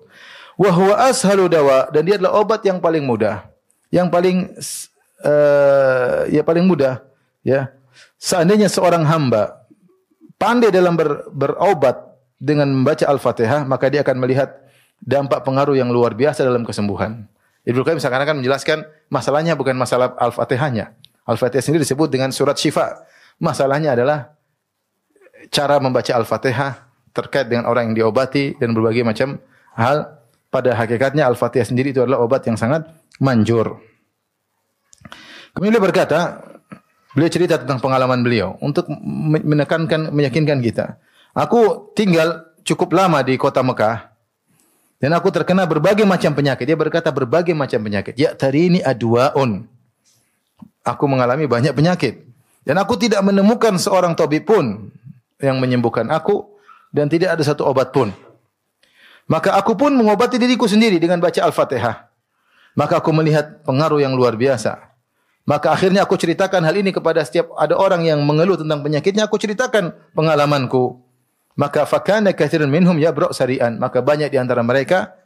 Wa 0.56 0.70
huwa 0.72 0.94
ashalu 1.10 1.52
dawa 1.52 1.92
dan 1.92 2.08
dia 2.08 2.16
adalah 2.16 2.40
obat 2.40 2.64
yang 2.64 2.80
paling 2.80 3.04
mudah. 3.04 3.44
Yang 3.92 4.08
paling 4.08 4.36
uh, 5.22 6.26
ya 6.28 6.42
paling 6.42 6.66
mudah 6.66 7.02
ya. 7.46 7.70
Seandainya 8.18 8.70
seorang 8.70 9.02
hamba 9.06 9.66
pandai 10.38 10.70
dalam 10.70 10.94
ber, 10.94 11.26
berobat 11.30 11.98
dengan 12.42 12.70
membaca 12.70 13.06
Al-Fatihah, 13.06 13.62
maka 13.62 13.86
dia 13.86 14.02
akan 14.02 14.18
melihat 14.18 14.62
dampak 14.98 15.42
pengaruh 15.46 15.78
yang 15.78 15.90
luar 15.90 16.14
biasa 16.14 16.42
dalam 16.42 16.66
kesembuhan. 16.66 17.26
Ibnu 17.62 17.86
Qayyim 17.86 18.02
seakan-akan 18.02 18.42
menjelaskan 18.42 18.82
masalahnya 19.06 19.54
bukan 19.54 19.78
masalah 19.78 20.14
Al-Fatihahnya. 20.18 20.98
Al-Fatihah 21.22 21.62
sendiri 21.62 21.86
disebut 21.86 22.10
dengan 22.10 22.34
surat 22.34 22.58
syifa. 22.58 23.06
Masalahnya 23.38 23.94
adalah 23.94 24.34
cara 25.50 25.78
membaca 25.78 26.10
Al-Fatihah 26.10 26.90
terkait 27.14 27.46
dengan 27.46 27.70
orang 27.70 27.90
yang 27.90 28.06
diobati 28.06 28.58
dan 28.58 28.74
berbagai 28.74 29.06
macam 29.06 29.38
hal. 29.78 30.18
Pada 30.52 30.76
hakikatnya 30.76 31.24
Al-Fatihah 31.30 31.64
sendiri 31.64 31.94
itu 31.94 32.02
adalah 32.02 32.20
obat 32.20 32.44
yang 32.44 32.58
sangat 32.58 32.84
manjur. 33.22 33.78
Kemudian 35.52 35.76
beliau 35.76 35.84
berkata, 35.84 36.40
beliau 37.12 37.30
cerita 37.32 37.60
tentang 37.60 37.78
pengalaman 37.80 38.24
beliau 38.24 38.56
untuk 38.64 38.88
menekankan, 39.44 40.12
meyakinkan 40.12 40.64
kita. 40.64 40.96
Aku 41.32 41.92
tinggal 41.96 42.52
cukup 42.64 42.92
lama 42.96 43.20
di 43.24 43.36
kota 43.36 43.60
Mekah 43.60 44.12
dan 45.02 45.10
aku 45.18 45.34
terkena 45.34 45.66
berbagai 45.66 46.06
macam 46.06 46.30
penyakit. 46.30 46.62
Dia 46.62 46.78
berkata 46.78 47.10
berbagai 47.10 47.58
macam 47.58 47.82
penyakit. 47.82 48.14
Ya 48.14 48.38
tari 48.38 48.70
ini 48.70 48.78
aduaun. 48.78 49.66
Aku 50.86 51.10
mengalami 51.10 51.50
banyak 51.50 51.74
penyakit. 51.74 52.22
Dan 52.62 52.78
aku 52.78 52.94
tidak 52.94 53.18
menemukan 53.26 53.74
seorang 53.82 54.14
tabib 54.14 54.46
pun 54.46 54.94
yang 55.42 55.58
menyembuhkan 55.58 56.06
aku 56.06 56.54
dan 56.94 57.10
tidak 57.10 57.34
ada 57.34 57.42
satu 57.42 57.66
obat 57.66 57.90
pun. 57.90 58.14
Maka 59.26 59.58
aku 59.58 59.74
pun 59.74 59.90
mengobati 59.90 60.38
diriku 60.38 60.70
sendiri 60.70 61.02
dengan 61.02 61.18
baca 61.18 61.50
Al-Fatihah. 61.50 62.06
Maka 62.78 63.02
aku 63.02 63.10
melihat 63.10 63.66
pengaruh 63.66 63.98
yang 63.98 64.14
luar 64.14 64.38
biasa. 64.38 64.91
Maka 65.42 65.74
akhirnya 65.74 66.06
aku 66.06 66.14
ceritakan 66.14 66.62
hal 66.62 66.74
ini 66.78 66.94
kepada 66.94 67.26
setiap 67.26 67.50
ada 67.58 67.74
orang 67.74 68.06
yang 68.06 68.22
mengeluh 68.22 68.54
tentang 68.54 68.78
penyakitnya, 68.78 69.26
aku 69.26 69.42
ceritakan 69.42 69.90
pengalamanku. 70.14 71.02
Maka 71.58 71.82
fakana 71.82 72.30
katsirun 72.30 72.70
minhum 72.70 72.94
yabra'u 72.94 73.34
sari'an. 73.34 73.76
Maka 73.76 74.00
banyak 74.00 74.30
di 74.30 74.38
antara 74.38 74.62
mereka 74.62 75.18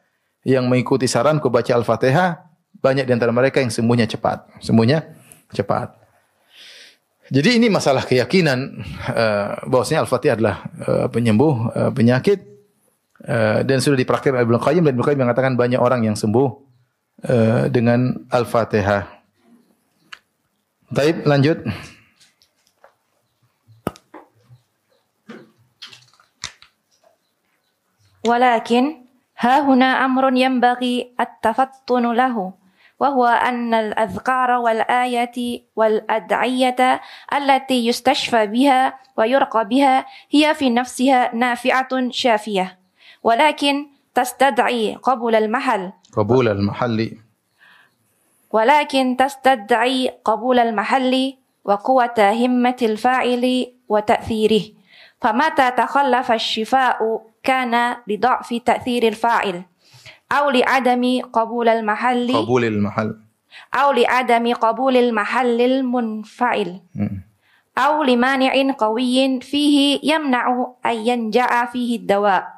yang 0.43 0.67
mengikuti 0.67 1.05
saranku 1.05 1.53
baca 1.53 1.69
Al-Fatihah, 1.77 2.43
banyak 2.81 3.05
di 3.05 3.13
antara 3.13 3.31
mereka 3.31 3.61
yang 3.61 3.69
sembuhnya 3.69 4.09
cepat. 4.09 4.49
Sembuhnya 4.65 5.05
cepat. 5.53 5.93
Jadi 7.27 7.59
ini 7.59 7.67
masalah 7.67 8.07
keyakinan 8.07 8.59
uh, 9.11 9.67
bahwasanya 9.67 10.07
Al-Fatihah 10.07 10.35
adalah 10.39 10.57
uh, 10.87 11.07
penyembuh 11.11 11.55
uh, 11.75 11.93
penyakit 11.93 12.57
dan 13.67 13.81
sudah 13.83 13.99
dipraktikkan 13.99 14.45
Ibnu 14.45 14.61
Qayyim 14.61 14.87
dan 14.87 14.93
Ibnu 14.93 15.03
Qayyim 15.03 15.21
mengatakan 15.25 15.59
banyak 15.59 15.81
orang 15.81 16.05
yang 16.05 16.15
sembuh 16.15 16.49
uh, 17.27 17.67
dengan 17.73 18.13
Al-Fatihah. 18.31 19.16
Baik, 20.91 21.27
lanjut. 21.27 21.67
ولكن 28.27 28.97
ها 29.39 29.61
هنا 29.61 30.05
أمر 30.05 30.33
ينبغي 30.37 31.15
التفطن 31.21 32.13
له 32.13 32.53
وهو 33.01 33.27
أن 33.27 33.75
الأذكار 33.75 34.51
والآيات 34.51 35.37
والأدعية 35.77 37.01
التي 37.35 37.87
يستشفى 37.87 38.47
بها 38.47 38.99
ويرقى 39.17 39.69
بها 39.69 40.07
هي 40.31 40.55
في 40.55 40.71
نفسها 40.71 41.35
نافعة 41.35 42.11
شافية 42.11 42.79
ولكن 43.23 43.87
تستدعي 44.15 44.95
قبول 44.95 45.35
المحل 45.35 45.93
قبول 46.17 46.49
المحل 46.49 47.19
ولكن 48.51 49.17
تستدعي 49.19 50.09
قبول 50.25 50.59
المحل 50.59 51.35
وقوة 51.65 52.15
همة 52.19 52.77
الفاعل 52.83 53.67
وتأثيره. 53.89 54.63
فمتى 55.23 55.71
تخلف 55.71 56.33
الشفاء 56.33 57.27
كان 57.43 57.97
لضعف 58.09 58.55
تأثير 58.65 59.09
الفاعل؟ 59.09 59.63
أو 60.33 60.51
لعدم 60.51 61.21
قبول 61.33 61.69
المحل؟ 61.69 62.37
قبول 62.37 62.65
المحل. 62.65 63.17
أو 63.75 63.93
لعدم 63.93 64.53
قبول 64.53 64.97
المحل 64.97 65.61
المنفعل. 65.61 66.81
أو 67.79 68.03
لمانع 68.03 68.73
قوي 68.79 69.41
فيه 69.41 70.01
يمنع 70.03 70.67
أن 70.87 70.97
ينجع 70.97 71.65
فيه 71.65 71.97
الدواء. 71.97 72.49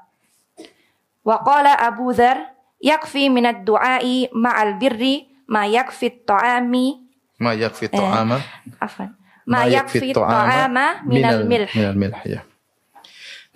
وقال 1.24 1.66
أبو 1.66 2.11
ذر 2.11 2.36
يكفي 2.82 3.28
من 3.28 3.47
الدعاء 3.47 4.28
مع 4.32 4.62
البر 4.62 5.20
mayak 5.49 5.90
fit 5.90 6.22
to'ami 6.28 7.09
mayak 7.40 7.72
fit 7.74 7.90
to'ama 7.90 8.38
eh, 8.38 8.84
afan 8.84 9.16
mayak 9.49 9.88
fit 9.88 10.12
to'ama 10.12 11.03
minal 11.09 11.42
milh. 11.49 11.72
minal 11.72 11.96
milh 11.96 12.16
ya. 12.28 12.40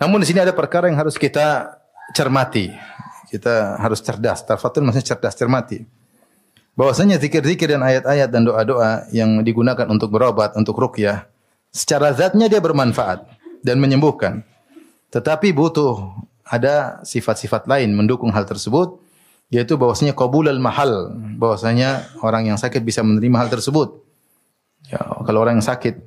Namun 0.01 0.25
di 0.25 0.27
sini 0.27 0.41
ada 0.41 0.51
perkara 0.51 0.89
yang 0.89 0.97
harus 0.97 1.15
kita 1.15 1.77
cermati. 2.17 2.73
Kita 3.29 3.77
harus 3.77 4.01
cerdas. 4.01 4.43
Tarfatul 4.45 4.83
maksudnya 4.83 5.15
cerdas 5.15 5.37
cermati. 5.37 5.85
Bahwasanya 6.73 7.21
zikir-zikir 7.21 7.69
dan 7.69 7.85
ayat-ayat 7.85 8.29
dan 8.33 8.49
doa-doa 8.49 9.05
yang 9.13 9.45
digunakan 9.45 9.85
untuk 9.85 10.09
berobat 10.09 10.57
untuk 10.57 10.73
ruqyah 10.75 11.29
secara 11.69 12.09
zatnya 12.13 12.49
dia 12.49 12.57
bermanfaat 12.57 13.29
dan 13.61 13.77
menyembuhkan. 13.77 14.41
Tetapi 15.13 15.53
butuh 15.53 16.17
ada 16.41 16.99
sifat-sifat 17.05 17.69
lain 17.69 17.93
mendukung 17.93 18.33
hal 18.33 18.49
tersebut 18.49 18.99
yaitu 19.53 19.77
bahwasanya 19.77 20.17
qabul 20.17 20.49
al-mahal, 20.49 21.13
bahwasanya 21.37 22.09
orang 22.25 22.49
yang 22.49 22.57
sakit 22.57 22.81
bisa 22.81 23.05
menerima 23.05 23.45
hal 23.45 23.49
tersebut. 23.53 24.01
Ya, 24.89 24.97
kalau 24.97 25.45
orang 25.45 25.61
yang 25.61 25.67
sakit 25.69 26.01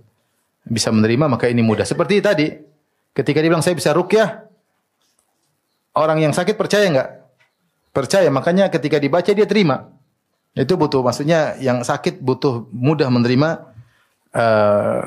bisa 0.67 0.91
menerima 0.91 1.31
maka 1.31 1.47
ini 1.47 1.63
mudah. 1.63 1.87
Seperti 1.87 2.19
tadi, 2.19 2.51
ketika 3.15 3.39
dia 3.39 3.47
bilang 3.47 3.63
saya 3.63 3.79
bisa 3.79 3.95
rukyah, 3.95 4.51
orang 5.95 6.27
yang 6.27 6.35
sakit 6.35 6.59
percaya 6.59 6.91
enggak? 6.91 7.11
Percaya, 7.95 8.27
makanya 8.35 8.67
ketika 8.67 8.99
dibaca 8.99 9.31
dia 9.31 9.47
terima. 9.47 9.95
Itu 10.59 10.75
butuh, 10.75 11.07
maksudnya 11.07 11.55
yang 11.63 11.87
sakit 11.87 12.19
butuh 12.19 12.67
mudah 12.75 13.07
menerima 13.15 13.63
eh, 14.35 15.07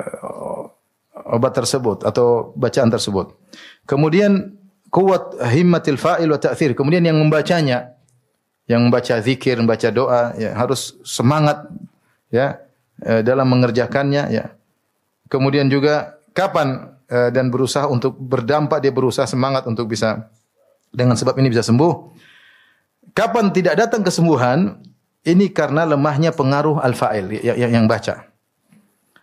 obat 1.28 1.52
tersebut 1.52 2.08
atau 2.08 2.56
bacaan 2.56 2.88
tersebut. 2.88 3.36
Kemudian 3.84 4.56
kuat 4.88 5.36
himmatil 5.52 6.00
fa'il 6.00 6.30
wa 6.32 6.40
ta'thir. 6.40 6.72
Kemudian 6.72 7.04
yang 7.04 7.20
membacanya, 7.20 7.99
yang 8.70 8.86
membaca 8.86 9.18
zikir, 9.18 9.58
membaca 9.58 9.90
doa, 9.90 10.30
ya, 10.38 10.54
harus 10.54 10.94
semangat 11.02 11.66
ya 12.30 12.62
eh, 13.02 13.26
dalam 13.26 13.50
mengerjakannya 13.50 14.30
ya. 14.30 14.54
Kemudian 15.26 15.66
juga 15.66 16.22
kapan 16.30 16.94
eh, 17.10 17.34
dan 17.34 17.50
berusaha 17.50 17.90
untuk 17.90 18.14
berdampak 18.14 18.78
dia 18.78 18.94
berusaha 18.94 19.26
semangat 19.26 19.66
untuk 19.66 19.90
bisa 19.90 20.30
dengan 20.94 21.18
sebab 21.18 21.34
ini 21.42 21.50
bisa 21.50 21.66
sembuh. 21.66 22.14
Kapan 23.10 23.50
tidak 23.50 23.74
datang 23.74 24.06
kesembuhan? 24.06 24.86
Ini 25.20 25.52
karena 25.52 25.84
lemahnya 25.84 26.32
pengaruh 26.32 26.80
al-fa'il 26.80 27.44
yang, 27.44 27.58
yang, 27.58 27.72
yang 27.82 27.86
baca. 27.90 28.24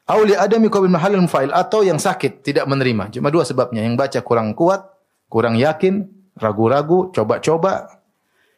Auli 0.05 0.37
adami 0.37 0.69
qabil 0.69 0.93
mahallil 0.93 1.25
fa'il 1.25 1.49
atau 1.49 1.81
yang 1.81 1.97
sakit 1.97 2.45
tidak 2.45 2.69
menerima. 2.69 3.09
Cuma 3.09 3.33
dua 3.33 3.41
sebabnya. 3.41 3.81
Yang 3.81 3.95
baca 3.97 4.19
kurang 4.21 4.53
kuat, 4.53 4.85
kurang 5.25 5.57
yakin, 5.57 6.05
ragu-ragu, 6.37 7.09
coba-coba. 7.09 7.96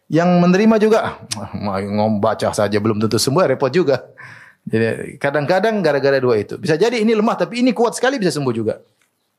Yang 0.09 0.29
menerima 0.41 0.75
juga 0.81 0.97
ah, 1.05 1.15
mau 1.53 1.77
ngom 1.77 2.17
baca 2.17 2.49
saja 2.49 2.81
belum 2.81 2.97
tentu 2.97 3.21
sembuh, 3.21 3.45
repot 3.45 3.69
juga. 3.69 4.09
Jadi 4.65 5.15
kadang-kadang 5.21 5.85
gara-gara 5.85 6.17
dua 6.17 6.41
itu. 6.41 6.57
Bisa 6.57 6.75
jadi 6.75 7.01
ini 7.01 7.13
lemah 7.13 7.37
tapi 7.37 7.61
ini 7.61 7.71
kuat 7.73 7.93
sekali 7.93 8.17
bisa 8.17 8.33
sembuh 8.33 8.53
juga. 8.53 8.81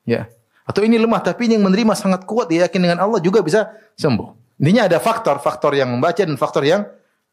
Ya. 0.07 0.31
Atau 0.63 0.87
ini 0.87 0.95
lemah 0.95 1.19
tapi 1.19 1.51
yang 1.51 1.63
menerima 1.67 1.91
sangat 1.95 2.23
kuat 2.23 2.47
dia 2.47 2.67
yakin 2.67 2.79
dengan 2.87 2.99
Allah 3.03 3.19
juga 3.19 3.43
bisa 3.43 3.67
sembuh. 3.99 4.59
Intinya 4.63 4.87
ada 4.87 4.97
faktor-faktor 5.03 5.75
yang 5.75 5.91
membaca 5.91 6.21
dan 6.23 6.37
faktor 6.39 6.63
yang 6.63 6.87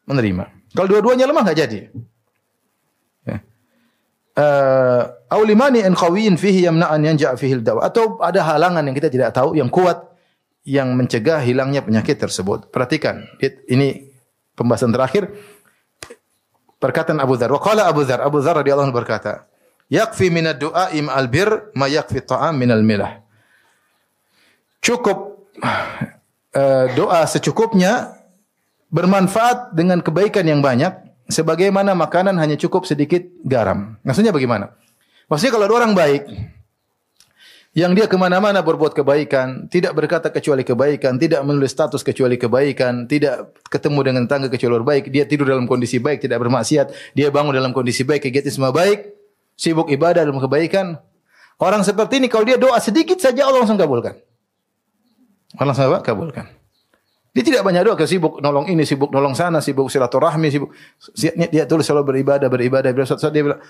menerima. 0.08 0.74
Kalau 0.74 0.88
dua-duanya 0.90 1.28
lemah 1.28 1.42
nggak 1.44 1.58
jadi. 1.58 1.78
Ya. 3.28 3.36
Eh, 4.38 5.02
aulimani 5.28 5.84
an 5.84 5.92
qawiyin 5.92 6.40
fihi 6.40 6.64
yamna'an 6.64 7.04
yanja' 7.04 7.36
fihi 7.36 7.60
dawa 7.60 7.86
atau 7.86 8.16
ada 8.22 8.40
halangan 8.42 8.80
yang 8.86 8.96
kita 8.96 9.12
tidak 9.12 9.30
tahu 9.36 9.58
yang 9.58 9.68
kuat 9.68 10.08
yang 10.68 10.92
mencegah 10.92 11.40
hilangnya 11.40 11.80
penyakit 11.80 12.20
tersebut. 12.20 12.68
Perhatikan, 12.68 13.24
ini 13.72 14.12
pembahasan 14.52 14.92
terakhir 14.92 15.32
perkataan 16.76 17.16
Abu 17.24 17.40
Dzar. 17.40 17.48
Wa 17.48 17.60
qala 17.64 17.88
Abu 17.88 18.04
Dzar, 18.04 18.20
Abu 18.20 18.44
Dzar 18.44 18.60
radhiyallahu 18.60 18.92
anhu 18.92 19.00
berkata, 19.00 19.48
"Yakfi 19.88 20.28
min 20.28 20.52
ad-du'a 20.52 20.92
im 20.92 21.08
al-bir 21.08 21.72
ma 21.72 21.88
yakfi 21.88 22.20
ta'am 22.20 22.52
min 22.60 22.68
al-milah." 22.68 23.24
Cukup 24.84 25.48
eh, 26.60 26.86
doa 26.92 27.24
secukupnya 27.24 28.12
bermanfaat 28.92 29.72
dengan 29.72 30.04
kebaikan 30.04 30.44
yang 30.44 30.60
banyak 30.60 30.92
sebagaimana 31.32 31.96
makanan 31.96 32.36
hanya 32.36 32.60
cukup 32.60 32.84
sedikit 32.84 33.24
garam. 33.44 33.96
Maksudnya 34.04 34.36
bagaimana? 34.36 34.76
Maksudnya 35.28 35.52
kalau 35.56 35.64
ada 35.68 35.74
orang 35.80 35.92
baik 35.92 36.24
yang 37.76 37.92
dia 37.92 38.08
ke 38.08 38.16
mana-mana 38.16 38.64
berbuat 38.64 38.96
kebaikan, 38.96 39.68
tidak 39.68 39.92
berkata 39.92 40.32
kecuali 40.32 40.64
kebaikan, 40.64 41.20
tidak 41.20 41.44
menulis 41.44 41.68
status 41.68 42.00
kecuali 42.00 42.40
kebaikan, 42.40 43.04
tidak 43.04 43.52
ketemu 43.68 44.00
dengan 44.08 44.24
tangga 44.24 44.48
kecuali 44.48 44.80
baik, 44.80 45.12
dia 45.12 45.28
tidur 45.28 45.52
dalam 45.52 45.68
kondisi 45.68 46.00
baik, 46.00 46.24
tidak 46.24 46.40
bermaksiat, 46.40 47.12
dia 47.12 47.28
bangun 47.28 47.52
dalam 47.52 47.76
kondisi 47.76 48.08
baik, 48.08 48.24
kegiatan 48.24 48.48
semua 48.48 48.72
baik, 48.72 49.12
sibuk 49.52 49.92
ibadah 49.92 50.24
dalam 50.24 50.40
kebaikan. 50.40 50.96
Orang 51.60 51.84
seperti 51.84 52.22
ini 52.22 52.32
kalau 52.32 52.48
dia 52.48 52.56
doa 52.56 52.78
sedikit 52.80 53.20
saja 53.20 53.44
Allah 53.44 53.60
langsung 53.60 53.76
kabulkan. 53.76 54.16
Allah 55.58 55.74
langsung 55.74 55.92
apa? 55.92 56.00
kabulkan. 56.00 56.46
Dia 57.36 57.44
tidak 57.44 57.62
banyak 57.62 57.84
doa, 57.84 57.94
sibuk 58.08 58.40
nolong 58.40 58.72
ini, 58.72 58.88
sibuk 58.88 59.12
nolong 59.12 59.36
sana, 59.36 59.60
sibuk 59.60 59.92
silaturahmi, 59.92 60.48
sibuk 60.48 60.72
dia 61.52 61.68
tulis 61.68 61.84
selalu 61.84 62.16
beribadah, 62.16 62.48
beribadah, 62.48 62.90
beribadah. 62.90 63.30
Dia 63.30 63.42
bilang, 63.44 63.60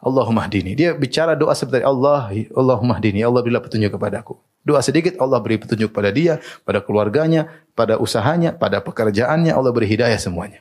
Allahumma 0.00 0.48
hdini. 0.48 0.72
Dia 0.72 0.96
bicara 0.96 1.36
doa 1.36 1.52
seperti 1.52 1.84
Allah, 1.84 2.32
Allahumma 2.56 2.96
hdini. 2.96 3.20
Allah 3.20 3.44
berilah 3.44 3.60
petunjuk 3.60 3.92
kepadaku. 3.92 4.40
Doa 4.64 4.80
sedikit 4.84 5.16
Allah 5.16 5.40
beri 5.40 5.56
petunjuk 5.56 5.92
pada 5.92 6.12
dia, 6.12 6.40
pada 6.64 6.84
keluarganya, 6.84 7.48
pada 7.72 7.96
usahanya, 7.96 8.52
pada 8.52 8.80
pekerjaannya, 8.84 9.52
Allah 9.52 9.72
beri 9.72 9.88
hidayah 9.88 10.16
semuanya. 10.20 10.60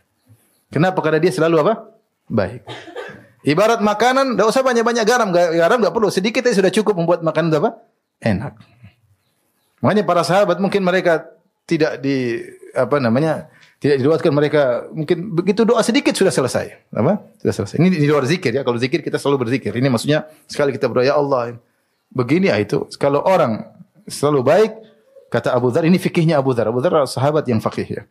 Kenapa? 0.72 1.00
Karena 1.04 1.20
dia 1.20 1.32
selalu 1.32 1.56
apa? 1.64 1.74
Baik. 2.28 2.64
Ibarat 3.44 3.80
makanan, 3.80 4.36
tidak 4.36 4.48
usah 4.52 4.64
banyak-banyak 4.64 5.06
garam. 5.08 5.32
Garam 5.32 5.78
nggak 5.80 5.96
perlu. 5.96 6.12
Sedikit 6.12 6.44
aja 6.44 6.60
sudah 6.60 6.72
cukup 6.72 6.96
membuat 7.00 7.24
makanan 7.24 7.56
apa? 7.60 7.80
Enak. 8.20 8.54
Makanya 9.80 10.04
para 10.04 10.24
sahabat 10.28 10.60
mungkin 10.60 10.84
mereka 10.84 11.28
tidak 11.64 12.04
di 12.04 12.44
apa 12.76 13.00
namanya 13.00 13.48
tidak 13.80 13.96
diriwayatkan 14.04 14.34
mereka. 14.36 14.92
Mungkin 14.92 15.18
begitu 15.32 15.64
doa 15.64 15.80
sedikit 15.80 16.12
sudah 16.12 16.36
selesai. 16.36 16.92
Apa? 16.92 17.24
Sudah 17.40 17.56
selesai. 17.64 17.80
Ini 17.80 17.88
di 17.88 18.08
luar 18.12 18.28
zikir 18.28 18.52
ya. 18.52 18.68
Kalau 18.68 18.76
zikir 18.76 19.00
kita 19.00 19.16
selalu 19.16 19.48
berzikir. 19.48 19.72
Ini 19.72 19.88
maksudnya 19.88 20.28
sekali 20.52 20.76
kita 20.76 20.92
berdoa 20.92 21.08
ya 21.08 21.16
Allah 21.16 21.56
begini 22.12 22.52
ya 22.52 22.60
itu. 22.60 22.84
Kalau 23.00 23.24
orang 23.24 23.72
selalu 24.04 24.44
baik 24.44 24.72
kata 25.32 25.56
Abu 25.56 25.72
Dhar 25.72 25.88
ini 25.88 25.96
fikihnya 25.96 26.36
Abu 26.36 26.52
Dhar. 26.52 26.68
Abu 26.68 26.84
Dhar 26.84 27.08
sahabat 27.08 27.48
yang 27.48 27.64
fakih 27.64 27.88
ya. 27.88 28.04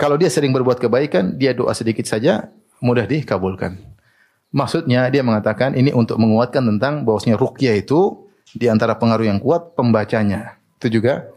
Kalau 0.00 0.16
dia 0.16 0.32
sering 0.32 0.56
berbuat 0.56 0.80
kebaikan 0.80 1.36
dia 1.36 1.52
doa 1.52 1.76
sedikit 1.76 2.08
saja 2.08 2.48
mudah 2.80 3.04
dikabulkan. 3.04 3.76
Maksudnya 4.48 5.12
dia 5.12 5.20
mengatakan 5.20 5.76
ini 5.76 5.92
untuk 5.92 6.16
menguatkan 6.16 6.64
tentang 6.64 7.04
bahwasanya 7.04 7.36
ruqyah 7.36 7.76
itu 7.76 8.32
di 8.56 8.64
antara 8.64 8.96
pengaruh 8.96 9.28
yang 9.28 9.44
kuat 9.44 9.76
pembacanya. 9.76 10.56
Itu 10.80 10.88
juga 10.88 11.28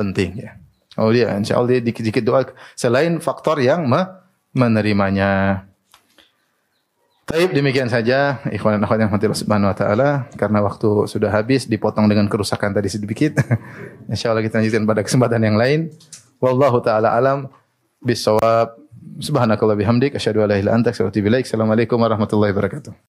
penting 0.00 0.40
ya. 0.40 0.63
Oh 0.98 1.10
dia 1.10 1.34
insya 1.34 1.58
Allah 1.58 1.78
dia 1.78 1.80
dikit-dikit 1.82 2.22
doa 2.22 2.46
selain 2.78 3.18
faktor 3.18 3.58
yang 3.58 3.86
me 3.86 4.06
menerimanya. 4.54 5.64
Taib 7.24 7.56
demikian 7.56 7.88
saja 7.88 8.36
ikhwan 8.52 8.76
dan 8.76 8.84
akhwat 8.84 9.00
yang 9.00 9.08
mati 9.08 9.26
subhanahu 9.32 9.72
wa 9.72 9.76
taala 9.76 10.08
karena 10.36 10.60
waktu 10.60 11.08
sudah 11.08 11.32
habis 11.32 11.64
dipotong 11.64 12.04
dengan 12.04 12.28
kerusakan 12.28 12.76
tadi 12.76 12.92
sedikit. 12.92 13.40
Insyaallah 14.12 14.44
kita 14.44 14.60
lanjutkan 14.60 14.84
pada 14.84 15.00
kesempatan 15.00 15.40
yang 15.40 15.56
lain. 15.56 15.88
Wallahu 16.38 16.84
taala 16.84 17.16
alam 17.16 17.48
bisawab. 18.04 18.76
Subhanakallah 19.20 19.76
bihamdik 19.76 20.16
asyhadu 20.16 20.44
an 20.44 20.52
la 20.52 20.56
ilaha. 20.60 20.92
Assalamualaikum 20.92 21.96
warahmatullahi 21.96 22.52
wabarakatuh. 22.52 23.13